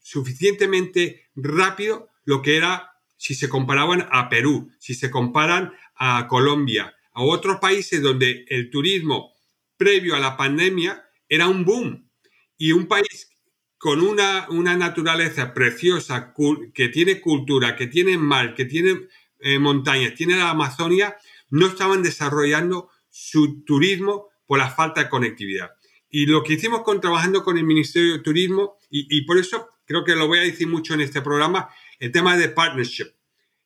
suficientemente 0.00 1.28
rápido 1.34 2.08
lo 2.24 2.42
que 2.42 2.56
era 2.56 2.91
si 3.22 3.36
se 3.36 3.48
comparaban 3.48 4.08
a 4.10 4.28
Perú, 4.28 4.72
si 4.80 4.94
se 4.94 5.08
comparan 5.08 5.72
a 5.94 6.26
Colombia, 6.26 6.92
a 7.12 7.22
otros 7.22 7.60
países 7.60 8.02
donde 8.02 8.44
el 8.48 8.68
turismo 8.68 9.32
previo 9.76 10.16
a 10.16 10.18
la 10.18 10.36
pandemia 10.36 11.04
era 11.28 11.46
un 11.46 11.64
boom 11.64 12.10
y 12.58 12.72
un 12.72 12.88
país 12.88 13.30
con 13.78 14.00
una, 14.00 14.48
una 14.50 14.76
naturaleza 14.76 15.54
preciosa, 15.54 16.34
que 16.74 16.88
tiene 16.88 17.20
cultura, 17.20 17.76
que 17.76 17.86
tiene 17.86 18.18
mar, 18.18 18.56
que 18.56 18.64
tiene 18.64 19.06
eh, 19.38 19.60
montañas, 19.60 20.16
tiene 20.16 20.34
la 20.34 20.50
Amazonia, 20.50 21.16
no 21.48 21.68
estaban 21.68 22.02
desarrollando 22.02 22.90
su 23.08 23.62
turismo 23.62 24.30
por 24.46 24.58
la 24.58 24.68
falta 24.68 25.04
de 25.04 25.08
conectividad. 25.08 25.70
Y 26.10 26.26
lo 26.26 26.42
que 26.42 26.54
hicimos 26.54 26.82
con 26.82 27.00
trabajando 27.00 27.44
con 27.44 27.56
el 27.56 27.64
Ministerio 27.64 28.14
de 28.14 28.18
Turismo, 28.18 28.78
y, 28.90 29.06
y 29.16 29.22
por 29.26 29.38
eso 29.38 29.68
creo 29.84 30.02
que 30.02 30.16
lo 30.16 30.26
voy 30.26 30.40
a 30.40 30.42
decir 30.42 30.66
mucho 30.66 30.94
en 30.94 31.02
este 31.02 31.22
programa, 31.22 31.68
el 31.98 32.12
tema 32.12 32.36
de 32.36 32.48
partnership, 32.48 33.12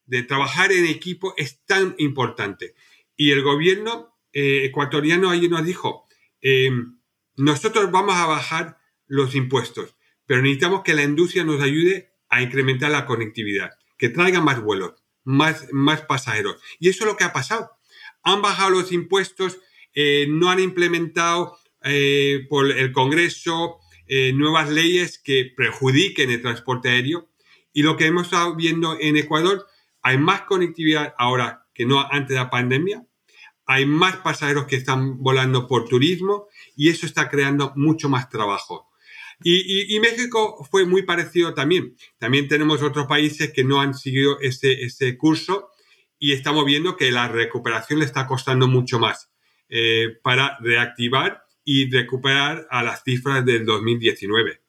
de 0.06 0.22
trabajar 0.22 0.72
en 0.72 0.86
equipo 0.86 1.34
es 1.36 1.64
tan 1.64 1.94
importante. 1.98 2.74
Y 3.16 3.32
el 3.32 3.42
gobierno 3.42 4.16
eh, 4.32 4.64
ecuatoriano 4.64 5.30
ahí 5.30 5.48
nos 5.48 5.64
dijo, 5.64 6.06
eh, 6.40 6.70
nosotros 7.36 7.90
vamos 7.90 8.14
a 8.16 8.26
bajar 8.26 8.78
los 9.06 9.34
impuestos, 9.34 9.96
pero 10.26 10.42
necesitamos 10.42 10.82
que 10.82 10.94
la 10.94 11.02
industria 11.02 11.44
nos 11.44 11.60
ayude 11.60 12.12
a 12.28 12.42
incrementar 12.42 12.90
la 12.90 13.06
conectividad, 13.06 13.70
que 13.98 14.08
traiga 14.08 14.40
más 14.40 14.60
vuelos, 14.60 14.94
más, 15.24 15.66
más 15.72 16.02
pasajeros. 16.02 16.56
Y 16.78 16.88
eso 16.88 17.04
es 17.04 17.10
lo 17.10 17.16
que 17.16 17.24
ha 17.24 17.32
pasado. 17.32 17.70
Han 18.22 18.42
bajado 18.42 18.70
los 18.70 18.92
impuestos, 18.92 19.58
eh, 19.94 20.26
no 20.28 20.50
han 20.50 20.60
implementado 20.60 21.58
por 22.48 22.68
el 22.68 22.90
Congreso 22.90 23.78
nuevas 24.34 24.68
leyes 24.68 25.20
que 25.20 25.52
perjudiquen 25.56 26.32
el 26.32 26.42
transporte 26.42 26.88
aéreo 26.88 27.28
y 27.76 27.82
lo 27.82 27.98
que 27.98 28.06
hemos 28.06 28.24
estado 28.24 28.56
viendo 28.56 28.96
en 28.98 29.18
Ecuador, 29.18 29.66
hay 30.00 30.16
más 30.16 30.44
conectividad 30.44 31.14
ahora 31.18 31.66
que 31.74 31.84
no 31.84 32.00
antes 32.10 32.30
de 32.30 32.36
la 32.36 32.48
pandemia, 32.48 33.04
hay 33.66 33.84
más 33.84 34.16
pasajeros 34.16 34.64
que 34.64 34.76
están 34.76 35.22
volando 35.22 35.66
por 35.66 35.86
turismo 35.86 36.48
y 36.74 36.88
eso 36.88 37.04
está 37.04 37.28
creando 37.28 37.74
mucho 37.76 38.08
más 38.08 38.30
trabajo. 38.30 38.88
Y, 39.42 40.00
México 40.00 40.66
fue 40.70 40.86
muy 40.86 41.02
parecido 41.02 41.52
también. 41.52 41.94
También 42.16 42.48
tenemos 42.48 42.82
otros 42.82 43.06
países 43.06 43.52
que 43.52 43.62
no 43.62 43.78
han 43.78 43.92
seguido 43.92 44.40
ese, 44.40 45.18
curso 45.18 45.68
y 46.18 46.32
estamos 46.32 46.64
viendo 46.64 46.96
que 46.96 47.12
la 47.12 47.28
recuperación 47.28 47.98
le 47.98 48.06
está 48.06 48.26
costando 48.26 48.68
mucho 48.68 48.98
más 48.98 49.30
eh, 49.68 50.16
para 50.22 50.56
reactivar 50.60 51.44
y 51.62 51.90
recuperar 51.90 52.66
a 52.70 52.82
las 52.82 53.02
cifras 53.04 53.44
del 53.44 53.66
2019. 53.66 54.62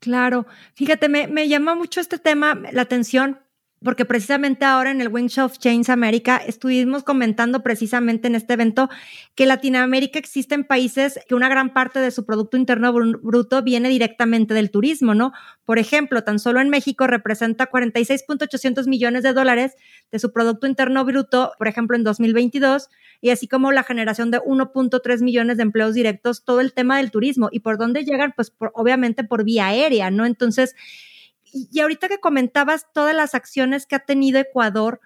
Claro, 0.00 0.46
fíjate, 0.74 1.08
me, 1.08 1.26
me 1.26 1.48
llama 1.48 1.74
mucho 1.74 2.00
este 2.00 2.18
tema 2.18 2.54
la 2.72 2.82
atención 2.82 3.40
porque 3.86 4.04
precisamente 4.04 4.64
ahora 4.64 4.90
en 4.90 5.00
el 5.00 5.06
Wings 5.06 5.38
of 5.38 5.58
Change 5.58 5.92
América 5.92 6.42
estuvimos 6.44 7.04
comentando 7.04 7.62
precisamente 7.62 8.26
en 8.26 8.34
este 8.34 8.54
evento 8.54 8.90
que 9.36 9.46
Latinoamérica 9.46 10.18
existen 10.18 10.64
países 10.64 11.20
que 11.28 11.36
una 11.36 11.48
gran 11.48 11.72
parte 11.72 12.00
de 12.00 12.10
su 12.10 12.26
Producto 12.26 12.56
Interno 12.56 12.92
Bruto 12.92 13.62
viene 13.62 13.88
directamente 13.88 14.54
del 14.54 14.72
turismo, 14.72 15.14
¿no? 15.14 15.32
Por 15.64 15.78
ejemplo, 15.78 16.24
tan 16.24 16.40
solo 16.40 16.60
en 16.60 16.68
México 16.68 17.06
representa 17.06 17.70
46.800 17.70 18.88
millones 18.88 19.22
de 19.22 19.32
dólares 19.32 19.76
de 20.10 20.18
su 20.18 20.32
Producto 20.32 20.66
Interno 20.66 21.04
Bruto, 21.04 21.52
por 21.56 21.68
ejemplo, 21.68 21.96
en 21.96 22.02
2022, 22.02 22.88
y 23.20 23.30
así 23.30 23.46
como 23.46 23.70
la 23.70 23.84
generación 23.84 24.32
de 24.32 24.40
1.3 24.40 25.22
millones 25.22 25.58
de 25.58 25.62
empleos 25.62 25.94
directos, 25.94 26.44
todo 26.44 26.60
el 26.60 26.72
tema 26.72 26.96
del 26.96 27.12
turismo. 27.12 27.50
¿Y 27.52 27.60
por 27.60 27.78
dónde 27.78 28.04
llegan? 28.04 28.32
Pues 28.34 28.52
obviamente 28.74 29.22
por 29.22 29.44
vía 29.44 29.68
aérea, 29.68 30.10
¿no? 30.10 30.26
Entonces, 30.26 30.74
y 31.70 31.80
ahorita 31.80 32.08
que 32.08 32.18
comentabas 32.18 32.86
todas 32.92 33.14
las 33.14 33.34
acciones 33.34 33.86
que 33.86 33.96
ha 33.96 34.00
tenido 34.00 34.38
Ecuador, 34.38 35.00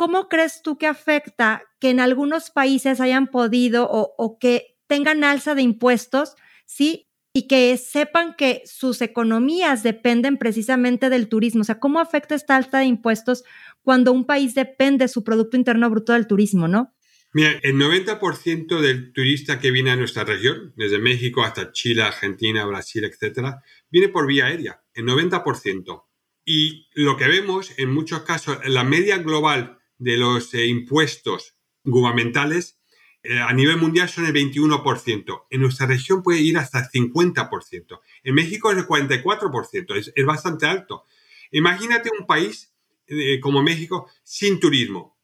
¿cómo 0.00 0.30
crees 0.30 0.62
tú 0.62 0.78
que 0.78 0.86
afecta 0.86 1.62
que 1.78 1.90
en 1.90 2.00
algunos 2.00 2.50
países 2.50 3.02
hayan 3.02 3.26
podido 3.26 3.86
o, 3.90 4.38
que 4.38 4.78
tengan 4.86 5.24
alza 5.24 5.54
de 5.54 5.60
impuestos, 5.60 6.36
sí? 6.64 7.08
Y 7.34 7.46
que 7.46 7.76
sepan 7.76 8.34
que 8.34 8.62
sus 8.64 9.02
economías 9.02 9.82
dependen 9.82 10.38
precisamente 10.38 11.10
del 11.10 11.28
turismo. 11.28 11.60
O 11.60 11.64
sea, 11.64 11.78
¿cómo 11.78 12.00
afecta 12.00 12.34
esta 12.34 12.56
alza 12.56 12.78
de 12.78 12.86
impuestos 12.86 13.44
cuando 13.82 14.12
un 14.12 14.24
país 14.24 14.54
depende 14.54 15.04
de 15.04 15.08
su 15.08 15.22
Producto 15.22 15.58
Interno 15.58 15.90
Bruto 15.90 16.14
del 16.14 16.26
turismo, 16.26 16.66
no? 16.66 16.94
Mira, 17.32 17.60
el 17.62 17.74
90% 17.74 18.80
del 18.80 19.12
turista 19.12 19.60
que 19.60 19.70
viene 19.70 19.92
a 19.92 19.96
nuestra 19.96 20.24
región, 20.24 20.72
desde 20.76 20.98
México 20.98 21.44
hasta 21.44 21.70
Chile, 21.70 22.02
Argentina, 22.02 22.64
Brasil, 22.64 23.04
etcétera, 23.04 23.62
viene 23.90 24.08
por 24.08 24.26
vía 24.26 24.46
aérea, 24.46 24.82
el 25.00 25.06
90%. 25.06 26.04
Y 26.44 26.88
lo 26.94 27.16
que 27.16 27.28
vemos 27.28 27.72
en 27.78 27.92
muchos 27.92 28.22
casos, 28.22 28.58
la 28.66 28.84
media 28.84 29.18
global 29.18 29.78
de 29.98 30.16
los 30.16 30.54
eh, 30.54 30.66
impuestos 30.66 31.56
gubernamentales 31.84 32.78
eh, 33.22 33.38
a 33.38 33.52
nivel 33.52 33.76
mundial 33.76 34.08
son 34.08 34.26
el 34.26 34.32
21%. 34.32 35.46
En 35.50 35.60
nuestra 35.60 35.86
región 35.86 36.22
puede 36.22 36.40
ir 36.40 36.56
hasta 36.58 36.80
el 36.80 36.86
50%. 36.86 38.00
En 38.24 38.34
México 38.34 38.70
es 38.70 38.78
el 38.78 38.86
44%, 38.86 39.96
es, 39.96 40.12
es 40.14 40.26
bastante 40.26 40.66
alto. 40.66 41.04
Imagínate 41.50 42.10
un 42.18 42.26
país 42.26 42.72
eh, 43.06 43.40
como 43.40 43.62
México 43.62 44.08
sin 44.22 44.58
turismo 44.58 45.20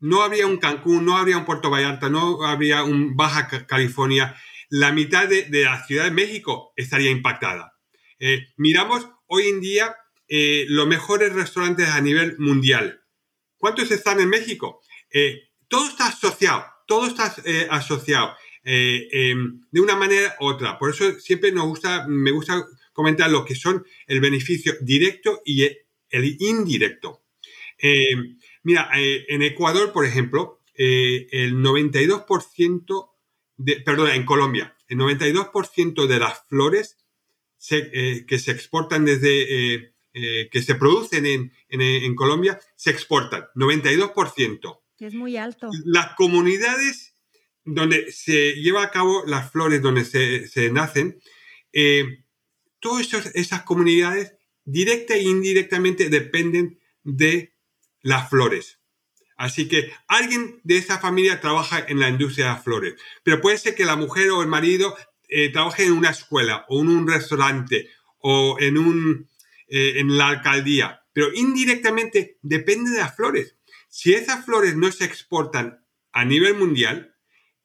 no 0.00 0.22
habría 0.22 0.46
un 0.46 0.58
Cancún, 0.58 1.04
no 1.04 1.16
habría 1.16 1.38
un 1.38 1.44
Puerto 1.44 1.70
Vallarta, 1.70 2.08
no 2.08 2.44
habría 2.44 2.84
un 2.84 3.16
Baja 3.16 3.48
California. 3.66 4.36
La 4.68 4.92
mitad 4.92 5.28
de, 5.28 5.48
la 5.50 5.84
Ciudad 5.84 6.04
de 6.04 6.10
México 6.10 6.72
estaría 6.76 7.10
impactada. 7.10 7.77
Eh, 8.20 8.48
miramos 8.56 9.08
hoy 9.26 9.48
en 9.48 9.60
día 9.60 9.94
eh, 10.28 10.66
los 10.68 10.86
mejores 10.86 11.32
restaurantes 11.32 11.88
a 11.88 12.00
nivel 12.00 12.38
mundial. 12.38 13.02
¿Cuántos 13.56 13.90
están 13.90 14.20
en 14.20 14.28
México? 14.28 14.80
Eh, 15.12 15.50
todo 15.68 15.88
está 15.88 16.08
asociado, 16.08 16.64
todo 16.86 17.06
está 17.06 17.34
asociado 17.70 18.34
em, 18.64 19.60
de 19.70 19.80
una 19.80 19.96
manera 19.96 20.36
u 20.40 20.46
otra. 20.46 20.78
Por 20.78 20.90
eso 20.90 21.18
siempre 21.20 21.52
nos 21.52 21.66
gusta, 21.66 22.06
me 22.08 22.30
gusta 22.30 22.64
comentar 22.92 23.30
lo 23.30 23.44
que 23.44 23.54
son 23.54 23.84
el 24.06 24.20
beneficio 24.20 24.74
directo 24.80 25.42
y 25.44 25.64
el 25.64 26.36
indirecto. 26.40 27.24
Mira, 28.62 28.90
en 28.94 29.42
Ecuador, 29.42 29.92
por 29.92 30.06
ejemplo, 30.06 30.62
el 30.74 31.56
92% 31.56 33.10
de, 33.56 33.80
perdón, 33.80 34.10
en 34.10 34.24
Colombia, 34.24 34.76
el 34.88 34.98
92% 34.98 36.06
de 36.06 36.18
las 36.18 36.46
flores 36.48 36.97
eh, 37.70 38.24
que 38.26 38.38
se 38.38 38.50
exportan 38.50 39.04
desde, 39.04 39.92
que 40.12 40.62
se 40.62 40.74
producen 40.74 41.26
en, 41.26 41.52
en, 41.68 42.14
Colombia, 42.14 42.58
se 42.76 42.90
exportan, 42.90 43.46
92%. 43.54 44.80
Es 44.98 45.14
muy 45.14 45.36
alto. 45.36 45.70
Las 45.84 46.14
comunidades 46.14 47.14
donde 47.64 48.10
se 48.10 48.54
lleva 48.54 48.82
a 48.82 48.90
cabo 48.90 49.24
las 49.26 49.52
flores, 49.52 49.80
donde 49.80 50.04
se, 50.04 50.48
se 50.48 50.70
nacen, 50.70 51.20
todas 52.80 53.12
esas 53.34 53.62
comunidades, 53.62 54.34
directa 54.64 55.14
e 55.14 55.22
indirectamente, 55.22 56.08
dependen 56.08 56.80
de 57.04 57.54
las 58.02 58.28
flores. 58.28 58.78
Así 59.36 59.68
que 59.68 59.92
alguien 60.08 60.60
de 60.64 60.78
esa 60.78 60.98
familia 60.98 61.40
trabaja 61.40 61.84
en 61.86 62.00
la 62.00 62.08
industria 62.08 62.46
de 62.46 62.52
las 62.54 62.64
flores, 62.64 62.94
pero 63.22 63.40
puede 63.40 63.56
ser 63.56 63.76
que 63.76 63.84
la 63.84 63.94
mujer 63.94 64.30
o 64.30 64.42
el 64.42 64.48
marido 64.48 64.96
eh, 65.28 65.52
trabaje 65.52 65.84
en 65.84 65.92
una 65.92 66.10
escuela 66.10 66.64
o 66.68 66.80
en 66.80 66.88
un 66.88 67.06
restaurante 67.06 67.90
o 68.18 68.56
en, 68.60 68.78
un, 68.78 69.28
eh, 69.68 69.94
en 69.96 70.16
la 70.16 70.28
alcaldía, 70.28 71.04
pero 71.12 71.32
indirectamente 71.32 72.38
depende 72.42 72.90
de 72.90 72.98
las 72.98 73.14
flores. 73.14 73.56
Si 73.88 74.14
esas 74.14 74.44
flores 74.44 74.76
no 74.76 74.90
se 74.92 75.04
exportan 75.04 75.84
a 76.12 76.24
nivel 76.24 76.54
mundial, 76.54 77.14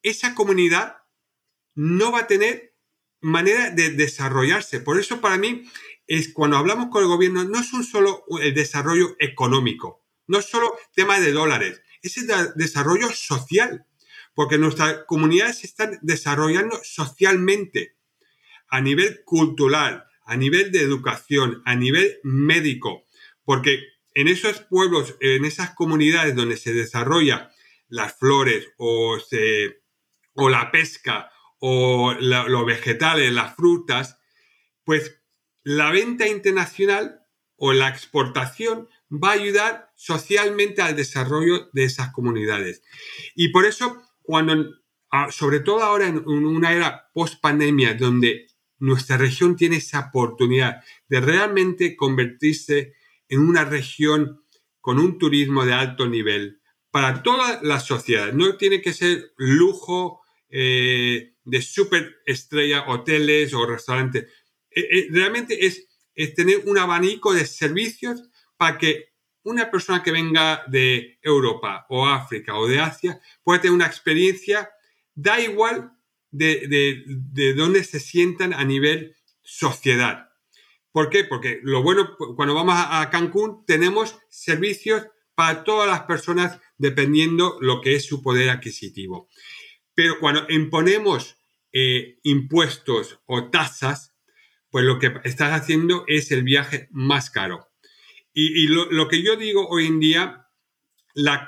esa 0.02 0.34
comunidad 0.34 0.98
no 1.74 2.12
va 2.12 2.20
a 2.20 2.26
tener 2.26 2.74
manera 3.20 3.70
de 3.70 3.90
desarrollarse. 3.90 4.80
Por 4.80 5.00
eso 5.00 5.20
para 5.20 5.38
mí 5.38 5.64
es 6.06 6.32
cuando 6.32 6.58
hablamos 6.58 6.88
con 6.90 7.02
el 7.02 7.08
gobierno 7.08 7.44
no 7.44 7.58
es 7.58 7.72
un 7.72 7.84
solo 7.84 8.24
el 8.40 8.54
desarrollo 8.54 9.16
económico, 9.18 10.04
no 10.26 10.38
es 10.38 10.46
solo 10.46 10.76
tema 10.94 11.18
de 11.20 11.32
dólares, 11.32 11.80
es 12.02 12.18
el 12.18 12.28
desarrollo 12.56 13.08
social, 13.10 13.86
porque 14.34 14.58
nuestras 14.58 15.04
comunidades 15.06 15.58
se 15.58 15.66
están 15.66 15.98
desarrollando 16.02 16.78
socialmente, 16.82 17.96
a 18.68 18.80
nivel 18.80 19.22
cultural, 19.24 20.04
a 20.24 20.36
nivel 20.36 20.72
de 20.72 20.80
educación, 20.80 21.62
a 21.64 21.76
nivel 21.76 22.18
médico, 22.24 23.04
porque 23.44 23.80
en 24.14 24.28
esos 24.28 24.60
pueblos, 24.60 25.16
en 25.20 25.44
esas 25.44 25.74
comunidades 25.74 26.34
donde 26.34 26.56
se 26.56 26.72
desarrolla 26.72 27.50
las 27.88 28.16
flores 28.18 28.68
o, 28.78 29.18
o 30.34 30.48
la 30.48 30.70
pesca 30.70 31.30
o 31.58 32.14
los 32.14 32.66
vegetales, 32.66 33.32
las 33.32 33.54
frutas, 33.54 34.18
pues 34.84 35.20
la 35.62 35.90
venta 35.90 36.28
internacional 36.28 37.20
o 37.56 37.72
la 37.72 37.88
exportación 37.88 38.88
va 39.10 39.30
a 39.30 39.34
ayudar 39.34 39.90
socialmente 39.94 40.82
al 40.82 40.96
desarrollo 40.96 41.70
de 41.72 41.84
esas 41.84 42.12
comunidades. 42.12 42.82
Y 43.34 43.48
por 43.48 43.64
eso, 43.64 44.02
cuando, 44.24 44.74
sobre 45.30 45.60
todo 45.60 45.82
ahora 45.82 46.08
en 46.08 46.26
una 46.26 46.72
era 46.72 47.10
post 47.12 47.40
pandemia, 47.40 47.94
donde 47.94 48.46
nuestra 48.78 49.18
región 49.18 49.54
tiene 49.54 49.76
esa 49.76 50.08
oportunidad 50.08 50.82
de 51.08 51.20
realmente 51.20 51.94
convertirse 51.94 52.94
en 53.28 53.40
una 53.40 53.64
región 53.64 54.42
con 54.80 54.98
un 54.98 55.18
turismo 55.18 55.64
de 55.64 55.74
alto 55.74 56.08
nivel 56.08 56.60
para 56.90 57.22
toda 57.22 57.60
la 57.62 57.80
sociedad. 57.80 58.32
No 58.32 58.56
tiene 58.56 58.80
que 58.80 58.92
ser 58.92 59.32
lujo 59.36 60.22
eh, 60.48 61.34
de 61.44 61.62
super 61.62 62.16
estrella, 62.24 62.84
hoteles 62.88 63.52
o 63.52 63.66
restaurantes. 63.66 64.24
Eh, 64.70 64.88
eh, 64.90 65.08
realmente 65.10 65.66
es 65.66 65.86
tener 66.34 66.62
un 66.64 66.78
abanico 66.78 67.34
de 67.34 67.44
servicios 67.46 68.30
para 68.56 68.78
que 68.78 69.13
una 69.44 69.70
persona 69.70 70.02
que 70.02 70.10
venga 70.10 70.64
de 70.66 71.18
Europa 71.22 71.86
o 71.88 72.06
África 72.06 72.56
o 72.56 72.66
de 72.66 72.80
Asia 72.80 73.20
pueda 73.42 73.60
tener 73.60 73.74
una 73.74 73.86
experiencia, 73.86 74.70
da 75.14 75.40
igual 75.40 75.92
de, 76.30 77.54
dónde 77.56 77.84
se 77.84 78.00
sientan 78.00 78.52
a 78.52 78.64
nivel 78.64 79.14
sociedad. 79.42 80.30
¿Por 80.90 81.10
qué? 81.10 81.24
Porque 81.24 81.60
lo 81.62 81.82
bueno, 81.82 82.16
cuando 82.36 82.54
vamos 82.54 82.74
a 82.76 83.08
Cancún, 83.10 83.64
tenemos 83.66 84.18
servicios 84.28 85.06
para 85.34 85.64
todas 85.64 85.88
las 85.88 86.02
personas 86.02 86.60
dependiendo 86.78 87.58
lo 87.60 87.80
que 87.80 87.94
es 87.94 88.06
su 88.06 88.22
poder 88.22 88.50
adquisitivo. 88.50 89.28
Pero 89.94 90.18
cuando 90.20 90.46
imponemos 90.48 91.36
eh, 91.72 92.18
impuestos 92.22 93.20
o 93.26 93.50
tasas, 93.50 94.14
pues 94.70 94.84
lo 94.84 94.98
que 94.98 95.12
estás 95.24 95.52
haciendo 95.52 96.04
es 96.06 96.30
el 96.30 96.42
viaje 96.42 96.88
más 96.90 97.30
caro. 97.30 97.68
Y, 98.36 98.66
lo, 98.66 99.06
que 99.06 99.22
yo 99.22 99.36
digo 99.36 99.68
hoy 99.68 99.86
en 99.86 100.00
día, 100.00 100.48
la, 101.14 101.46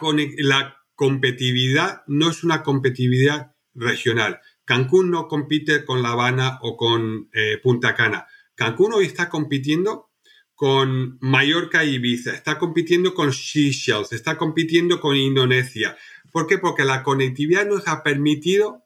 competitividad 0.95 2.05
no 2.07 2.31
es 2.31 2.45
una 2.45 2.63
competitividad 2.63 3.55
regional. 3.75 4.41
Cancún 4.65 5.11
no 5.11 5.27
compite 5.27 5.85
con 5.85 6.01
La 6.01 6.11
Habana 6.11 6.59
o 6.63 6.77
con 6.77 7.29
eh, 7.33 7.59
Punta 7.61 7.95
Cana. 7.95 8.27
Cancún 8.55 8.95
hoy 8.95 9.05
está 9.05 9.29
compitiendo 9.29 10.11
con 10.55 11.19
Mallorca 11.21 11.85
y 11.85 11.97
Ibiza, 11.97 12.33
está 12.33 12.57
compitiendo 12.57 13.13
con 13.15 13.33
Seychelles, 13.33 14.13
está 14.13 14.39
compitiendo 14.39 15.01
con 15.01 15.17
Indonesia. 15.17 15.99
¿Por 16.33 16.47
qué? 16.47 16.57
Porque 16.57 16.85
la 16.85 17.03
conectividad 17.03 17.67
nos 17.67 17.89
ha 17.89 18.03
permitido 18.03 18.85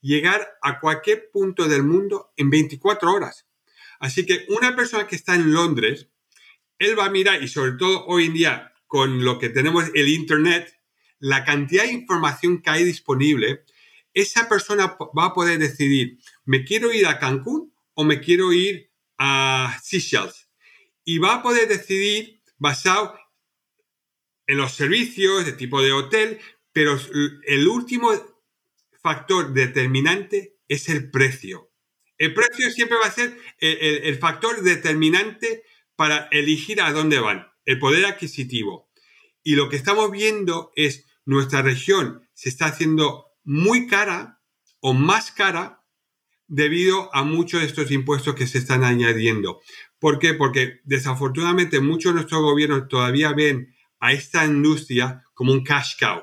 llegar 0.00 0.48
a 0.62 0.80
cualquier 0.80 1.28
punto 1.32 1.68
del 1.68 1.82
mundo 1.82 2.32
en 2.36 2.50
24 2.50 3.12
horas. 3.12 3.46
Así 3.98 4.24
que 4.24 4.46
una 4.48 4.74
persona 4.74 5.06
que 5.06 5.16
está 5.16 5.34
en 5.34 5.52
Londres 5.52 6.08
él 6.82 6.98
va 6.98 7.06
a 7.06 7.10
mirar, 7.10 7.42
y 7.42 7.48
sobre 7.48 7.72
todo 7.72 8.04
hoy 8.06 8.26
en 8.26 8.34
día 8.34 8.72
con 8.86 9.24
lo 9.24 9.38
que 9.38 9.48
tenemos 9.48 9.86
el 9.94 10.08
Internet, 10.08 10.78
la 11.18 11.44
cantidad 11.44 11.84
de 11.84 11.92
información 11.92 12.60
que 12.60 12.70
hay 12.70 12.84
disponible, 12.84 13.64
esa 14.12 14.48
persona 14.48 14.96
va 15.16 15.26
a 15.26 15.34
poder 15.34 15.58
decidir, 15.58 16.18
¿me 16.44 16.64
quiero 16.64 16.92
ir 16.92 17.06
a 17.06 17.18
Cancún 17.18 17.72
o 17.94 18.04
me 18.04 18.20
quiero 18.20 18.52
ir 18.52 18.90
a 19.18 19.78
Seychelles? 19.82 20.48
Y 21.04 21.18
va 21.18 21.36
a 21.36 21.42
poder 21.42 21.68
decidir 21.68 22.42
basado 22.58 23.18
en 24.46 24.58
los 24.58 24.74
servicios 24.74 25.46
de 25.46 25.52
tipo 25.52 25.80
de 25.80 25.92
hotel, 25.92 26.40
pero 26.72 26.98
el 27.46 27.68
último 27.68 28.12
factor 29.02 29.52
determinante 29.52 30.58
es 30.68 30.88
el 30.88 31.10
precio. 31.10 31.70
El 32.18 32.34
precio 32.34 32.70
siempre 32.70 32.98
va 32.98 33.06
a 33.06 33.12
ser 33.12 33.36
el, 33.58 34.16
factor 34.18 34.62
determinante 34.62 35.64
para 35.96 36.28
elegir 36.30 36.80
a 36.80 36.92
dónde 36.92 37.20
van, 37.20 37.48
el 37.64 37.78
poder 37.78 38.06
adquisitivo. 38.06 38.90
Y 39.42 39.56
lo 39.56 39.68
que 39.68 39.76
estamos 39.76 40.10
viendo 40.10 40.72
es 40.76 41.04
nuestra 41.24 41.62
región 41.62 42.28
se 42.34 42.48
está 42.48 42.66
haciendo 42.66 43.26
muy 43.44 43.86
cara 43.86 44.40
o 44.80 44.94
más 44.94 45.30
cara 45.30 45.84
debido 46.48 47.14
a 47.14 47.22
muchos 47.22 47.60
de 47.60 47.66
estos 47.66 47.90
impuestos 47.90 48.34
que 48.34 48.46
se 48.46 48.58
están 48.58 48.84
añadiendo. 48.84 49.60
¿Por 49.98 50.18
qué? 50.18 50.34
Porque 50.34 50.80
desafortunadamente 50.84 51.80
muchos 51.80 52.12
de 52.12 52.16
nuestros 52.16 52.42
gobiernos 52.42 52.88
todavía 52.88 53.32
ven 53.32 53.74
a 54.00 54.12
esta 54.12 54.44
industria 54.44 55.24
como 55.34 55.52
un 55.52 55.62
cash 55.62 55.94
cow, 55.98 56.22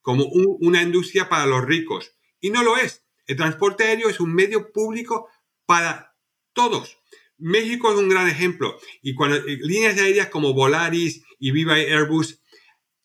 como 0.00 0.24
una 0.26 0.82
industria 0.82 1.28
para 1.28 1.46
los 1.46 1.64
ricos. 1.64 2.12
Y 2.40 2.50
no 2.50 2.62
lo 2.62 2.76
es. 2.76 3.04
El 3.26 3.36
transporte 3.36 3.84
aéreo 3.84 4.08
es 4.08 4.20
un 4.20 4.32
medio 4.32 4.72
público 4.72 5.28
para 5.66 6.14
todos. 6.52 6.97
México 7.38 7.92
es 7.92 7.98
un 7.98 8.08
gran 8.08 8.28
ejemplo. 8.28 8.78
Y 9.02 9.14
cuando 9.14 9.36
eh, 9.36 9.58
líneas 9.60 9.98
aéreas 9.98 10.28
como 10.28 10.54
Volaris 10.54 11.22
y 11.38 11.52
Viva 11.52 11.74
Airbus 11.74 12.40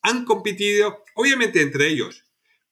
han 0.02 0.24
competido, 0.24 1.02
obviamente 1.14 1.62
entre 1.62 1.88
ellos, 1.88 2.24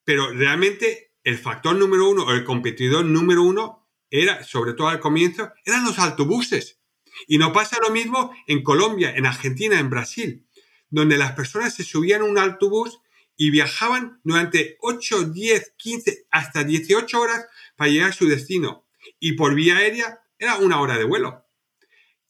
pero 0.04 0.30
realmente 0.30 1.12
el 1.24 1.38
factor 1.38 1.76
número 1.76 2.08
uno 2.10 2.24
o 2.24 2.32
el 2.32 2.44
competidor 2.44 3.04
número 3.04 3.42
uno 3.42 3.88
era, 4.10 4.44
sobre 4.44 4.74
todo 4.74 4.88
al 4.88 5.00
comienzo, 5.00 5.50
eran 5.64 5.84
los 5.84 5.98
autobuses. 5.98 6.80
Y 7.26 7.38
no 7.38 7.52
pasa 7.52 7.78
lo 7.82 7.90
mismo 7.90 8.32
en 8.46 8.62
Colombia, 8.62 9.14
en 9.14 9.26
Argentina, 9.26 9.78
en 9.78 9.90
Brasil, 9.90 10.46
donde 10.90 11.16
las 11.16 11.32
personas 11.32 11.74
se 11.74 11.84
subían 11.84 12.22
a 12.22 12.24
un 12.24 12.38
autobús 12.38 13.00
y 13.36 13.50
viajaban 13.50 14.20
durante 14.24 14.76
8, 14.80 15.30
10, 15.30 15.74
15, 15.76 16.26
hasta 16.30 16.64
18 16.64 17.20
horas 17.20 17.46
para 17.76 17.90
llegar 17.90 18.10
a 18.10 18.14
su 18.14 18.28
destino. 18.28 18.86
Y 19.18 19.32
por 19.32 19.54
vía 19.54 19.78
aérea 19.78 20.20
era 20.38 20.56
una 20.56 20.80
hora 20.80 20.98
de 20.98 21.04
vuelo. 21.04 21.44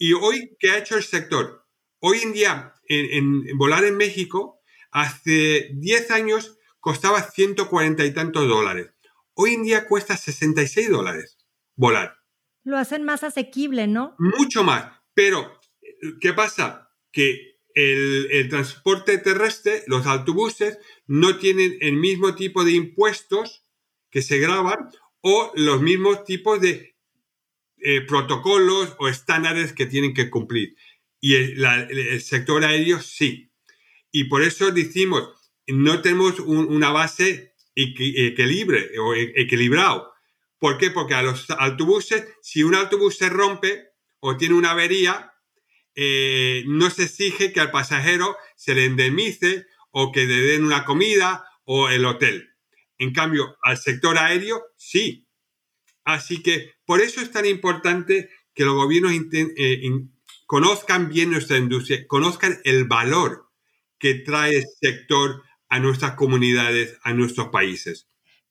Y 0.05 0.15
hoy, 0.15 0.57
¿qué 0.59 0.73
ha 0.73 0.79
hecho 0.79 0.97
el 0.97 1.05
sector? 1.05 1.65
Hoy 2.01 2.19
en 2.25 2.33
día, 2.33 2.75
en, 2.89 3.57
volar 3.57 3.85
en 3.85 3.97
México, 3.97 4.61
hace 4.91 5.71
10 5.75 6.11
años 6.11 6.59
costaba 6.81 7.23
140 7.23 8.05
y 8.05 8.13
tantos 8.13 8.49
dólares. 8.49 8.91
Hoy 9.35 9.55
en 9.55 9.63
día 9.63 9.87
cuesta 9.87 10.17
66 10.17 10.91
dólares 10.91 11.39
volar. 11.77 12.17
Lo 12.65 12.79
hacen 12.79 13.05
más 13.05 13.23
asequible, 13.23 13.87
¿no? 13.87 14.17
Mucho 14.19 14.65
más. 14.65 14.91
Pero, 15.15 15.61
¿qué 16.21 16.33
pasa? 16.33 16.91
Que 17.13 17.61
el, 17.73 18.49
transporte 18.51 19.19
terrestre, 19.19 19.85
los 19.87 20.07
autobuses, 20.07 20.81
no 21.07 21.39
tienen 21.39 21.77
el 21.81 21.93
mismo 21.93 22.35
tipo 22.35 22.65
de 22.65 22.73
impuestos 22.73 23.69
que 24.11 24.21
se 24.21 24.41
graban 24.41 24.91
o 25.21 25.53
los 25.55 25.81
mismos 25.81 26.25
tipos 26.25 26.61
de 26.61 26.92
eh, 27.85 28.01
protocolos 28.03 28.95
o 28.99 29.09
estándares 29.09 29.73
que 29.73 29.87
tienen 29.87 30.15
que 30.15 30.31
cumplir. 30.31 30.77
Y 31.21 31.35
el, 31.35 32.21
sector 32.21 32.65
aéreo 32.65 33.01
sí. 33.01 33.51
Y 34.11 34.25
por 34.25 34.43
eso 34.43 34.71
decimos, 34.71 35.29
no 35.67 36.03
tenemos 36.03 36.41
una 36.41 36.91
base 36.91 37.55
equilibre 37.75 38.99
o 38.99 39.15
e, 39.15 39.33
equilibrado. 39.37 40.13
¿Por 40.59 40.79
qué? 40.79 40.91
Porque 40.91 41.15
a 41.15 41.23
los 41.23 41.51
autobuses, 41.51 42.25
si 42.41 42.63
un 42.63 42.75
autobús 42.75 43.17
se 43.19 43.29
rompe 43.29 43.89
o 44.21 44.37
tiene 44.37 44.55
una 44.55 44.73
avería, 44.73 45.33
eh, 45.95 46.65
no 46.67 46.89
se 46.91 47.05
exige 47.05 47.53
que 47.53 47.61
al 47.61 47.71
pasajero 47.71 48.37
se 48.57 48.75
le 48.75 48.85
indemnice 48.85 49.67
o 49.91 50.13
que 50.13 50.25
le 50.25 50.41
den 50.41 50.65
una 50.65 50.85
comida 50.85 51.45
o 51.65 51.89
el 51.89 52.05
hotel. 52.05 52.51
En 52.99 53.13
cambio, 53.13 53.57
al 53.63 53.77
sector 53.77 54.19
aéreo, 54.19 54.63
sí. 54.77 55.27
Así 56.05 56.43
que 56.43 56.75
por 56.93 57.01
eso 57.01 57.23
es 57.23 57.31
tan 57.31 57.47
importante 57.47 58.29
que 58.53 58.67
los 58.67 58.75
gobiernos 58.75 59.15
eh, 59.15 59.81
conozcan 60.45 61.09
bien 61.09 61.31
nuestra 61.31 61.57
industria, 61.57 62.07
conozcan 62.07 62.59
el 62.65 62.85
valor 62.85 63.49
que 63.99 64.17
trae 64.17 64.59
el 64.59 64.65
sector 64.79 65.43
a 65.71 65.79
nuestras 65.79 66.17
comunidades, 66.17 66.99
a 67.03 67.15
nuestros 67.15 67.49
países. 67.49 68.11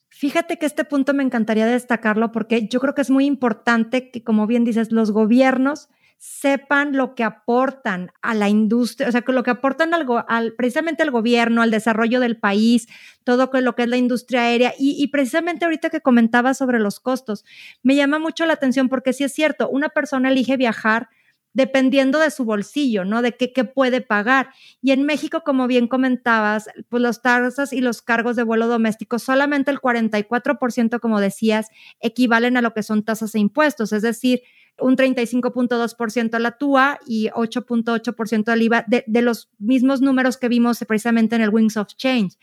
Fíjate 0.09 0.57
que 0.57 0.65
este 0.65 0.85
punto 0.85 1.13
me 1.13 1.21
encantaría 1.21 1.67
destacarlo 1.67 2.31
porque 2.31 2.67
yo 2.67 2.79
creo 2.79 2.95
que 2.95 3.03
es 3.03 3.11
muy 3.11 3.27
importante 3.27 4.09
que, 4.09 4.23
como 4.23 4.47
bien 4.47 4.63
dices, 4.63 4.91
los 4.91 5.11
gobiernos 5.11 5.89
sepan 6.24 6.95
lo 6.95 7.15
que 7.15 7.24
aportan 7.24 8.11
a 8.22 8.36
la 8.36 8.47
industria, 8.47 9.09
o 9.09 9.11
sea, 9.11 9.24
lo 9.26 9.41
que 9.41 9.49
aportan 9.49 9.91
al, 9.95 10.53
precisamente 10.53 11.01
al 11.01 11.09
gobierno, 11.09 11.63
al 11.63 11.72
desarrollo 11.72 12.19
del 12.19 12.38
país, 12.38 12.88
todo 13.24 13.49
lo 13.51 13.74
que 13.74 13.82
es 13.82 13.89
la 13.89 13.97
industria 13.97 14.43
aérea. 14.43 14.72
Y, 14.78 15.01
y, 15.01 15.07
precisamente 15.07 15.65
ahorita 15.65 15.89
que 15.89 16.01
comentaba 16.01 16.53
sobre 16.53 16.78
los 16.78 16.99
costos, 16.99 17.43
me 17.82 17.95
llama 17.95 18.19
mucho 18.19 18.45
la 18.45 18.53
atención 18.53 18.88
porque 18.88 19.13
sí 19.13 19.24
es 19.24 19.34
cierto, 19.34 19.67
una 19.67 19.89
persona 19.89 20.30
elige 20.30 20.57
viajar 20.57 21.09
dependiendo 21.53 22.19
de 22.19 22.30
su 22.30 22.45
bolsillo, 22.45 23.03
¿no? 23.03 23.24
De 23.24 23.36
qué, 23.36 23.51
qué 23.51 23.63
puede 23.65 24.01
pagar. 24.01 24.51
Y 24.80 24.91
en 24.91 25.03
México, 25.07 25.41
como 25.43 25.65
bien 25.65 25.88
comentabas, 25.88 26.69
pues 26.88 27.01
los 27.01 27.24
tasas 27.24 27.74
y 27.74 27.82
los 27.82 28.03
cargos 28.03 28.36
de 28.36 28.43
vuelo 28.43 28.67
doméstico, 28.67 29.17
solamente 29.17 29.72
el 29.72 29.82
44%, 29.82 30.99
como 30.99 31.19
decías, 31.19 31.69
equivalen 31.99 32.57
a 32.57 32.61
lo 32.61 32.76
que 32.76 32.84
son 32.84 33.03
tasas 33.03 33.34
e 33.34 33.39
impuestos, 33.39 33.91
es 33.91 34.03
decir, 34.03 34.43
un 34.82 34.95
35.2% 34.97 36.34
a 36.34 36.39
la 36.39 36.57
TUA 36.57 36.99
y 37.05 37.29
8.8% 37.29 38.49
al 38.49 38.61
IVA 38.61 38.86
de, 38.88 39.03
de 39.07 39.21
los 39.21 39.49
mismos 39.59 40.01
números 40.01 40.38
que 40.38 40.49
vimos 40.49 40.84
precisamente 40.88 41.36
en 41.36 41.41
el 41.41 41.49
Wings 41.49 41.77
of 41.77 41.95
Change. 41.95 42.38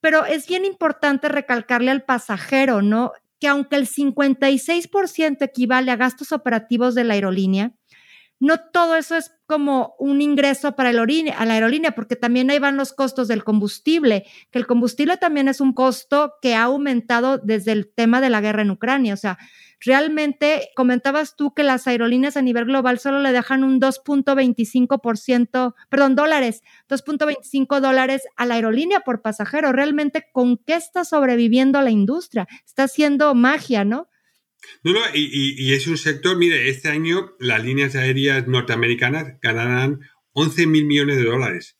Pero 0.00 0.24
es 0.24 0.46
bien 0.46 0.64
importante 0.64 1.28
recalcarle 1.28 1.90
al 1.90 2.04
pasajero, 2.04 2.82
¿no? 2.82 3.12
Que 3.40 3.48
aunque 3.48 3.76
el 3.76 3.86
56% 3.86 5.42
equivale 5.42 5.90
a 5.90 5.96
gastos 5.96 6.32
operativos 6.32 6.94
de 6.94 7.04
la 7.04 7.14
aerolínea, 7.14 7.72
no 8.44 8.58
todo 8.58 8.94
eso 8.96 9.16
es 9.16 9.32
como 9.46 9.94
un 9.98 10.20
ingreso 10.20 10.76
para 10.76 10.90
el 10.90 10.98
a 10.98 11.46
la 11.46 11.54
aerolínea, 11.54 11.92
porque 11.92 12.14
también 12.14 12.50
ahí 12.50 12.58
van 12.58 12.76
los 12.76 12.92
costos 12.92 13.26
del 13.26 13.42
combustible, 13.42 14.26
que 14.50 14.58
el 14.58 14.66
combustible 14.66 15.16
también 15.16 15.48
es 15.48 15.62
un 15.62 15.72
costo 15.72 16.34
que 16.42 16.54
ha 16.54 16.64
aumentado 16.64 17.38
desde 17.38 17.72
el 17.72 17.90
tema 17.90 18.20
de 18.20 18.28
la 18.28 18.42
guerra 18.42 18.60
en 18.60 18.70
Ucrania. 18.70 19.14
O 19.14 19.16
sea, 19.16 19.38
realmente 19.80 20.68
comentabas 20.76 21.36
tú 21.36 21.54
que 21.54 21.62
las 21.62 21.86
aerolíneas 21.86 22.36
a 22.36 22.42
nivel 22.42 22.66
global 22.66 22.98
solo 22.98 23.20
le 23.20 23.32
dejan 23.32 23.64
un 23.64 23.80
2.25%, 23.80 25.74
perdón, 25.88 26.14
dólares, 26.14 26.62
2.25 26.90 27.80
dólares 27.80 28.24
a 28.36 28.44
la 28.44 28.56
aerolínea 28.56 29.00
por 29.00 29.22
pasajero. 29.22 29.72
Realmente, 29.72 30.26
¿con 30.32 30.58
qué 30.58 30.74
está 30.74 31.04
sobreviviendo 31.04 31.80
la 31.80 31.90
industria? 31.90 32.46
Está 32.66 32.84
haciendo 32.84 33.34
magia, 33.34 33.86
¿no? 33.86 34.08
No, 34.84 34.92
no, 34.92 35.00
y, 35.14 35.72
es 35.72 35.86
un 35.86 35.96
sector, 35.96 36.36
mire, 36.36 36.68
este 36.68 36.88
año 36.88 37.34
las 37.38 37.64
líneas 37.64 37.94
aéreas 37.94 38.46
norteamericanas 38.46 39.40
ganarán 39.40 40.00
11 40.32 40.66
mil 40.66 40.84
millones 40.84 41.16
de 41.16 41.24
dólares. 41.24 41.78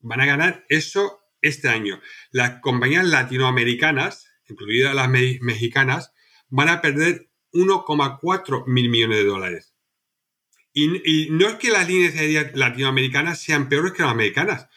Van 0.00 0.20
a 0.20 0.26
ganar 0.26 0.64
eso 0.68 1.20
este 1.40 1.68
año. 1.68 2.00
Las 2.30 2.60
compañías 2.60 3.04
latinoamericanas, 3.06 4.28
incluidas 4.48 4.94
las 4.94 5.08
mexicanas, 5.08 6.12
van 6.48 6.68
a 6.68 6.80
perder 6.80 7.28
1,4 7.52 8.66
mil 8.66 8.88
millones 8.88 9.18
de 9.18 9.24
dólares. 9.24 9.74
Y, 10.72 11.02
y, 11.04 11.30
no 11.30 11.48
es 11.48 11.56
que 11.56 11.70
las 11.70 11.88
líneas 11.88 12.14
aéreas 12.14 12.54
latinoamericanas 12.54 13.40
sean 13.40 13.68
peores 13.68 13.92
que 13.92 14.02
las 14.02 14.12
americanas. 14.12 14.68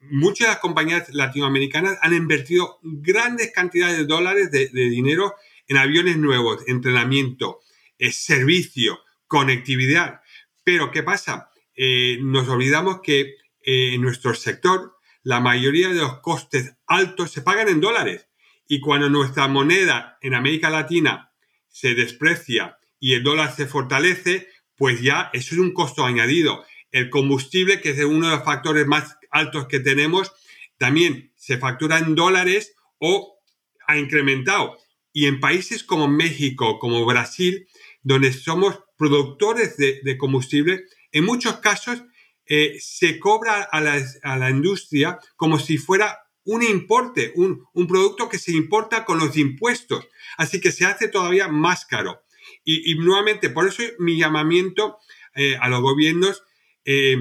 Muchas 0.00 0.46
de 0.46 0.52
las 0.52 0.60
compañías 0.60 1.12
latinoamericanas 1.12 1.98
han 2.00 2.14
invertido 2.14 2.78
grandes 2.82 3.50
cantidades 3.52 3.98
de 3.98 4.06
dólares 4.06 4.50
de 4.52 4.68
dinero 4.72 5.34
en 5.72 5.78
aviones 5.78 6.18
nuevos, 6.18 6.62
entrenamiento, 6.66 7.60
eh, 7.98 8.12
servicio, 8.12 9.00
conectividad. 9.26 10.20
Pero 10.64 10.90
¿qué 10.90 11.02
pasa? 11.02 11.50
Eh, 11.74 12.18
nos 12.20 12.46
olvidamos 12.48 13.00
que 13.02 13.20
eh, 13.62 13.94
en 13.94 14.02
nuestro 14.02 14.34
sector 14.34 14.96
la 15.22 15.40
mayoría 15.40 15.88
de 15.88 15.94
los 15.94 16.20
costes 16.20 16.74
altos 16.86 17.30
se 17.30 17.40
pagan 17.40 17.70
en 17.70 17.80
dólares. 17.80 18.28
Y 18.68 18.80
cuando 18.80 19.08
nuestra 19.08 19.48
moneda 19.48 20.18
en 20.20 20.34
América 20.34 20.68
Latina 20.68 21.32
se 21.68 21.94
desprecia 21.94 22.76
y 23.00 23.14
el 23.14 23.22
dólar 23.22 23.56
se 23.56 23.66
fortalece, 23.66 24.48
pues 24.76 25.00
ya 25.00 25.30
eso 25.32 25.54
es 25.54 25.60
un 25.60 25.72
costo 25.72 26.04
añadido. 26.04 26.66
El 26.90 27.08
combustible, 27.08 27.80
que 27.80 27.90
es 27.92 28.04
uno 28.04 28.28
de 28.28 28.36
los 28.36 28.44
factores 28.44 28.86
más 28.86 29.16
altos 29.30 29.68
que 29.68 29.80
tenemos, 29.80 30.34
también 30.76 31.32
se 31.34 31.56
factura 31.56 31.98
en 31.98 32.14
dólares 32.14 32.74
o 32.98 33.38
ha 33.86 33.96
incrementado. 33.96 34.76
Y 35.12 35.26
en 35.26 35.40
países 35.40 35.84
como 35.84 36.08
México, 36.08 36.78
como 36.78 37.04
Brasil, 37.04 37.66
donde 38.02 38.32
somos 38.32 38.80
productores 38.96 39.76
de, 39.76 40.16
combustible, 40.18 40.84
en 41.12 41.24
muchos 41.24 41.58
casos 41.58 42.02
eh, 42.46 42.76
se 42.80 43.18
cobra 43.18 43.62
a 43.62 43.80
la, 43.80 44.50
industria 44.50 45.18
como 45.36 45.58
si 45.58 45.78
fuera 45.78 46.18
un 46.44 46.62
importe, 46.62 47.32
un, 47.36 47.86
producto 47.86 48.28
que 48.28 48.38
se 48.38 48.52
importa 48.52 49.04
con 49.04 49.18
los 49.18 49.36
impuestos. 49.36 50.08
Así 50.36 50.60
que 50.60 50.72
se 50.72 50.84
hace 50.84 51.08
todavía 51.08 51.48
más 51.48 51.84
caro. 51.84 52.22
Y, 52.64 52.94
nuevamente, 52.96 53.50
por 53.50 53.68
eso 53.68 53.82
mi 53.98 54.18
llamamiento 54.18 54.98
eh, 55.34 55.56
a 55.60 55.68
los 55.68 55.80
gobiernos, 55.80 56.42
eh, 56.84 57.16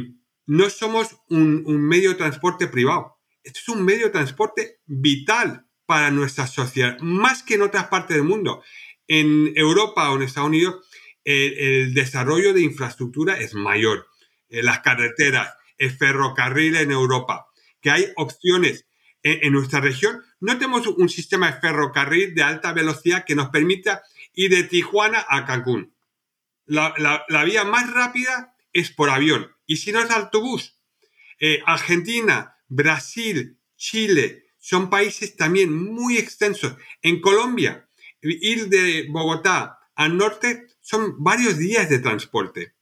no 0.45 0.69
somos 0.69 1.17
un, 1.29 1.63
medio 1.65 2.09
de 2.09 2.15
transporte 2.15 2.67
privado. 2.67 3.17
Esto 3.43 3.59
es 3.59 3.69
un 3.69 3.83
medio 3.83 4.07
de 4.07 4.11
transporte 4.11 4.79
vital 4.85 5.65
para 5.91 6.09
nuestra 6.09 6.47
sociedad, 6.47 6.97
más 7.01 7.43
que 7.43 7.55
en 7.55 7.63
otras 7.63 7.87
partes 7.87 8.15
del 8.15 8.25
mundo. 8.25 8.63
En 9.09 9.51
Europa 9.57 10.09
o 10.09 10.15
en 10.15 10.21
Estados 10.21 10.47
Unidos, 10.47 10.87
el 11.25 11.93
desarrollo 11.93 12.53
de 12.53 12.61
infraestructura 12.61 13.37
es 13.37 13.55
mayor. 13.55 14.07
Eh, 14.47 14.63
las 14.63 14.79
carreteras, 14.79 15.53
el 15.77 15.91
ferrocarril 15.91 16.77
en 16.77 16.91
Europa, 16.91 17.47
que 17.81 17.91
hay 17.91 18.05
opciones 18.15 18.87
en, 19.21 19.51
nuestra 19.51 19.81
región. 19.81 20.23
No 20.39 20.53
tenemos 20.53 20.87
un 20.87 21.09
sistema 21.09 21.51
de 21.51 21.59
ferrocarril 21.59 22.35
de 22.35 22.43
alta 22.43 22.71
velocidad 22.71 23.25
que 23.25 23.35
nos 23.35 23.49
permita 23.49 24.01
ir 24.33 24.51
de 24.51 24.63
Tijuana 24.63 25.25
a 25.27 25.43
Cancún. 25.43 25.93
La, 26.67 27.25
vía 27.43 27.65
más 27.65 27.91
rápida 27.91 28.55
es 28.71 28.91
por 28.91 29.09
avión. 29.09 29.51
Y 29.65 29.75
si 29.75 29.91
no 29.91 29.99
es 29.99 30.09
autobús, 30.09 30.79
eh, 31.41 31.59
Argentina, 31.65 32.55
Brasil, 32.69 33.59
Chile, 33.75 34.50
son 34.61 34.91
países 34.91 35.35
también 35.35 35.73
muy 35.73 36.17
extensos. 36.17 36.75
En 37.01 37.19
Colombia, 37.19 37.89
ir 38.21 38.69
de 38.69 39.07
Bogotá 39.09 39.79
al 39.95 40.15
norte 40.15 40.67
son 40.79 41.15
varios 41.17 41.57
días 41.57 41.89
de 41.89 41.97
transporte. 41.97 42.75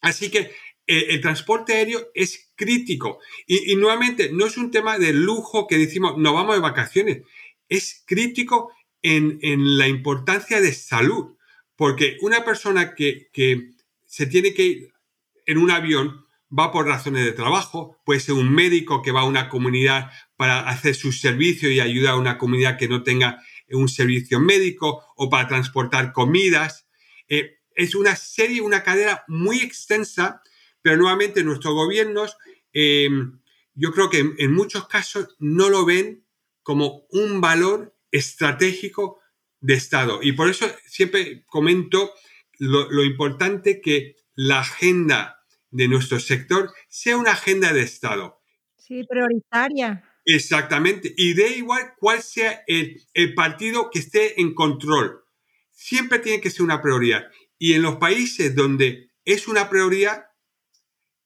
Así 0.00 0.30
que 0.30 0.38
eh, 0.86 1.06
el 1.10 1.20
transporte 1.20 1.74
aéreo 1.74 2.08
es 2.14 2.50
crítico. 2.56 3.20
Y, 3.46 3.76
nuevamente, 3.76 4.30
no 4.32 4.46
es 4.46 4.56
un 4.56 4.70
tema 4.70 4.98
de 4.98 5.12
lujo 5.12 5.66
que 5.66 5.76
decimos, 5.76 6.14
no 6.16 6.32
vamos 6.32 6.56
de 6.56 6.62
vacaciones. 6.62 7.22
Es 7.68 8.02
crítico 8.06 8.72
en, 9.02 9.38
la 9.76 9.88
importancia 9.88 10.60
de 10.60 10.72
salud. 10.72 11.36
Porque 11.76 12.16
una 12.22 12.44
persona 12.44 12.94
que, 12.94 13.28
que 13.32 13.72
se 14.06 14.26
tiene 14.26 14.54
que 14.54 14.64
ir 14.64 14.92
en 15.44 15.58
un 15.58 15.70
avión 15.70 16.24
va 16.56 16.72
por 16.72 16.86
razones 16.86 17.24
de 17.24 17.32
trabajo, 17.32 18.00
puede 18.04 18.20
ser 18.20 18.34
un 18.34 18.52
médico 18.52 19.02
que 19.02 19.12
va 19.12 19.20
a 19.20 19.26
una 19.26 19.48
comunidad 19.48 20.10
para 20.40 20.70
hacer 20.70 20.94
su 20.94 21.12
servicio 21.12 21.70
y 21.70 21.80
ayudar 21.80 22.14
a 22.14 22.16
una 22.16 22.38
comunidad 22.38 22.78
que 22.78 22.88
no 22.88 23.02
tenga 23.02 23.42
un 23.68 23.90
servicio 23.90 24.40
médico 24.40 25.04
o 25.16 25.28
para 25.28 25.46
transportar 25.46 26.14
comidas. 26.14 26.88
Eh, 27.28 27.58
es 27.74 27.94
una 27.94 28.16
serie, 28.16 28.62
una 28.62 28.82
cadena 28.82 29.22
muy 29.28 29.58
extensa 29.58 30.40
pero 30.82 30.96
nuevamente 30.96 31.44
nuestros 31.44 31.74
gobiernos, 31.74 32.36
em, 32.72 33.40
yo 33.74 33.92
creo 33.92 34.10
que 34.10 34.34
en, 34.38 34.52
muchos 34.52 34.88
casos 34.88 35.36
no 35.38 35.68
lo 35.68 35.84
ven 35.84 36.24
como 36.62 37.06
un 37.10 37.40
valor 37.40 37.94
estratégico 38.10 39.20
de 39.60 39.74
Estado. 39.74 40.20
Y 40.22 40.32
por 40.32 40.48
eso 40.48 40.66
siempre 40.86 41.44
comento 41.46 42.12
lo, 42.58 43.04
importante 43.04 43.80
que 43.80 44.16
la 44.34 44.60
agenda 44.60 45.42
de 45.70 45.88
nuestro 45.88 46.18
sector 46.18 46.72
sea 46.88 47.16
una 47.16 47.32
agenda 47.32 47.72
de 47.72 47.82
Estado. 47.82 48.40
Sí, 48.76 49.04
prioritaria. 49.04 50.04
Exactamente. 50.24 51.14
Y 51.16 51.34
de 51.34 51.56
igual 51.56 51.94
cuál 51.98 52.22
sea 52.22 52.62
el, 52.66 53.02
el, 53.14 53.34
partido 53.34 53.90
que 53.90 54.00
esté 54.00 54.40
en 54.40 54.54
control. 54.54 55.24
Siempre 55.70 56.18
tiene 56.18 56.40
que 56.40 56.50
ser 56.50 56.62
una 56.62 56.82
prioridad. 56.82 57.30
Y 57.58 57.72
en 57.74 57.82
los 57.82 57.96
países 57.96 58.54
donde 58.54 59.10
es 59.24 59.48
una 59.48 59.68
prioridad, 59.68 60.24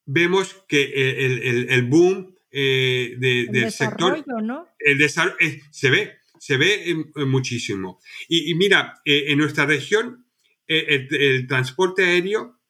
vemos 0.06 0.64
que 0.68 1.66
el, 1.68 1.82
boom 1.84 2.34
eh, 2.50 3.14
del 3.18 3.72
sector, 3.72 4.24
¿no? 4.42 4.68
el 4.78 4.98
desarrollo, 4.98 5.36
eh, 5.40 5.62
se 5.70 5.90
ve, 5.90 6.18
se 6.38 6.56
ve 6.56 7.04
muchísimo. 7.26 8.00
Y, 8.28 8.54
mira, 8.54 9.00
eh, 9.04 9.26
en 9.28 9.38
nuestra 9.38 9.66
región, 9.66 10.26
el, 10.66 11.46
transporte 11.46 12.04
aéreo, 12.04 12.60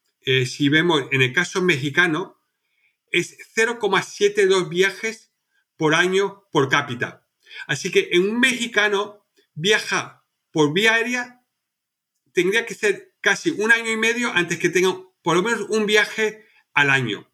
si 0.47 0.69
vemos 0.69 1.05
en 1.13 1.23
el 1.23 1.33
caso 1.33 1.61
mexicano, 1.63 2.39
es 3.11 3.37
0,72 3.55 4.69
viajes 4.69 5.33
por 5.77 5.95
año 5.95 6.45
por 6.51 6.69
cápita. 6.69 7.27
Así 7.67 7.91
que 7.91 8.11
en 8.13 8.31
un 8.31 8.41
mexicano 8.41 9.25
viaja 9.55 10.25
por 10.51 10.73
vía 10.73 10.95
aérea, 10.95 11.43
tendría 12.33 12.67
que 12.67 12.75
ser 12.75 13.15
casi 13.21 13.51
un 13.51 13.73
año 13.73 13.91
y 13.91 13.97
medio 13.97 14.31
antes 14.33 14.59
que 14.59 14.69
tenga 14.69 14.97
por 15.23 15.37
lo 15.37 15.43
menos 15.43 15.63
un 15.69 15.87
viaje 15.87 16.47
al 16.75 16.91
año. 16.91 17.31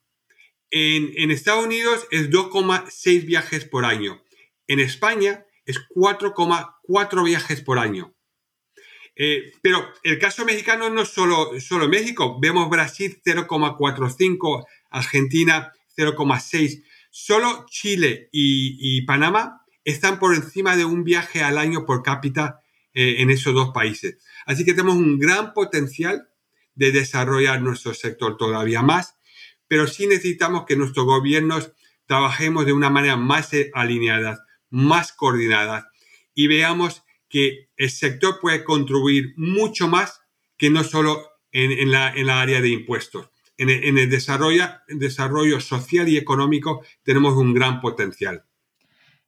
En, 0.71 1.31
Estados 1.31 1.67
Unidos 1.67 2.07
es 2.13 2.31
2,6 2.31 3.27
viajes 3.27 3.65
por 3.65 3.85
año. 3.85 4.23
En 4.69 4.79
España 4.79 5.45
es 5.67 5.79
4,4 5.89 7.25
viajes 7.25 7.61
por 7.61 7.79
año. 7.81 8.15
Eh, 9.17 9.53
pero 9.63 9.87
el 10.05 10.19
caso 10.19 10.45
mexicano 10.45 10.89
no 10.89 11.03
es 11.03 11.09
solo, 11.09 11.61
solo 11.61 11.89
México. 11.89 12.39
Vemos 12.41 12.71
Brasil 12.71 13.21
0,45, 13.25 14.65
Argentina 14.91 15.73
0,6. 15.97 16.85
Solo 17.11 17.67
Chile 17.69 18.29
y, 18.33 19.03
Panamá 19.03 19.63
están 19.85 20.19
por 20.19 20.35
encima 20.35 20.77
de 20.77 20.85
un 20.85 21.05
viaje 21.05 21.43
al 21.43 21.59
año 21.59 21.85
por 21.85 22.03
cápita 22.03 22.61
eh, 22.95 23.17
en 23.19 23.31
esos 23.31 23.55
dos 23.55 23.71
países. 23.71 24.19
Así 24.47 24.65
que 24.65 24.73
tenemos 24.73 24.97
un 24.97 25.19
gran 25.19 25.53
potencial 25.53 26.29
de 26.75 26.93
desarrollar 26.93 27.61
nuestro 27.61 27.95
sector 27.95 28.37
todavía 28.37 28.83
más, 28.83 29.17
pero 29.69 29.87
sí 29.87 30.07
necesitamos 30.07 30.65
que 30.67 30.77
nuestros 30.77 31.07
gobiernos 31.07 31.73
trabajemos 32.07 32.67
de 32.67 32.73
una 32.73 32.91
manera 32.91 33.17
más 33.17 33.51
alineada, 33.75 34.45
más 34.71 35.13
coordinada 35.13 35.91
y 36.35 36.47
veamos 36.47 37.03
que 37.29 37.69
el 37.77 37.91
sector 37.91 38.41
puede 38.41 38.65
contribuir 38.65 39.35
mucho 39.37 39.89
más 39.89 40.21
que 40.57 40.71
no 40.71 40.85
solo 40.85 41.31
en, 41.53 41.91
la, 41.91 42.41
área 42.41 42.61
de 42.61 42.69
impuestos. 42.69 43.31
En 43.61 43.99
el, 43.99 44.09
desarrollo, 44.09 44.65
desarrollo 44.89 45.61
social 45.61 46.09
y 46.09 46.17
económico 46.17 46.83
tenemos 47.03 47.37
un 47.37 47.53
gran 47.53 47.83
potencial. 47.83 48.43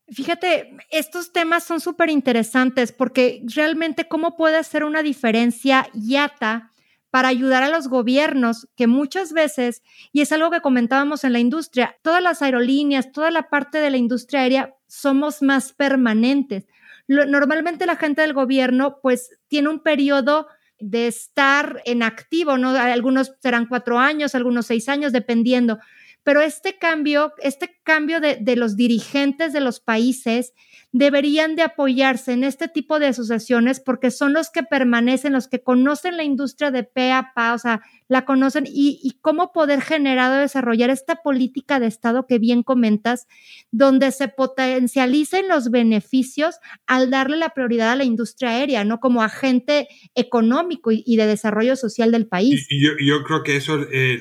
Fíjate, 0.08 0.74
estos 0.90 1.34
temas 1.34 1.64
son 1.64 1.80
súper 1.80 2.08
interesantes 2.08 2.92
porque 2.92 3.42
realmente 3.54 4.08
cómo 4.08 4.34
puede 4.34 4.56
hacer 4.56 4.84
una 4.84 5.02
diferencia 5.02 5.86
YATA 5.92 6.70
para 7.10 7.28
ayudar 7.28 7.62
a 7.62 7.68
los 7.68 7.88
gobiernos 7.88 8.68
que 8.74 8.86
muchas 8.86 9.34
veces, 9.34 9.82
y 10.12 10.22
es 10.22 10.32
algo 10.32 10.50
que 10.50 10.62
comentábamos 10.62 11.24
en 11.24 11.34
la 11.34 11.38
industria, 11.38 11.94
todas 12.00 12.22
las 12.22 12.40
aerolíneas, 12.40 13.12
toda 13.12 13.30
la 13.30 13.50
parte 13.50 13.78
de 13.78 13.90
la 13.90 13.98
industria 13.98 14.40
aérea, 14.40 14.74
somos 14.88 15.42
más 15.42 15.74
permanentes. 15.74 16.64
normalmente 17.06 17.84
la 17.84 17.96
gente 17.96 18.22
del 18.22 18.32
gobierno 18.32 18.98
pues 19.02 19.38
tiene 19.48 19.68
un 19.68 19.80
periodo 19.80 20.46
de 20.82 21.06
estar 21.06 21.80
en 21.84 22.02
activo, 22.02 22.58
¿no? 22.58 22.70
Algunos 22.70 23.32
serán 23.40 23.66
cuatro 23.66 23.98
años, 23.98 24.34
algunos 24.34 24.66
seis 24.66 24.88
años, 24.88 25.12
dependiendo. 25.12 25.78
Pero 26.24 26.40
este 26.40 26.78
cambio, 26.78 27.32
este 27.38 27.80
cambio 27.82 28.20
de, 28.20 28.56
los 28.56 28.76
dirigentes 28.76 29.52
de 29.52 29.60
los 29.60 29.80
países, 29.80 30.52
deberían 30.92 31.56
de 31.56 31.62
apoyarse 31.62 32.32
en 32.32 32.44
este 32.44 32.68
tipo 32.68 32.98
de 32.98 33.06
asociaciones 33.06 33.80
porque 33.80 34.10
son 34.10 34.32
los 34.32 34.50
que 34.50 34.62
permanecen, 34.62 35.32
los 35.32 35.48
que 35.48 35.62
conocen 35.62 36.16
la 36.16 36.22
industria 36.22 36.70
de 36.70 36.84
pe 36.84 37.10
a 37.12 37.32
pa, 37.34 37.54
o 37.54 37.58
sea, 37.58 37.80
la 38.08 38.24
conocen 38.24 38.64
y, 38.68 39.16
cómo 39.20 39.52
poder 39.52 39.80
generar 39.80 40.32
o 40.32 40.40
desarrollar 40.40 40.90
esta 40.90 41.16
política 41.16 41.80
de 41.80 41.86
Estado 41.86 42.26
que 42.26 42.38
bien 42.38 42.62
comentas, 42.62 43.26
donde 43.70 44.12
se 44.12 44.28
potencialicen 44.28 45.48
los 45.48 45.70
beneficios 45.70 46.56
al 46.86 47.10
darle 47.10 47.38
la 47.38 47.50
prioridad 47.50 47.92
a 47.92 47.96
la 47.96 48.04
industria 48.04 48.50
aérea, 48.50 48.84
¿no? 48.84 49.00
Como 49.00 49.22
agente 49.22 49.88
económico 50.14 50.90
y, 50.92 51.16
de 51.16 51.26
desarrollo 51.26 51.74
social 51.74 52.12
del 52.12 52.26
país. 52.26 52.66
Y, 52.68 52.84
yo, 53.06 53.22
creo 53.24 53.42
que 53.42 53.56
eso 53.56 53.80
es 53.80 53.88
eh, 53.92 54.20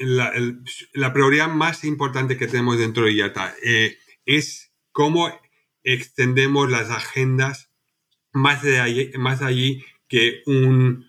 la, 0.00 1.12
prioridad 1.12 1.48
más 1.48 1.84
importante 1.84 2.36
que 2.36 2.46
tenemos 2.46 2.78
dentro 2.78 3.04
de 3.04 3.14
IATA, 3.14 3.54
eh, 3.62 3.98
es 4.24 4.72
cómo 4.92 5.30
extendemos 5.82 6.70
las 6.70 6.90
agendas 6.90 7.70
más 8.32 8.62
de 8.62 8.80
allí, 8.80 9.10
más 9.18 9.42
allí 9.42 9.84
que 10.08 10.42
un, 10.46 11.08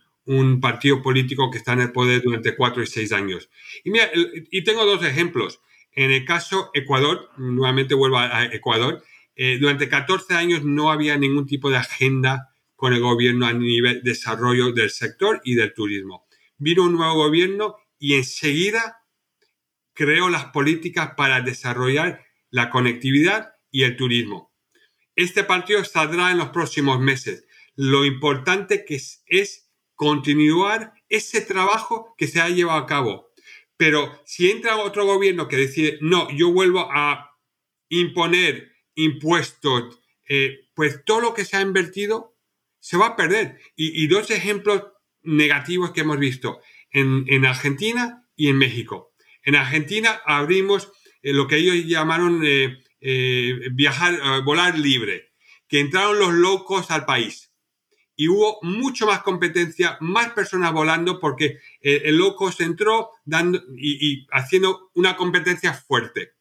partido 0.62 1.02
político 1.02 1.52
que 1.52 1.58
está 1.58 1.74
en 1.74 1.82
el 1.82 1.92
poder 1.92 2.22
durante 2.22 2.56
cuatro 2.56 2.82
y 2.82 2.88
seis 2.88 3.12
años. 3.12 3.50
Y, 3.84 4.64
tengo 4.64 4.86
dos 4.86 5.04
ejemplos. 5.04 5.60
En 5.92 6.10
el 6.12 6.24
caso 6.24 6.70
Ecuador, 6.74 7.30
nuevamente 7.38 7.96
vuelvo 7.96 8.18
a 8.18 8.46
Ecuador, 8.46 9.04
eh, 9.36 9.58
durante 9.60 9.90
14 9.90 10.36
años 10.36 10.64
no 10.64 10.92
había 10.92 11.18
ningún 11.18 11.48
tipo 11.48 11.70
de 11.70 11.78
agenda 11.78 12.50
con 12.76 12.94
el 12.94 13.02
gobierno 13.02 13.46
a 13.46 13.54
nivel 13.54 14.04
de 14.04 14.12
desarrollo 14.12 14.72
del 14.72 14.90
sector 14.90 15.42
y 15.44 15.56
del 15.56 15.74
turismo. 15.74 16.28
Vino 16.58 16.84
un 16.84 16.94
nuevo 16.94 17.16
gobierno 17.16 17.76
y 18.02 18.16
enseguida 18.16 19.06
creó 19.94 20.30
las 20.30 20.46
políticas 20.46 21.12
para 21.16 21.42
desarrollar 21.42 22.26
la 22.50 22.72
conectividad 22.72 23.54
y 23.70 23.84
el 23.84 23.96
turismo. 23.96 24.52
Este 25.16 25.44
partido 25.44 25.84
saldrá 25.86 26.32
en 26.32 26.40
los 26.40 26.50
próximos 26.50 27.00
meses. 27.00 27.46
Lo 27.76 28.04
importante 28.04 28.86
que 28.86 28.96
es, 28.96 29.70
continuar 29.94 30.96
ese 31.10 31.42
trabajo 31.42 32.16
que 32.18 32.28
se 32.28 32.42
ha 32.42 32.50
llevado 32.50 32.80
a 32.80 32.88
cabo. 32.88 33.32
Pero 33.78 34.20
si 34.26 34.50
entra 34.50 34.78
otro 34.78 35.06
gobierno 35.06 35.48
que 35.48 35.58
decide, 35.58 36.00
no, 36.02 36.28
yo 36.32 36.52
vuelvo 36.52 36.90
a 36.92 37.38
imponer 37.88 38.72
impuestos, 38.96 40.00
eh, 40.28 40.70
pues 40.74 41.06
todo 41.06 41.22
lo 41.22 41.34
que 41.36 41.46
se 41.46 41.56
ha 41.56 41.62
invertido 41.62 42.36
se 42.80 42.98
va 42.98 43.10
a 43.10 43.16
perder. 43.16 43.60
Y, 43.76 44.08
dos 44.08 44.32
ejemplos 44.32 44.88
negativos 45.22 45.92
que 45.92 46.02
hemos 46.02 46.18
visto 46.18 46.62
en, 46.92 47.46
Argentina 47.46 48.28
y 48.36 48.50
en 48.50 48.58
México. 48.58 49.14
En 49.44 49.56
Argentina 49.56 50.22
abrimos 50.26 50.92
eh, 51.22 51.34
lo 51.34 51.48
que 51.48 51.58
ellos 51.58 51.86
llamaron 51.86 52.44
viajar, 53.74 54.44
volar 54.44 54.78
libre, 54.78 55.32
que 55.68 55.80
entraron 55.80 56.20
los 56.20 56.34
locos 56.34 56.92
al 56.92 57.06
país 57.06 57.52
y 58.22 58.28
hubo 58.28 58.60
mucho 58.62 59.08
más 59.08 59.24
competencia, 59.24 59.98
más 60.00 60.30
personas 60.34 60.72
volando 60.74 61.20
porque 61.20 61.58
eh, 61.82 62.04
el, 62.06 62.18
loco 62.18 62.52
se 62.52 62.66
entró 62.66 63.10
dando 63.26 63.60
y, 63.76 64.28
haciendo 64.32 64.92
una 64.94 65.18
competencia 65.18 65.74
fuerte. 65.74 66.34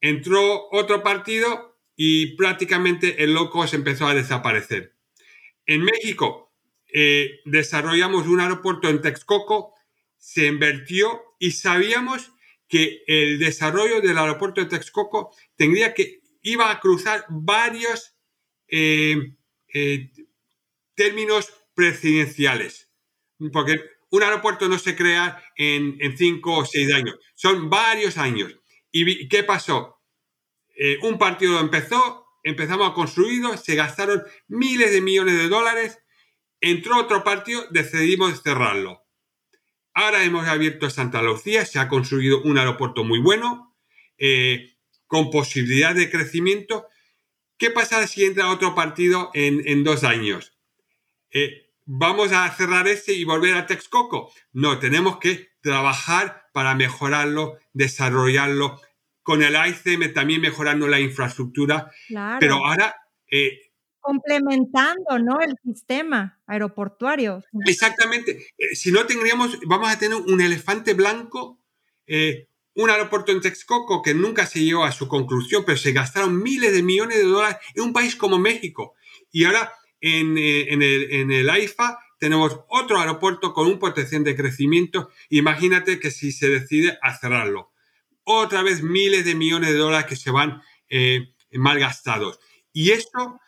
Entró 0.00 0.68
otro 0.72 1.04
partido 1.04 1.78
y 1.94 2.34
prácticamente 2.34 3.22
el 3.22 3.34
loco 3.34 3.68
se 3.68 3.76
empezó 3.76 4.08
a 4.08 4.14
desaparecer. 4.14 4.96
En 5.64 5.84
México 5.84 6.47
eh, 6.92 7.40
desarrollamos 7.44 8.26
un 8.26 8.40
aeropuerto 8.40 8.88
en 8.88 9.00
Texcoco, 9.00 9.74
se 10.16 10.46
invirtió 10.46 11.22
y 11.38 11.52
sabíamos 11.52 12.32
que 12.68 13.02
el 13.06 13.38
desarrollo 13.38 14.00
del 14.00 14.18
aeropuerto 14.18 14.60
de 14.60 14.66
Texcoco 14.66 15.34
tendría 15.56 15.94
que 15.94 16.20
iba 16.42 16.70
a 16.70 16.80
cruzar 16.80 17.24
varios 17.28 18.14
eh, 18.68 19.34
términos 20.94 21.52
presidenciales. 21.74 22.90
Porque 23.52 23.80
un 24.10 24.22
aeropuerto 24.22 24.68
no 24.68 24.78
se 24.78 24.96
crea 24.96 25.42
en, 25.56 26.16
cinco 26.16 26.58
o 26.58 26.64
seis 26.64 26.92
años, 26.92 27.18
son 27.34 27.70
varios 27.70 28.16
años. 28.16 28.54
¿Y 28.90 29.28
qué 29.28 29.44
pasó? 29.44 30.00
Eh, 30.76 30.98
un 31.02 31.18
partido 31.18 31.60
empezó, 31.60 32.26
empezamos 32.42 32.90
a 32.90 32.94
construirlo, 32.94 33.56
se 33.56 33.74
gastaron 33.74 34.22
miles 34.46 34.92
de 34.92 35.00
millones 35.00 35.36
de 35.36 35.48
dólares, 35.48 35.98
entró 36.60 36.98
otro 36.98 37.24
partido, 37.24 37.66
decidimos 37.70 38.42
cerrarlo. 38.42 39.04
Ahora 39.94 40.24
hemos 40.24 40.46
abierto 40.46 40.90
Santa 40.90 41.22
Lucía, 41.22 41.64
se 41.66 41.78
ha 41.78 41.88
construido 41.88 42.42
un 42.42 42.58
aeropuerto 42.58 43.04
muy 43.04 43.18
bueno, 43.18 43.76
eh, 44.16 44.76
con 45.06 45.30
posibilidad 45.30 45.94
de 45.94 46.10
crecimiento. 46.10 46.86
¿Qué 47.56 47.70
pasa 47.70 48.06
si 48.06 48.24
entra 48.24 48.50
otro 48.50 48.74
partido 48.74 49.30
en 49.34 49.82
dos 49.82 50.04
años? 50.04 50.58
Eh, 51.30 51.70
vamos 51.84 52.32
a 52.32 52.48
cerrar 52.50 52.88
este 52.88 53.12
y 53.12 53.24
volver 53.24 53.54
a 53.54 53.66
Texcoco. 53.66 54.32
No, 54.52 54.78
tenemos 54.78 55.18
que 55.18 55.48
trabajar 55.60 56.48
para 56.52 56.74
mejorarlo, 56.74 57.58
desarrollarlo. 57.72 58.80
Con 59.22 59.42
el 59.42 59.54
ICM 59.54 60.14
también 60.14 60.40
mejorando 60.40 60.88
la 60.88 61.00
infraestructura. 61.00 61.90
Pero 62.40 62.64
ahora... 62.64 62.94
Eh, 63.30 63.67
Complementando, 64.08 65.18
¿no? 65.18 65.40
El 65.40 65.54
sistema 65.62 66.40
aeroportuario. 66.46 67.44
Exactamente. 67.66 68.48
Eh, 68.56 68.74
si 68.74 68.90
no 68.90 69.04
tendríamos, 69.06 69.58
vamos 69.66 69.90
a 69.90 69.98
tener 69.98 70.16
un 70.16 70.40
elefante 70.40 70.94
blanco, 70.94 71.60
un 72.74 72.90
aeropuerto 72.90 73.32
en 73.32 73.40
Texcoco 73.40 74.00
que 74.02 74.14
nunca 74.14 74.46
se 74.46 74.60
llegó 74.60 74.84
a 74.84 74.92
su 74.92 75.08
conclusión, 75.08 75.64
pero 75.66 75.76
se 75.76 75.92
gastaron 75.92 76.42
miles 76.42 76.72
de 76.72 76.82
millones 76.82 77.18
de 77.18 77.24
dólares 77.24 77.58
en 77.74 77.82
un 77.82 77.92
país 77.92 78.16
como 78.16 78.38
México. 78.38 78.94
Y 79.30 79.44
ahora 79.44 79.72
eh, 80.00 80.66
en, 80.70 80.82
el, 80.82 81.12
en 81.12 81.32
el 81.32 81.50
AIFA 81.50 81.98
tenemos 82.18 82.60
otro 82.68 83.00
aeropuerto 83.00 83.52
con 83.52 83.66
un 83.66 83.78
potencial 83.78 84.24
de 84.24 84.36
crecimiento. 84.36 85.10
Imagínate 85.28 85.98
que 85.98 86.10
si 86.10 86.32
se 86.32 86.48
decide 86.48 86.98
a 87.02 87.16
cerrarlo, 87.16 87.72
otra 88.24 88.62
vez 88.62 88.82
miles 88.82 89.24
de 89.24 89.34
millones 89.34 89.70
de 89.70 89.78
dólares 89.78 90.06
que 90.06 90.16
se 90.16 90.30
van 90.30 90.62
eh, 90.88 91.34
mal 91.52 91.78
gastados. 91.78 92.38
Y 92.72 92.90
esto, 92.90 93.40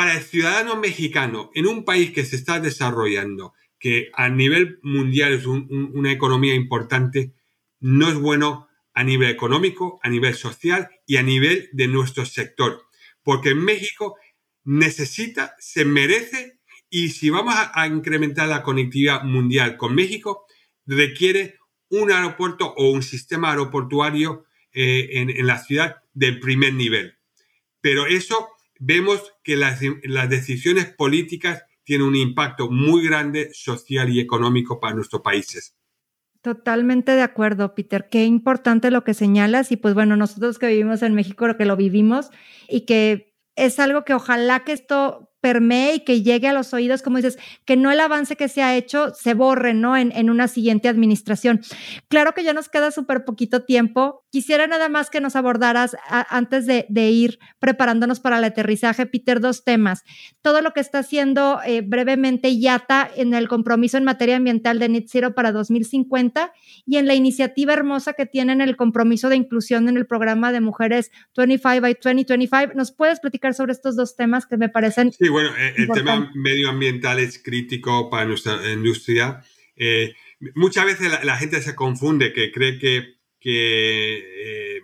para 0.00 0.14
el 0.14 0.22
ciudadano 0.22 0.76
mexicano, 0.76 1.50
en 1.54 1.66
un 1.66 1.84
país 1.84 2.10
que 2.10 2.24
se 2.24 2.36
está 2.36 2.58
desarrollando, 2.58 3.52
que 3.78 4.10
a 4.14 4.30
nivel 4.30 4.78
mundial 4.82 5.34
es 5.34 5.44
una 5.44 6.10
economía 6.10 6.54
importante, 6.54 7.34
no 7.80 8.08
es 8.08 8.14
bueno 8.14 8.66
a 8.94 9.04
nivel 9.04 9.28
económico, 9.28 10.00
a 10.02 10.08
nivel 10.08 10.34
social 10.34 10.88
y 11.06 11.18
a 11.18 11.22
nivel 11.22 11.68
de 11.74 11.86
nuestro 11.86 12.24
sector. 12.24 12.86
Porque 13.22 13.50
en 13.50 13.62
México 13.62 14.16
necesita, 14.64 15.54
se 15.58 15.84
merece 15.84 16.60
y 16.88 17.10
si 17.10 17.28
vamos 17.28 17.54
a, 17.54 17.86
incrementar 17.86 18.48
la 18.48 18.62
conectividad 18.62 19.22
mundial 19.24 19.76
con 19.76 19.94
México, 19.94 20.46
requiere 20.86 21.58
un 21.90 22.10
aeropuerto 22.10 22.72
o 22.74 22.90
un 22.90 23.02
sistema 23.02 23.50
aeroportuario 23.50 24.46
eh, 24.72 25.10
en, 25.12 25.46
la 25.46 25.58
ciudad 25.58 25.96
del 26.14 26.40
primer 26.40 26.72
nivel. 26.72 27.18
Pero 27.82 28.06
eso 28.06 28.48
vemos 28.80 29.22
que 29.44 29.54
las, 29.54 29.80
las 30.02 30.28
decisiones 30.28 30.86
políticas 30.86 31.62
tienen 31.84 32.08
un 32.08 32.16
impacto 32.16 32.70
muy 32.70 33.06
grande 33.06 33.50
social 33.52 34.10
y 34.10 34.20
económico 34.20 34.80
para 34.80 34.94
nuestros 34.94 35.22
países. 35.22 35.76
Totalmente 36.42 37.12
de 37.12 37.22
acuerdo, 37.22 37.74
Peter. 37.74 38.08
Qué 38.10 38.24
importante 38.24 38.90
lo 38.90 39.04
que 39.04 39.12
señalas 39.12 39.70
y 39.72 39.76
pues 39.76 39.94
bueno, 39.94 40.16
nosotros 40.16 40.58
que 40.58 40.68
vivimos 40.68 41.02
en 41.02 41.14
México, 41.14 41.46
lo 41.46 41.56
que 41.58 41.66
lo 41.66 41.76
vivimos 41.76 42.30
y 42.68 42.86
que 42.86 43.34
es 43.56 43.78
algo 43.78 44.04
que 44.04 44.14
ojalá 44.14 44.64
que 44.64 44.72
esto 44.72 45.30
permee 45.42 45.96
y 45.96 46.00
que 46.00 46.22
llegue 46.22 46.48
a 46.48 46.52
los 46.52 46.72
oídos, 46.72 47.02
como 47.02 47.16
dices, 47.16 47.38
que 47.64 47.76
no 47.76 47.90
el 47.90 48.00
avance 48.00 48.36
que 48.36 48.48
se 48.48 48.62
ha 48.62 48.76
hecho 48.76 49.12
se 49.14 49.34
borre, 49.34 49.74
¿no? 49.74 49.96
En, 49.96 50.12
en 50.12 50.30
una 50.30 50.48
siguiente 50.48 50.88
administración. 50.88 51.60
Claro 52.08 52.32
que 52.32 52.44
ya 52.44 52.54
nos 52.54 52.68
queda 52.68 52.90
súper 52.90 53.24
poquito 53.24 53.64
tiempo. 53.64 54.24
Quisiera 54.30 54.66
nada 54.66 54.88
más 54.88 55.10
que 55.10 55.20
nos 55.20 55.36
abordaras 55.36 55.96
antes 56.08 56.66
de, 56.66 56.86
de, 56.88 57.10
ir 57.10 57.38
preparándonos 57.58 58.20
para 58.20 58.38
el 58.38 58.44
aterrizaje, 58.44 59.06
Peter, 59.06 59.40
dos 59.40 59.64
temas. 59.64 60.04
Todo 60.42 60.62
lo 60.62 60.72
que 60.72 60.80
está 60.80 61.00
haciendo 61.00 61.60
eh, 61.66 61.82
brevemente 61.82 62.58
YATA 62.58 63.10
en 63.16 63.34
el 63.34 63.48
compromiso 63.48 63.98
en 63.98 64.04
materia 64.04 64.36
ambiental 64.36 64.78
de 64.78 64.88
Net 64.88 65.06
Zero 65.08 65.34
para 65.34 65.52
2050 65.52 66.52
y 66.86 66.96
en 66.96 67.06
la 67.06 67.14
iniciativa 67.14 67.72
hermosa 67.72 68.12
que 68.12 68.26
tienen 68.26 68.60
el 68.60 68.76
compromiso 68.76 69.28
de 69.28 69.36
inclusión 69.36 69.88
en 69.88 69.96
el 69.96 70.06
programa 70.06 70.52
de 70.52 70.60
mujeres 70.60 71.10
25 71.36 71.80
by 71.80 71.94
2025. 71.94 72.74
¿Nos 72.74 72.92
puedes 72.92 73.20
platicar 73.20 73.54
sobre 73.54 73.72
estos 73.72 73.96
dos 73.96 74.16
temas 74.16 74.46
que 74.46 74.56
me 74.56 74.68
parecen 74.68 75.10
bueno, 75.30 75.50
eh, 75.56 75.74
el 75.76 75.88
tema 75.88 76.30
medioambiental 76.34 77.18
es 77.18 77.42
crítico 77.42 78.10
para 78.10 78.24
nuestra 78.24 78.58
industria. 78.72 79.42
Eh, 79.76 80.14
muchas 80.54 80.84
veces 80.84 81.10
la, 81.22 81.36
gente 81.36 81.60
se 81.60 81.74
confunde, 81.74 82.32
que 82.32 82.50
cree 82.52 82.78
que, 82.78 83.19
eh, 83.44 84.80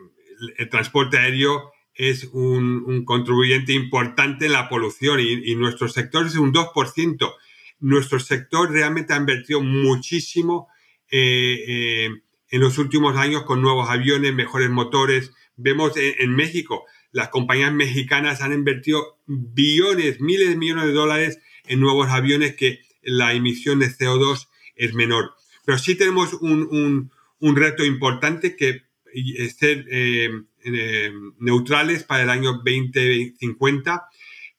el 0.59 0.69
transporte 0.69 1.19
aéreo 1.19 1.73
es 1.95 2.25
un, 2.33 3.05
contribuyente 3.05 3.73
importante 3.73 4.47
en 4.47 4.53
la 4.53 4.69
polución 4.69 5.21
y, 5.21 5.55
nuestro 5.55 5.89
sector 5.89 6.27
es 6.27 6.37
un 6.37 6.53
2%. 6.53 7.35
Nuestro 7.81 8.19
sector 8.21 8.71
realmente 8.71 9.13
ha 9.13 9.17
invertido 9.17 9.61
muchísimo 9.63 10.69
en 11.09 12.21
los 12.51 12.79
últimos 12.79 13.17
años 13.17 13.45
con 13.45 13.63
nuevos 13.63 13.89
aviones, 13.89 14.35
mejores 14.35 14.69
motores. 14.71 15.33
Vemos 15.57 15.93
en 15.97 16.35
México 16.35 16.85
las 17.17 17.31
compañías 17.31 17.73
mexicanas 17.73 18.43
han 18.43 18.53
invertido 18.53 19.19
billones, 19.27 20.21
miles 20.21 20.51
de 20.51 20.57
millones 20.57 20.85
de 20.85 20.93
dólares 20.93 21.39
en 21.67 21.81
nuevos 21.81 22.09
aviones 22.11 22.57
que 22.57 22.81
la 23.01 23.33
emisión 23.33 23.79
de 23.79 23.89
CO2 23.89 24.49
es 24.75 24.93
menor. 24.93 25.35
Pero 25.65 25.79
sí 25.79 25.95
tenemos 25.95 26.35
un, 26.35 27.11
reto 27.57 27.85
importante 27.85 28.57
que 28.57 28.87
ser 29.57 29.87
eh, 29.91 30.31
eh, 30.65 31.13
neutrales 31.39 32.05
para 32.05 32.25
el 32.25 32.31
año 32.31 32.61
2050, 32.65 34.09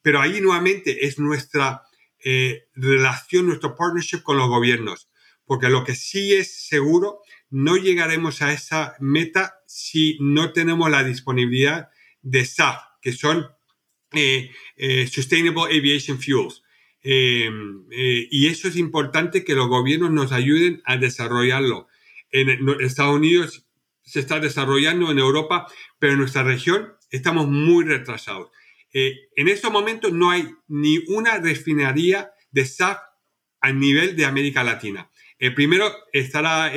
pero 0.02 0.22
ahí 0.22 0.42
nuevamente 0.42 1.06
es 1.06 1.20
nuestra 1.20 1.84
eh, 2.24 2.66
relación, 2.76 3.48
nuestro 3.48 3.76
partnership 3.76 4.24
con 4.24 4.38
los 4.38 4.48
gobiernos, 4.48 5.10
porque 5.46 5.70
lo 5.70 5.84
que 5.84 5.96
sí 5.96 6.34
es 6.34 6.68
seguro, 6.68 7.22
no 7.50 7.78
llegaremos 7.78 8.42
a 8.42 8.52
esa 8.52 8.96
meta 9.00 9.56
si 9.68 10.18
no 10.20 10.52
tenemos 10.54 10.90
la 10.90 11.04
disponibilidad 11.04 11.90
de 12.22 12.46
SAF, 12.46 12.82
que 13.02 13.14
son 13.14 13.48
Sustainable 15.10 15.64
Aviation 15.64 16.20
Fuels. 16.20 16.64
Y 17.02 18.48
eso 18.48 18.68
es 18.68 18.76
importante 18.76 19.46
que 19.46 19.56
los 19.56 19.68
gobiernos 19.68 20.12
nos 20.12 20.32
ayuden 20.34 20.82
a 20.84 20.98
desarrollarlo. 20.98 21.88
En, 22.32 22.50
Estados 22.82 23.16
Unidos 23.16 23.68
se 24.02 24.20
está 24.20 24.40
desarrollando, 24.40 25.12
en 25.12 25.20
Europa, 25.20 25.68
pero 26.00 26.14
en 26.14 26.20
nuestra 26.20 26.44
región 26.44 26.94
estamos 27.12 27.48
muy 27.48 27.86
retrasados. 27.86 28.50
en 28.94 29.48
estos 29.48 29.72
momentos 29.72 30.12
no 30.14 30.32
hay 30.32 30.48
ni 30.68 31.00
una 31.08 31.38
refinería 31.38 32.32
de 32.52 32.66
SAF 32.66 32.98
a 33.62 33.72
nivel 33.72 34.16
de 34.16 34.26
América 34.26 34.64
Latina. 34.64 35.12
El 35.40 35.54
primero 35.54 35.92
estará 36.14 36.72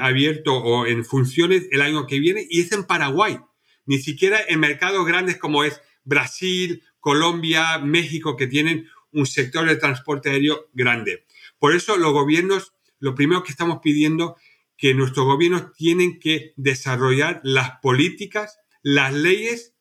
abierto 0.00 0.54
o 0.54 0.86
en 0.86 1.04
funciones 1.04 1.68
el 1.70 1.80
año 1.80 2.06
que 2.06 2.18
viene 2.18 2.46
y 2.50 2.60
es 2.60 2.72
en 2.72 2.84
Paraguay 2.84 3.38
ni 3.86 3.98
siquiera 3.98 4.40
en 4.46 4.60
mercados 4.60 5.06
grandes 5.06 5.38
como 5.38 5.64
es 5.64 5.80
Brasil, 6.04 6.82
Colombia, 7.00 7.78
México, 7.78 8.36
que 8.36 8.46
tienen 8.46 8.88
un 9.12 9.26
sector 9.26 9.66
de 9.66 9.76
transporte 9.76 10.30
aéreo 10.30 10.68
grande. 10.74 11.24
Por 11.58 11.74
eso 11.74 11.96
los 11.96 12.12
gobiernos, 12.12 12.74
lo 12.98 13.14
primero 13.14 13.42
que 13.42 13.50
estamos 13.50 13.80
pidiendo, 13.82 14.36
que 14.76 14.94
nuestros 14.94 15.26
gobiernos 15.26 15.72
tienen 15.72 16.18
que 16.18 16.52
desarrollar 16.56 17.40
las 17.42 17.80
políticas, 17.80 18.58
las 18.82 19.12
leyes 19.12 19.74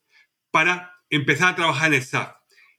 para 0.51 0.93
empezar 1.09 1.53
a 1.53 1.55
trabajar 1.55 1.87
en 1.87 1.95
el 1.95 2.03
SAF. 2.03 2.35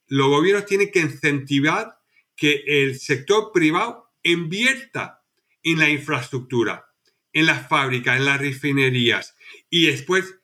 Los 0.07 0.29
gobiernos 0.29 0.65
tienen 0.65 0.91
que 0.91 0.99
incentivar 0.99 1.99
que 2.35 2.63
el 2.65 2.99
sector 2.99 3.51
privado 3.53 4.11
invierta 4.23 5.23
en 5.63 5.79
la 5.79 5.89
infraestructura, 5.89 6.87
en 7.33 7.45
las 7.45 7.67
fábricas, 7.67 8.17
en 8.17 8.25
las 8.25 8.39
refinerías 8.39 9.35
y 9.69 9.87
después 9.87 10.35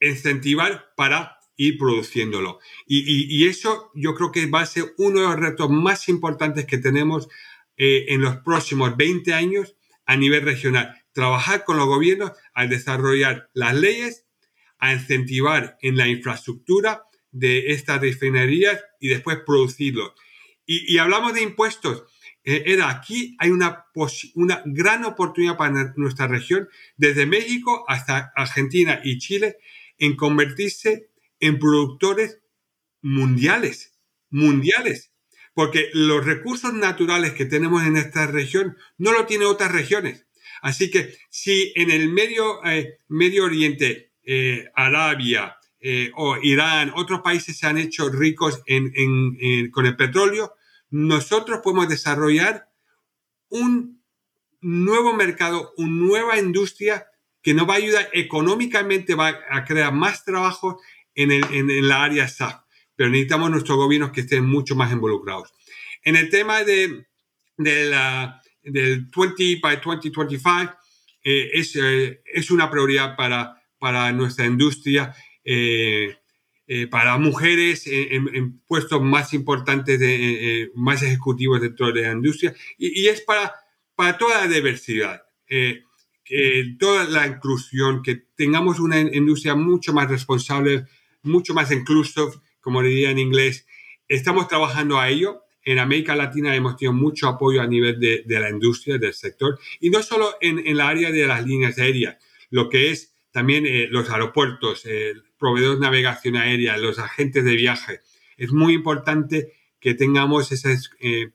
incentivar 0.00 0.92
para 0.96 1.38
ir 1.56 1.76
produciéndolo. 1.76 2.58
Y, 2.86 3.46
eso 3.46 3.90
yo 3.94 4.14
creo 4.14 4.32
que 4.32 4.46
va 4.46 4.62
a 4.62 4.66
ser 4.66 4.94
uno 4.96 5.20
de 5.20 5.26
los 5.26 5.36
retos 5.36 5.68
más 5.70 6.08
importantes 6.08 6.64
que 6.64 6.78
tenemos 6.78 7.28
eh, 7.82 8.12
en 8.12 8.20
los 8.20 8.36
próximos 8.36 8.94
20 8.98 9.32
años 9.32 9.74
a 10.04 10.14
nivel 10.14 10.42
regional. 10.42 11.02
Trabajar 11.12 11.64
con 11.64 11.78
los 11.78 11.86
gobiernos 11.86 12.32
al 12.52 12.68
desarrollar 12.68 13.48
las 13.54 13.74
leyes, 13.74 14.26
a 14.78 14.92
incentivar 14.92 15.78
en 15.80 15.96
la 15.96 16.06
infraestructura 16.06 17.04
de 17.30 17.72
estas 17.72 18.02
refinerías 18.02 18.84
y 19.00 19.08
después 19.08 19.38
producirlo. 19.46 20.14
Y, 20.66 20.98
hablamos 20.98 21.32
de 21.32 21.40
impuestos. 21.40 22.04
Eh, 22.44 22.64
era 22.66 22.90
aquí 22.90 23.34
hay 23.38 23.48
una, 23.48 23.86
una 24.34 24.62
gran 24.66 25.06
oportunidad 25.06 25.56
para 25.56 25.94
nuestra 25.96 26.26
región, 26.26 26.68
desde 26.98 27.24
México 27.24 27.86
hasta 27.88 28.30
Argentina 28.36 29.00
y 29.02 29.16
Chile, 29.16 29.56
en 29.96 30.16
convertirse 30.16 31.08
en 31.38 31.58
productores 31.58 32.42
mundiales, 33.00 33.98
mundiales, 34.28 35.09
porque 35.60 35.90
los 35.92 36.24
recursos 36.24 36.72
naturales 36.72 37.34
que 37.34 37.44
tenemos 37.44 37.84
en 37.84 37.98
esta 37.98 38.26
región 38.26 38.78
no 38.96 39.12
lo 39.12 39.26
tienen 39.26 39.46
otras 39.46 39.70
regiones. 39.70 40.26
Así 40.62 40.90
que 40.90 41.18
si 41.28 41.74
en 41.76 41.90
el 41.90 42.08
Medio, 42.08 42.64
eh, 42.64 42.96
Oriente, 43.42 44.14
eh, 44.24 44.70
Arabia 44.74 45.58
eh, 45.78 46.12
o 46.16 46.38
Irán, 46.38 46.92
otros 46.96 47.20
países 47.20 47.58
se 47.58 47.66
han 47.66 47.76
hecho 47.76 48.08
ricos 48.08 48.62
con 49.70 49.84
el 49.84 49.96
petróleo, 49.98 50.54
nosotros 50.88 51.60
podemos 51.62 51.90
desarrollar 51.90 52.70
un 53.50 54.02
nuevo 54.62 55.12
mercado, 55.12 55.74
una 55.76 55.90
nueva 55.90 56.38
industria 56.38 57.04
que 57.42 57.52
nos 57.52 57.68
va 57.68 57.74
a 57.74 57.82
ayudar 57.84 58.08
económicamente, 58.14 59.14
va 59.14 59.38
a 59.50 59.66
crear 59.66 59.92
más 59.92 60.24
trabajo 60.24 60.80
en, 61.14 61.32
el, 61.32 61.86
la 61.86 62.02
área 62.02 62.28
SAF, 62.28 62.62
pero 63.00 63.08
necesitamos 63.08 63.50
nuestros 63.50 63.78
gobiernos 63.78 64.10
que 64.10 64.20
estén 64.20 64.44
mucho 64.44 64.76
más 64.76 64.92
involucrados. 64.92 65.54
En 66.02 66.16
el 66.16 66.28
tema 66.28 66.62
de, 66.64 67.06
de 67.56 67.84
la, 67.86 68.42
del 68.62 69.06
20 69.06 69.58
by 69.62 69.80
2025, 69.82 70.74
eh, 71.24 71.50
es, 71.54 71.74
eh, 71.76 72.20
es, 72.26 72.50
una 72.50 72.70
prioridad 72.70 73.16
para, 73.16 73.58
para 73.78 74.12
nuestra 74.12 74.44
industria, 74.44 75.14
eh, 75.42 76.18
para 76.90 77.16
mujeres 77.16 77.84
en, 77.86 78.60
puestos 78.66 79.00
más 79.00 79.32
importantes, 79.32 79.98
de, 79.98 80.70
más 80.74 81.02
ejecutivos 81.02 81.58
dentro 81.58 81.92
de 81.92 82.02
la 82.02 82.12
industria, 82.12 82.54
y, 82.76 83.00
y 83.00 83.08
es 83.08 83.22
para, 83.22 83.54
para 83.94 84.18
toda 84.18 84.46
la 84.46 84.46
diversidad. 84.46 85.22
toda 86.78 87.04
la 87.04 87.26
inclusión, 87.26 88.02
que 88.02 88.16
tengamos 88.36 88.78
una 88.78 89.00
industria 89.00 89.54
mucho 89.54 89.94
más 89.94 90.10
responsable, 90.10 90.84
mucho 91.22 91.54
más 91.54 91.72
inclusive, 91.72 92.32
como 92.60 92.82
diría 92.82 93.10
en 93.10 93.18
inglés. 93.18 93.66
Estamos 94.08 94.48
trabajando 94.48 94.98
a 94.98 95.08
ello. 95.08 95.44
En 95.64 95.78
América 95.78 96.16
Latina 96.16 96.54
hemos 96.56 96.76
tenido 96.76 96.94
mucho 96.94 97.28
apoyo 97.28 97.60
a 97.60 97.66
nivel 97.66 98.00
de, 98.00 98.24
la 98.26 98.48
industria, 98.48 98.98
del 98.98 99.12
sector, 99.12 99.58
y 99.78 99.90
no 99.90 100.02
solo 100.02 100.36
en, 100.40 100.66
en, 100.66 100.76
la 100.76 100.88
área 100.88 101.10
de 101.10 101.26
las 101.26 101.44
líneas 101.44 101.78
aéreas, 101.78 102.16
lo 102.50 102.70
que 102.70 102.90
es 102.90 103.10
también 103.30 103.66
eh, 103.66 103.88
los 103.90 104.10
aeropuertos, 104.10 104.84
el 104.86 105.22
proveedores 105.38 105.80
de 105.80 105.86
navegación 105.86 106.36
aérea, 106.36 106.76
los 106.76 106.98
agentes 106.98 107.44
de 107.44 107.56
viaje. 107.56 108.00
Es 108.36 108.52
muy 108.52 108.74
importante 108.74 109.54
que 109.80 109.94
tengamos 109.94 110.52
esa 110.52 110.70
eh, 111.00 111.30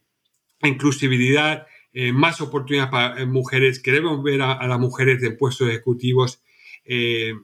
inclusividad, 0.61 1.65
eh, 1.93 2.11
más 2.11 2.39
oportunidades 2.41 2.91
para 2.91 3.25
mujeres. 3.25 3.79
Queremos 3.79 4.21
ver 4.21 4.41
a, 4.41 4.67
las 4.67 4.79
mujeres 4.79 5.21
de 5.21 5.31
puestos 5.31 5.69
ejecutivos 5.69 6.41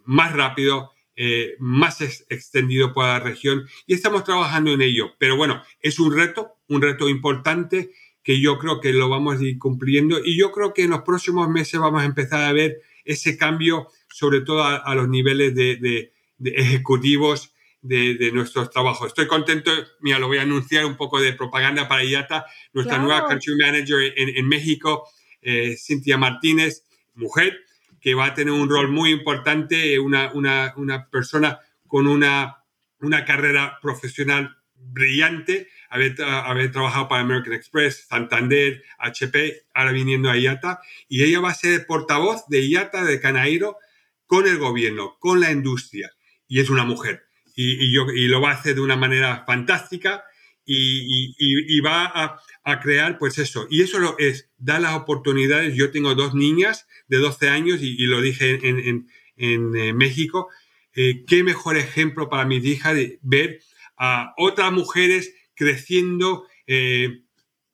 más 0.05 0.33
rápido 0.33 0.90
eh, 1.15 1.55
más 1.59 2.01
extendido 2.01 2.93
por 2.93 3.05
la 3.05 3.19
región 3.19 3.67
y 3.85 3.93
estamos 3.93 4.23
trabajando 4.23 4.71
en 4.71 4.81
ello. 4.81 5.11
Pero 5.19 5.35
bueno, 5.35 5.61
es 5.81 5.99
un 5.99 6.15
reto, 6.15 6.55
un 6.67 6.81
reto 6.81 7.09
importante 7.09 7.91
que 8.23 8.39
yo 8.39 8.57
creo 8.57 8.79
que 8.79 8.93
lo 8.93 9.09
vamos 9.09 9.39
a 9.39 9.43
ir 9.43 9.57
cumpliendo 9.57 10.19
y 10.23 10.37
yo 10.37 10.51
creo 10.51 10.73
que 10.73 10.83
en 10.83 10.91
los 10.91 11.01
próximos 11.01 11.49
meses 11.49 11.79
vamos 11.79 12.01
a 12.01 12.05
empezar 12.05 12.43
a 12.43 12.53
ver 12.53 12.81
ese 13.03 13.37
cambio, 13.37 13.87
sobre 14.09 14.41
todo 14.41 14.63
a, 14.63 14.95
los 14.95 15.09
niveles 15.09 15.55
de, 15.55 16.11
ejecutivos 16.43 17.53
de, 17.81 18.31
nuestros 18.31 18.69
trabajos. 18.69 19.07
Estoy 19.07 19.27
contento, 19.27 19.71
mira, 20.01 20.19
lo 20.19 20.27
voy 20.27 20.37
a 20.37 20.43
anunciar 20.43 20.85
un 20.85 20.95
poco 20.95 21.19
de 21.19 21.33
propaganda 21.33 21.87
para 21.87 22.03
IATA, 22.03 22.45
nuestra 22.73 22.99
nueva 22.99 23.27
country 23.27 23.55
manager 23.55 24.13
en, 24.15 24.47
México, 24.47 25.09
eh, 25.41 25.75
Cintia 25.77 26.17
Martínez, 26.17 26.85
mujer, 27.15 27.59
que 28.01 28.15
va 28.15 28.25
a 28.25 28.33
tener 28.33 28.53
un 28.53 28.69
rol 28.69 28.89
muy 28.89 29.11
importante, 29.11 29.99
una, 29.99 30.31
una, 30.33 30.73
una 30.75 31.07
persona 31.09 31.59
con 31.87 32.07
una, 32.07 32.63
una 32.99 33.23
carrera 33.25 33.77
profesional 33.81 34.57
brillante, 34.73 35.69
haber, 35.89 36.15
haber, 36.21 36.71
trabajado 36.71 37.07
para 37.07 37.21
American 37.21 37.53
Express, 37.53 38.07
Santander, 38.07 38.83
HP, 38.97 39.63
ahora 39.73 39.91
viniendo 39.91 40.29
a 40.29 40.37
IATA, 40.37 40.79
y 41.07 41.23
ella 41.23 41.39
va 41.39 41.51
a 41.51 41.55
ser 41.55 41.85
portavoz 41.85 42.47
de 42.47 42.65
IATA 42.65 43.03
de 43.03 43.19
Canairo 43.19 43.77
con 44.25 44.47
el 44.47 44.57
gobierno, 44.57 45.17
con 45.19 45.39
la 45.39 45.51
industria, 45.51 46.11
y 46.47 46.59
es 46.59 46.69
una 46.69 46.85
mujer. 46.85 47.25
Y, 47.55 47.85
y, 47.85 47.93
yo, 47.93 48.09
y 48.09 48.27
lo 48.27 48.41
va 48.41 48.51
a 48.51 48.55
hacer 48.55 48.75
de 48.75 48.81
una 48.81 48.95
manera 48.95 49.43
fantástica 49.45 50.23
y, 50.65 51.79
va 51.81 52.39
a, 52.63 52.79
crear, 52.79 53.17
pues 53.17 53.37
eso. 53.37 53.67
Y 53.69 53.81
eso 53.81 53.99
lo 53.99 54.17
es, 54.19 54.49
da 54.57 54.79
las 54.79 54.95
oportunidades. 54.95 55.75
Yo 55.75 55.91
tengo 55.91 56.15
dos 56.15 56.33
niñas 56.33 56.87
de 57.07 57.17
12 57.17 57.49
años 57.49 57.79
y, 57.81 58.05
lo 58.05 58.21
dije 58.21 58.59
en, 58.61 59.07
eh, 59.37 59.93
México. 59.93 60.49
Eh, 60.93 61.23
qué 61.25 61.43
mejor 61.43 61.77
ejemplo 61.77 62.29
para 62.29 62.45
mis 62.45 62.63
hijas 62.65 62.95
de 62.95 63.19
ver 63.21 63.61
a 63.97 64.33
otras 64.37 64.71
mujeres 64.71 65.33
creciendo, 65.55 66.45
eh, 66.67 67.23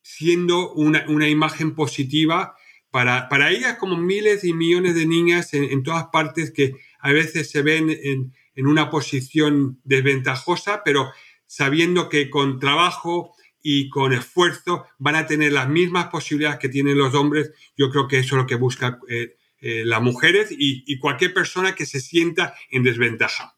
siendo 0.02 0.74
una, 0.74 1.30
imagen 1.30 1.74
positiva 1.74 2.56
para, 2.92 3.28
para, 3.28 3.52
ellas 3.52 3.78
como 3.78 3.98
miles 3.98 4.44
y 4.44 4.54
millones 4.54 4.96
de 4.96 5.06
niñas 5.06 5.54
en, 5.54 5.84
todas 5.84 6.08
partes 6.12 6.52
que 6.52 6.76
a 7.00 7.12
veces 7.12 7.50
se 7.50 7.62
ven 7.62 7.90
en, 7.90 8.34
en, 8.56 8.68
una 8.68 8.90
posición 8.90 9.80
desventajosa, 9.84 10.84
pero 10.84 11.12
sabiendo 11.48 12.10
que 12.10 12.30
con 12.30 12.60
trabajo 12.60 13.34
y 13.64 13.90
con 13.90 14.14
esfuerzo 14.14 14.86
van 15.00 15.16
a 15.16 15.26
tener 15.26 15.52
las 15.52 15.68
mismas 15.68 16.08
posibilidades 16.08 16.60
que 16.60 16.70
tienen 16.70 16.98
los 16.98 17.16
hombres. 17.16 17.52
Yo 17.76 17.90
creo 17.90 18.08
que 18.08 18.20
eso 18.20 18.36
es 18.36 18.42
lo 18.42 18.48
que 18.48 18.56
buscan 18.56 19.00
eh, 19.10 19.36
eh, 19.60 19.84
las 19.86 20.02
mujeres 20.02 20.52
y, 20.52 20.84
y 20.86 21.00
cualquier 21.00 21.34
persona 21.34 21.74
que 21.74 21.86
se 21.86 22.00
sienta 22.00 22.54
en 22.70 22.84
desventaja. 22.84 23.57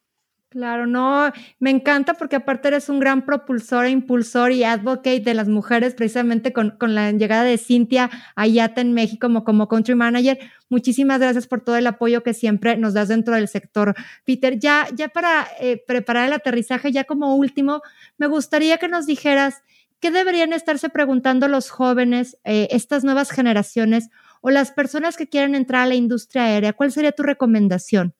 Claro, 0.52 0.88
no, 0.88 1.32
me 1.60 1.70
encanta 1.70 2.16
porque 2.16 2.36
aparte 2.38 2.70
eres 2.70 2.90
un 2.90 3.00
gran 3.00 3.24
propulsor 3.24 3.86
e 3.86 3.92
impulsor 3.92 4.52
y 4.52 4.64
advocate 4.64 5.20
de 5.20 5.36
las 5.36 5.48
mujeres, 5.48 5.94
precisamente 5.94 6.54
con, 6.54 6.72
con 6.72 6.96
la 6.96 7.12
llegada 7.12 7.44
de 7.44 7.60
Cintia 7.60 8.10
Ayata 8.36 8.82
en 8.82 8.94
México 8.96 9.28
como, 9.28 9.44
como 9.44 9.68
country 9.68 9.94
manager. 9.94 10.40
Muchísimas 10.68 11.20
gracias 11.20 11.46
por 11.46 11.62
todo 11.62 11.76
el 11.76 11.86
apoyo 11.86 12.24
que 12.24 12.34
siempre 12.34 12.78
nos 12.78 12.96
das 12.96 13.10
dentro 13.10 13.36
del 13.36 13.48
sector. 13.48 13.94
Peter, 14.26 14.58
ya, 14.58 14.88
ya 14.96 15.10
para 15.10 15.48
eh, 15.60 15.84
preparar 15.86 16.26
el 16.26 16.34
aterrizaje, 16.34 16.92
ya 16.92 17.04
como 17.04 17.36
último, 17.36 17.84
me 18.18 18.26
gustaría 18.26 18.80
que 18.80 18.88
nos 18.88 19.06
dijeras 19.06 19.62
qué 20.00 20.10
deberían 20.10 20.52
estarse 20.52 20.90
preguntando 20.90 21.48
los 21.48 21.70
jóvenes, 21.70 22.40
eh, 22.44 22.70
estas 22.72 23.04
nuevas 23.04 23.30
generaciones 23.30 24.10
o 24.42 24.50
las 24.50 24.72
personas 24.72 25.16
que 25.16 25.30
quieran 25.30 25.54
entrar 25.54 25.84
a 25.84 25.88
la 25.88 25.96
industria 25.96 26.46
aérea. 26.46 26.74
¿Cuál 26.74 26.92
sería 26.92 27.12
tu 27.12 27.22
recomendación? 27.22 28.16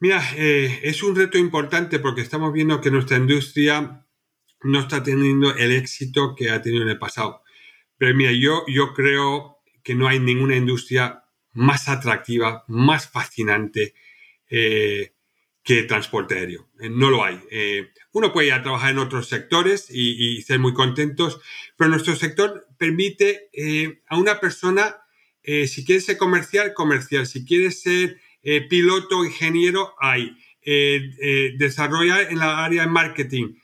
Mira, 0.00 0.22
eh, 0.36 0.80
es 0.84 1.02
un 1.02 1.16
reto 1.16 1.38
importante 1.38 1.98
porque 1.98 2.20
estamos 2.20 2.52
viendo 2.52 2.80
que 2.80 2.90
nuestra 2.90 3.16
industria 3.16 4.06
no 4.62 4.80
está 4.80 5.02
teniendo 5.02 5.54
el 5.56 5.72
éxito 5.72 6.34
que 6.36 6.50
ha 6.50 6.62
tenido 6.62 6.82
en 6.82 6.90
el 6.90 6.98
pasado. 6.98 7.42
Pero 7.96 8.14
mira, 8.14 8.32
yo, 8.32 8.64
yo 8.68 8.94
creo 8.94 9.58
que 9.82 9.94
no 9.94 10.08
hay 10.08 10.20
ninguna 10.20 10.56
industria 10.56 11.24
más 11.52 11.88
atractiva, 11.88 12.64
más 12.68 13.08
fascinante 13.08 13.94
eh, 14.48 15.12
que 15.68 15.82
transporte 15.82 16.34
aéreo. 16.34 16.70
Eh, 16.80 16.88
no 16.88 17.10
lo 17.10 17.22
hay. 17.22 17.38
Eh, 17.50 17.90
uno 18.12 18.32
puede 18.32 18.46
ir 18.46 18.54
a 18.54 18.62
trabajar 18.62 18.92
en 18.92 18.98
otros 18.98 19.28
sectores 19.28 19.88
y, 19.90 20.38
y, 20.38 20.40
ser 20.40 20.58
muy 20.60 20.72
contentos, 20.72 21.42
pero 21.76 21.90
nuestro 21.90 22.16
sector 22.16 22.66
permite 22.78 23.50
eh, 23.52 24.00
a 24.08 24.16
una 24.16 24.40
persona, 24.40 24.96
si 25.42 25.84
quiere 25.84 26.00
ser 26.00 26.16
comercial, 26.16 26.72
comercial. 26.72 27.26
Si 27.26 27.44
quiere 27.44 27.70
ser 27.70 28.18
eh, 28.42 28.62
piloto, 28.68 29.24
ingeniero, 29.24 29.94
hay. 29.98 30.36
Eh, 30.70 31.14
eh, 31.22 31.54
desarrollar 31.56 32.30
en 32.30 32.40
la 32.40 32.62
área 32.62 32.82
de 32.82 32.88
marketing. 32.88 33.54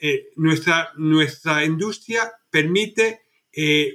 Eh, 0.00 0.28
nuestra, 0.36 0.94
nuestra 0.96 1.62
industria 1.62 2.32
permite 2.48 3.20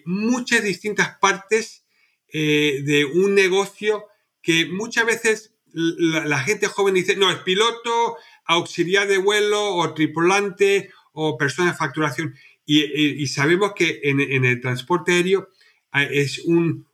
muchas 0.05 0.63
distintas 0.63 1.17
partes 1.19 1.83
de 2.31 3.05
un 3.13 3.33
negocio 3.33 4.05
que 4.41 4.67
muchas 4.67 5.05
veces 5.05 5.55
la, 5.73 6.39
gente 6.39 6.67
joven 6.67 6.93
dice, 6.93 7.17
no, 7.17 7.29
es 7.29 7.39
piloto, 7.39 8.15
auxiliar 8.45 9.07
de 9.07 9.17
vuelo 9.17 9.75
o 9.75 9.93
tripulante 9.93 10.91
o 11.11 11.37
persona 11.37 11.71
de 11.71 11.77
facturación. 11.77 12.35
Y, 12.65 13.25
sabemos 13.27 13.73
que 13.75 13.99
en, 14.03 14.45
el 14.45 14.61
transporte 14.61 15.13
aéreo 15.13 15.49
ah, 15.91 16.03
es 16.03 16.39
un, 16.45 16.87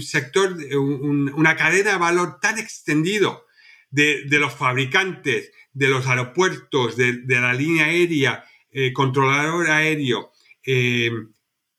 sector, 0.00 0.56
una 0.76 1.56
cadena 1.56 1.92
de 1.92 1.98
valor 1.98 2.38
tan 2.40 2.58
extendido 2.58 3.46
de, 3.90 4.26
los 4.30 4.54
fabricantes, 4.54 5.52
de 5.72 5.88
los 5.88 6.06
aeropuertos, 6.06 6.96
de, 6.96 7.22
la 7.28 7.54
línea 7.54 7.86
aérea, 7.86 8.44
eh, 8.70 8.92
controlador 8.92 9.70
aéreo, 9.70 10.32
eh, 10.66 11.10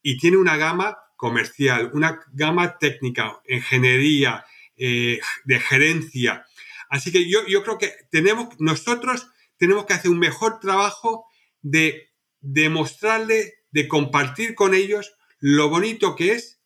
y 0.01 0.17
tiene 0.17 0.37
una 0.37 0.57
gama 0.57 0.97
comercial, 1.15 1.91
una 1.93 2.19
gama 2.33 2.77
técnica, 2.77 3.41
ingeniería, 3.47 4.45
eh, 4.77 5.19
de 5.43 5.59
gerencia. 5.59 6.45
Así 6.89 7.11
que 7.11 7.29
yo, 7.29 7.45
yo 7.47 7.63
creo 7.63 7.77
que 7.77 7.93
tenemos, 8.09 8.47
nosotros 8.59 9.27
tenemos 9.57 9.85
que 9.85 9.93
hacer 9.93 10.09
un 10.09 10.19
mejor 10.19 10.59
trabajo 10.59 11.25
de 11.61 12.09
demostrarle, 12.39 13.55
de 13.71 13.87
compartir 13.87 14.55
con 14.55 14.73
ellos 14.73 15.13
lo 15.39 15.69
bonito 15.69 16.15
que 16.15 16.31
es, 16.31 16.58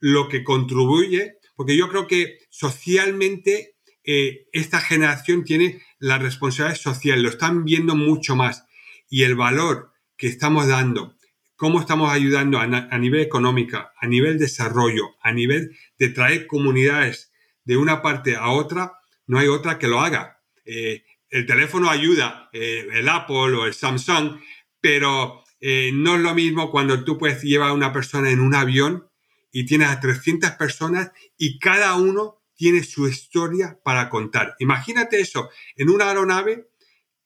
lo 0.00 0.28
que 0.28 0.42
contribuye, 0.42 1.38
porque 1.54 1.76
yo 1.76 1.88
creo 1.88 2.06
que 2.06 2.38
socialmente 2.48 3.76
eh, 4.02 4.46
esta 4.52 4.80
generación 4.80 5.44
tiene 5.44 5.82
la 5.98 6.18
responsabilidad 6.18 6.80
social, 6.80 7.22
lo 7.22 7.28
están 7.28 7.64
viendo 7.64 7.94
mucho 7.94 8.34
más 8.34 8.64
y 9.10 9.24
el 9.24 9.36
valor 9.36 9.92
que 10.16 10.26
estamos 10.26 10.68
dando, 10.68 11.16
cómo 11.56 11.80
estamos 11.80 12.10
ayudando 12.10 12.58
a, 12.58 12.98
nivel 12.98 13.20
económico, 13.20 13.76
a 13.76 14.06
nivel 14.06 14.38
desarrollo, 14.38 15.16
a 15.22 15.32
nivel 15.32 15.76
de 15.98 16.08
traer 16.08 16.46
comunidades 16.46 17.30
de 17.64 17.76
una 17.76 18.00
parte 18.00 18.36
a 18.36 18.48
otra, 18.48 18.94
no 19.26 19.38
hay 19.38 19.48
otra 19.48 19.78
que 19.78 19.88
lo 19.88 20.00
haga. 20.00 20.40
Eh, 20.64 21.04
el 21.28 21.46
teléfono 21.46 21.90
ayuda, 21.90 22.48
eh, 22.52 22.88
el 22.92 23.08
Apple 23.08 23.54
o 23.54 23.66
el 23.66 23.74
Samsung, 23.74 24.40
pero 24.80 25.44
no 25.92 26.16
es 26.16 26.22
lo 26.22 26.34
mismo 26.34 26.70
cuando 26.70 27.04
tú 27.04 27.18
puedes 27.18 27.42
llevar 27.42 27.68
a 27.68 27.74
una 27.74 27.92
persona 27.92 28.30
en 28.30 28.40
un 28.40 28.54
avión 28.54 29.09
y 29.52 29.66
tienes 29.66 29.88
a 29.88 30.00
300 30.00 30.52
personas 30.52 31.10
y 31.36 31.58
cada 31.58 31.94
uno 31.96 32.40
tiene 32.54 32.84
su 32.84 33.08
historia 33.08 33.78
para 33.82 34.10
contar. 34.10 34.54
Imagínate 34.58 35.20
eso, 35.20 35.48
en 35.76 35.88
una 35.88 36.08
aeronave, 36.08 36.68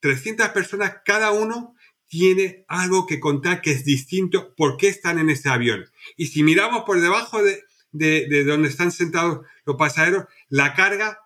300 0.00 0.48
personas, 0.50 0.98
cada 1.04 1.32
uno 1.32 1.74
tiene 2.06 2.64
algo 2.68 3.06
que 3.06 3.18
contar 3.18 3.60
que 3.60 3.72
es 3.72 3.84
distinto, 3.84 4.54
por 4.54 4.76
qué 4.76 4.88
están 4.88 5.18
en 5.18 5.30
ese 5.30 5.48
avión. 5.48 5.86
Y 6.16 6.28
si 6.28 6.42
miramos 6.42 6.84
por 6.84 7.00
debajo 7.00 7.42
de, 7.42 7.64
de, 7.90 8.44
donde 8.44 8.68
están 8.68 8.92
sentados 8.92 9.40
los 9.64 9.76
pasajeros, 9.76 10.26
la 10.48 10.74
carga, 10.74 11.20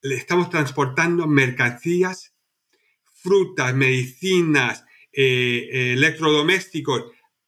le 0.00 0.16
estamos 0.16 0.50
transportando 0.50 1.26
mercancías, 1.26 2.34
frutas, 3.14 3.74
medicinas, 3.74 4.84
eh, 5.12 5.68
eh, 5.72 5.92
electrodomésticos 5.92 7.04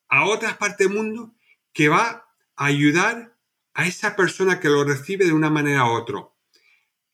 a 0.08 0.26
otras 0.26 0.56
partes 0.56 0.86
del 0.86 0.96
mundo 0.96 1.34
que 1.72 1.88
va 1.88 2.23
ayudar 2.56 3.36
a 3.74 3.86
esa 3.86 4.16
persona 4.16 4.60
que 4.60 4.68
lo 4.68 4.84
recibe 4.84 5.26
de 5.26 5.32
una 5.32 5.50
manera 5.50 5.84
u 5.86 5.94
otra. 5.94 6.28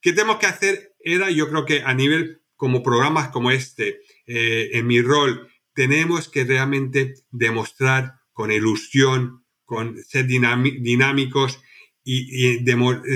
¿Qué 0.01 0.13
tenemos 0.13 0.39
que 0.39 0.47
hacer? 0.47 0.95
Era, 1.01 1.31
yo 1.31 1.49
creo 1.49 1.65
que 1.65 1.83
a 1.83 1.95
nivel 1.95 2.43
como 2.57 2.83
programas 2.83 3.31
como 3.31 3.51
este, 3.51 4.03
eh, 4.27 4.71
en 4.75 4.87
mi 4.87 5.01
rol, 5.01 5.51
tenemos 5.73 6.29
que 6.29 6.45
realmente 6.45 7.15
demostrar 7.31 8.21
con 8.33 8.53
ilusión, 8.53 9.47
con 9.65 9.97
ser 10.05 10.27
dinámicos 10.27 11.59
y, 12.05 12.47
eh, 12.47 12.61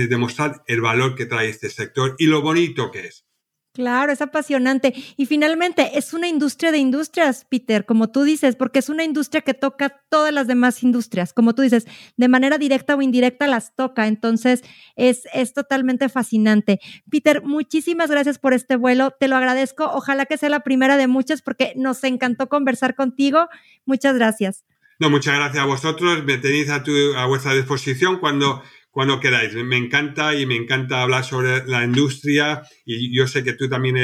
demostrar 0.09 0.63
el 0.67 0.81
valor 0.81 1.15
que 1.15 1.27
trae 1.27 1.51
este 1.51 1.69
sector 1.69 2.17
y 2.19 2.27
lo 2.27 2.41
bonito 2.41 2.91
que 2.91 3.07
es. 3.07 3.27
Claro, 3.75 4.13
es 4.13 4.23
apasionante. 4.23 4.95
Y 5.17 5.27
finalmente, 5.27 5.99
es 5.99 6.15
una 6.15 6.29
industria 6.29 6.71
de 6.71 6.79
industrias, 6.79 7.45
Peter, 7.45 7.85
como 7.85 8.09
tú 8.09 8.23
dices, 8.23 8.55
porque 8.55 8.79
es 8.79 8.89
una 8.89 9.03
industria 9.03 9.43
que 9.43 9.53
toca 9.53 10.01
todas 10.09 10.33
las 10.33 10.47
demás 10.47 10.85
industrias, 10.85 11.33
como 11.33 11.57
tú 11.57 11.63
dices, 11.63 11.85
de 12.17 12.29
manera 12.29 12.57
directa 12.57 12.95
o 12.95 13.03
indirecta 13.03 13.49
las 13.49 13.75
toca. 13.75 14.07
Entonces, 14.07 14.63
es, 14.95 15.25
es 15.35 15.55
totalmente 15.55 16.09
fascinante. 16.09 16.79
Peter, 17.11 17.43
muchísimas 17.43 18.13
gracias 18.13 18.39
por 18.39 18.55
este 18.55 18.77
vuelo. 18.77 19.11
Te 19.11 19.27
lo 19.27 19.35
agradezco. 19.35 19.91
Ojalá 19.93 20.27
que 20.27 20.39
sea 20.39 20.51
la 20.51 20.61
primera 20.61 20.97
de 20.97 21.09
muchas 21.09 21.43
porque 21.43 21.73
nos 21.75 22.05
encantó 22.05 22.49
conversar 22.49 22.95
contigo. 22.95 23.49
Muchas 23.87 24.15
gracias. 24.15 24.65
No, 25.01 25.11
muchas 25.11 25.35
gracias 25.35 25.61
a 25.61 25.67
vosotros. 25.67 26.23
Me 26.25 26.39
tenéis 26.39 26.71
a, 26.71 26.85
a 27.17 27.27
vuestra 27.27 27.55
disposición 27.55 28.21
cuando, 28.21 28.63
cuando 28.95 29.21
queráis. 29.21 29.53
Me 29.55 29.77
encanta 29.77 30.35
y 30.35 30.47
me 30.47 30.57
encanta 30.57 31.03
hablar 31.03 31.25
sobre 31.25 31.67
la 31.67 31.85
industria 31.85 32.63
y 32.87 33.15
yo 33.15 33.27
sé 33.27 33.45
que 33.45 33.53
tú 33.53 33.69
también 33.69 33.97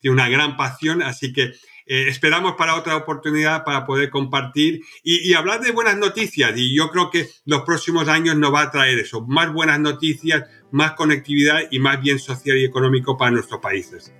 tienes 0.00 0.20
una 0.20 0.28
gran 0.28 0.56
pasión, 0.56 1.02
así 1.02 1.32
que 1.32 1.52
eh, 1.90 2.08
esperamos 2.08 2.54
para 2.56 2.74
otra 2.74 2.96
oportunidad 2.96 3.62
para 3.64 3.86
poder 3.86 4.10
compartir 4.10 4.80
y, 5.02 5.30
y, 5.30 5.34
hablar 5.34 5.60
de 5.60 5.70
buenas 5.70 5.96
noticias. 5.96 6.52
Y 6.56 6.74
yo 6.74 6.90
creo 6.90 7.10
que 7.10 7.28
los 7.44 7.62
próximos 7.62 8.08
años 8.08 8.36
nos 8.36 8.52
va 8.52 8.62
a 8.62 8.70
traer 8.70 8.98
eso, 8.98 9.20
más 9.26 9.52
buenas 9.52 9.80
noticias, 9.80 10.44
más 10.70 10.92
conectividad 10.92 11.60
y 11.70 11.78
más 11.78 12.00
bien 12.00 12.18
social 12.18 12.58
y 12.58 12.64
económico 12.64 13.16
para 13.16 13.30
nuestros 13.30 13.60
países 13.60 14.12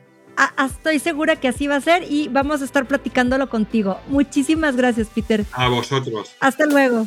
estoy 0.67 0.99
segura 0.99 1.37
que 1.37 1.49
así 1.49 1.67
va 1.67 1.77
a 1.77 1.81
ser 1.81 2.05
y 2.09 2.29
vamos 2.29 2.63
a 2.63 2.65
estar 2.65 2.87
platicándolo 2.87 3.49
contigo. 3.49 4.01
Muchísimas 4.09 4.77
gracias, 4.77 5.09
Peter. 5.09 5.45
A 5.53 5.69
vosotros. 5.69 6.31
Hasta 6.41 6.67
luego. 6.67 7.07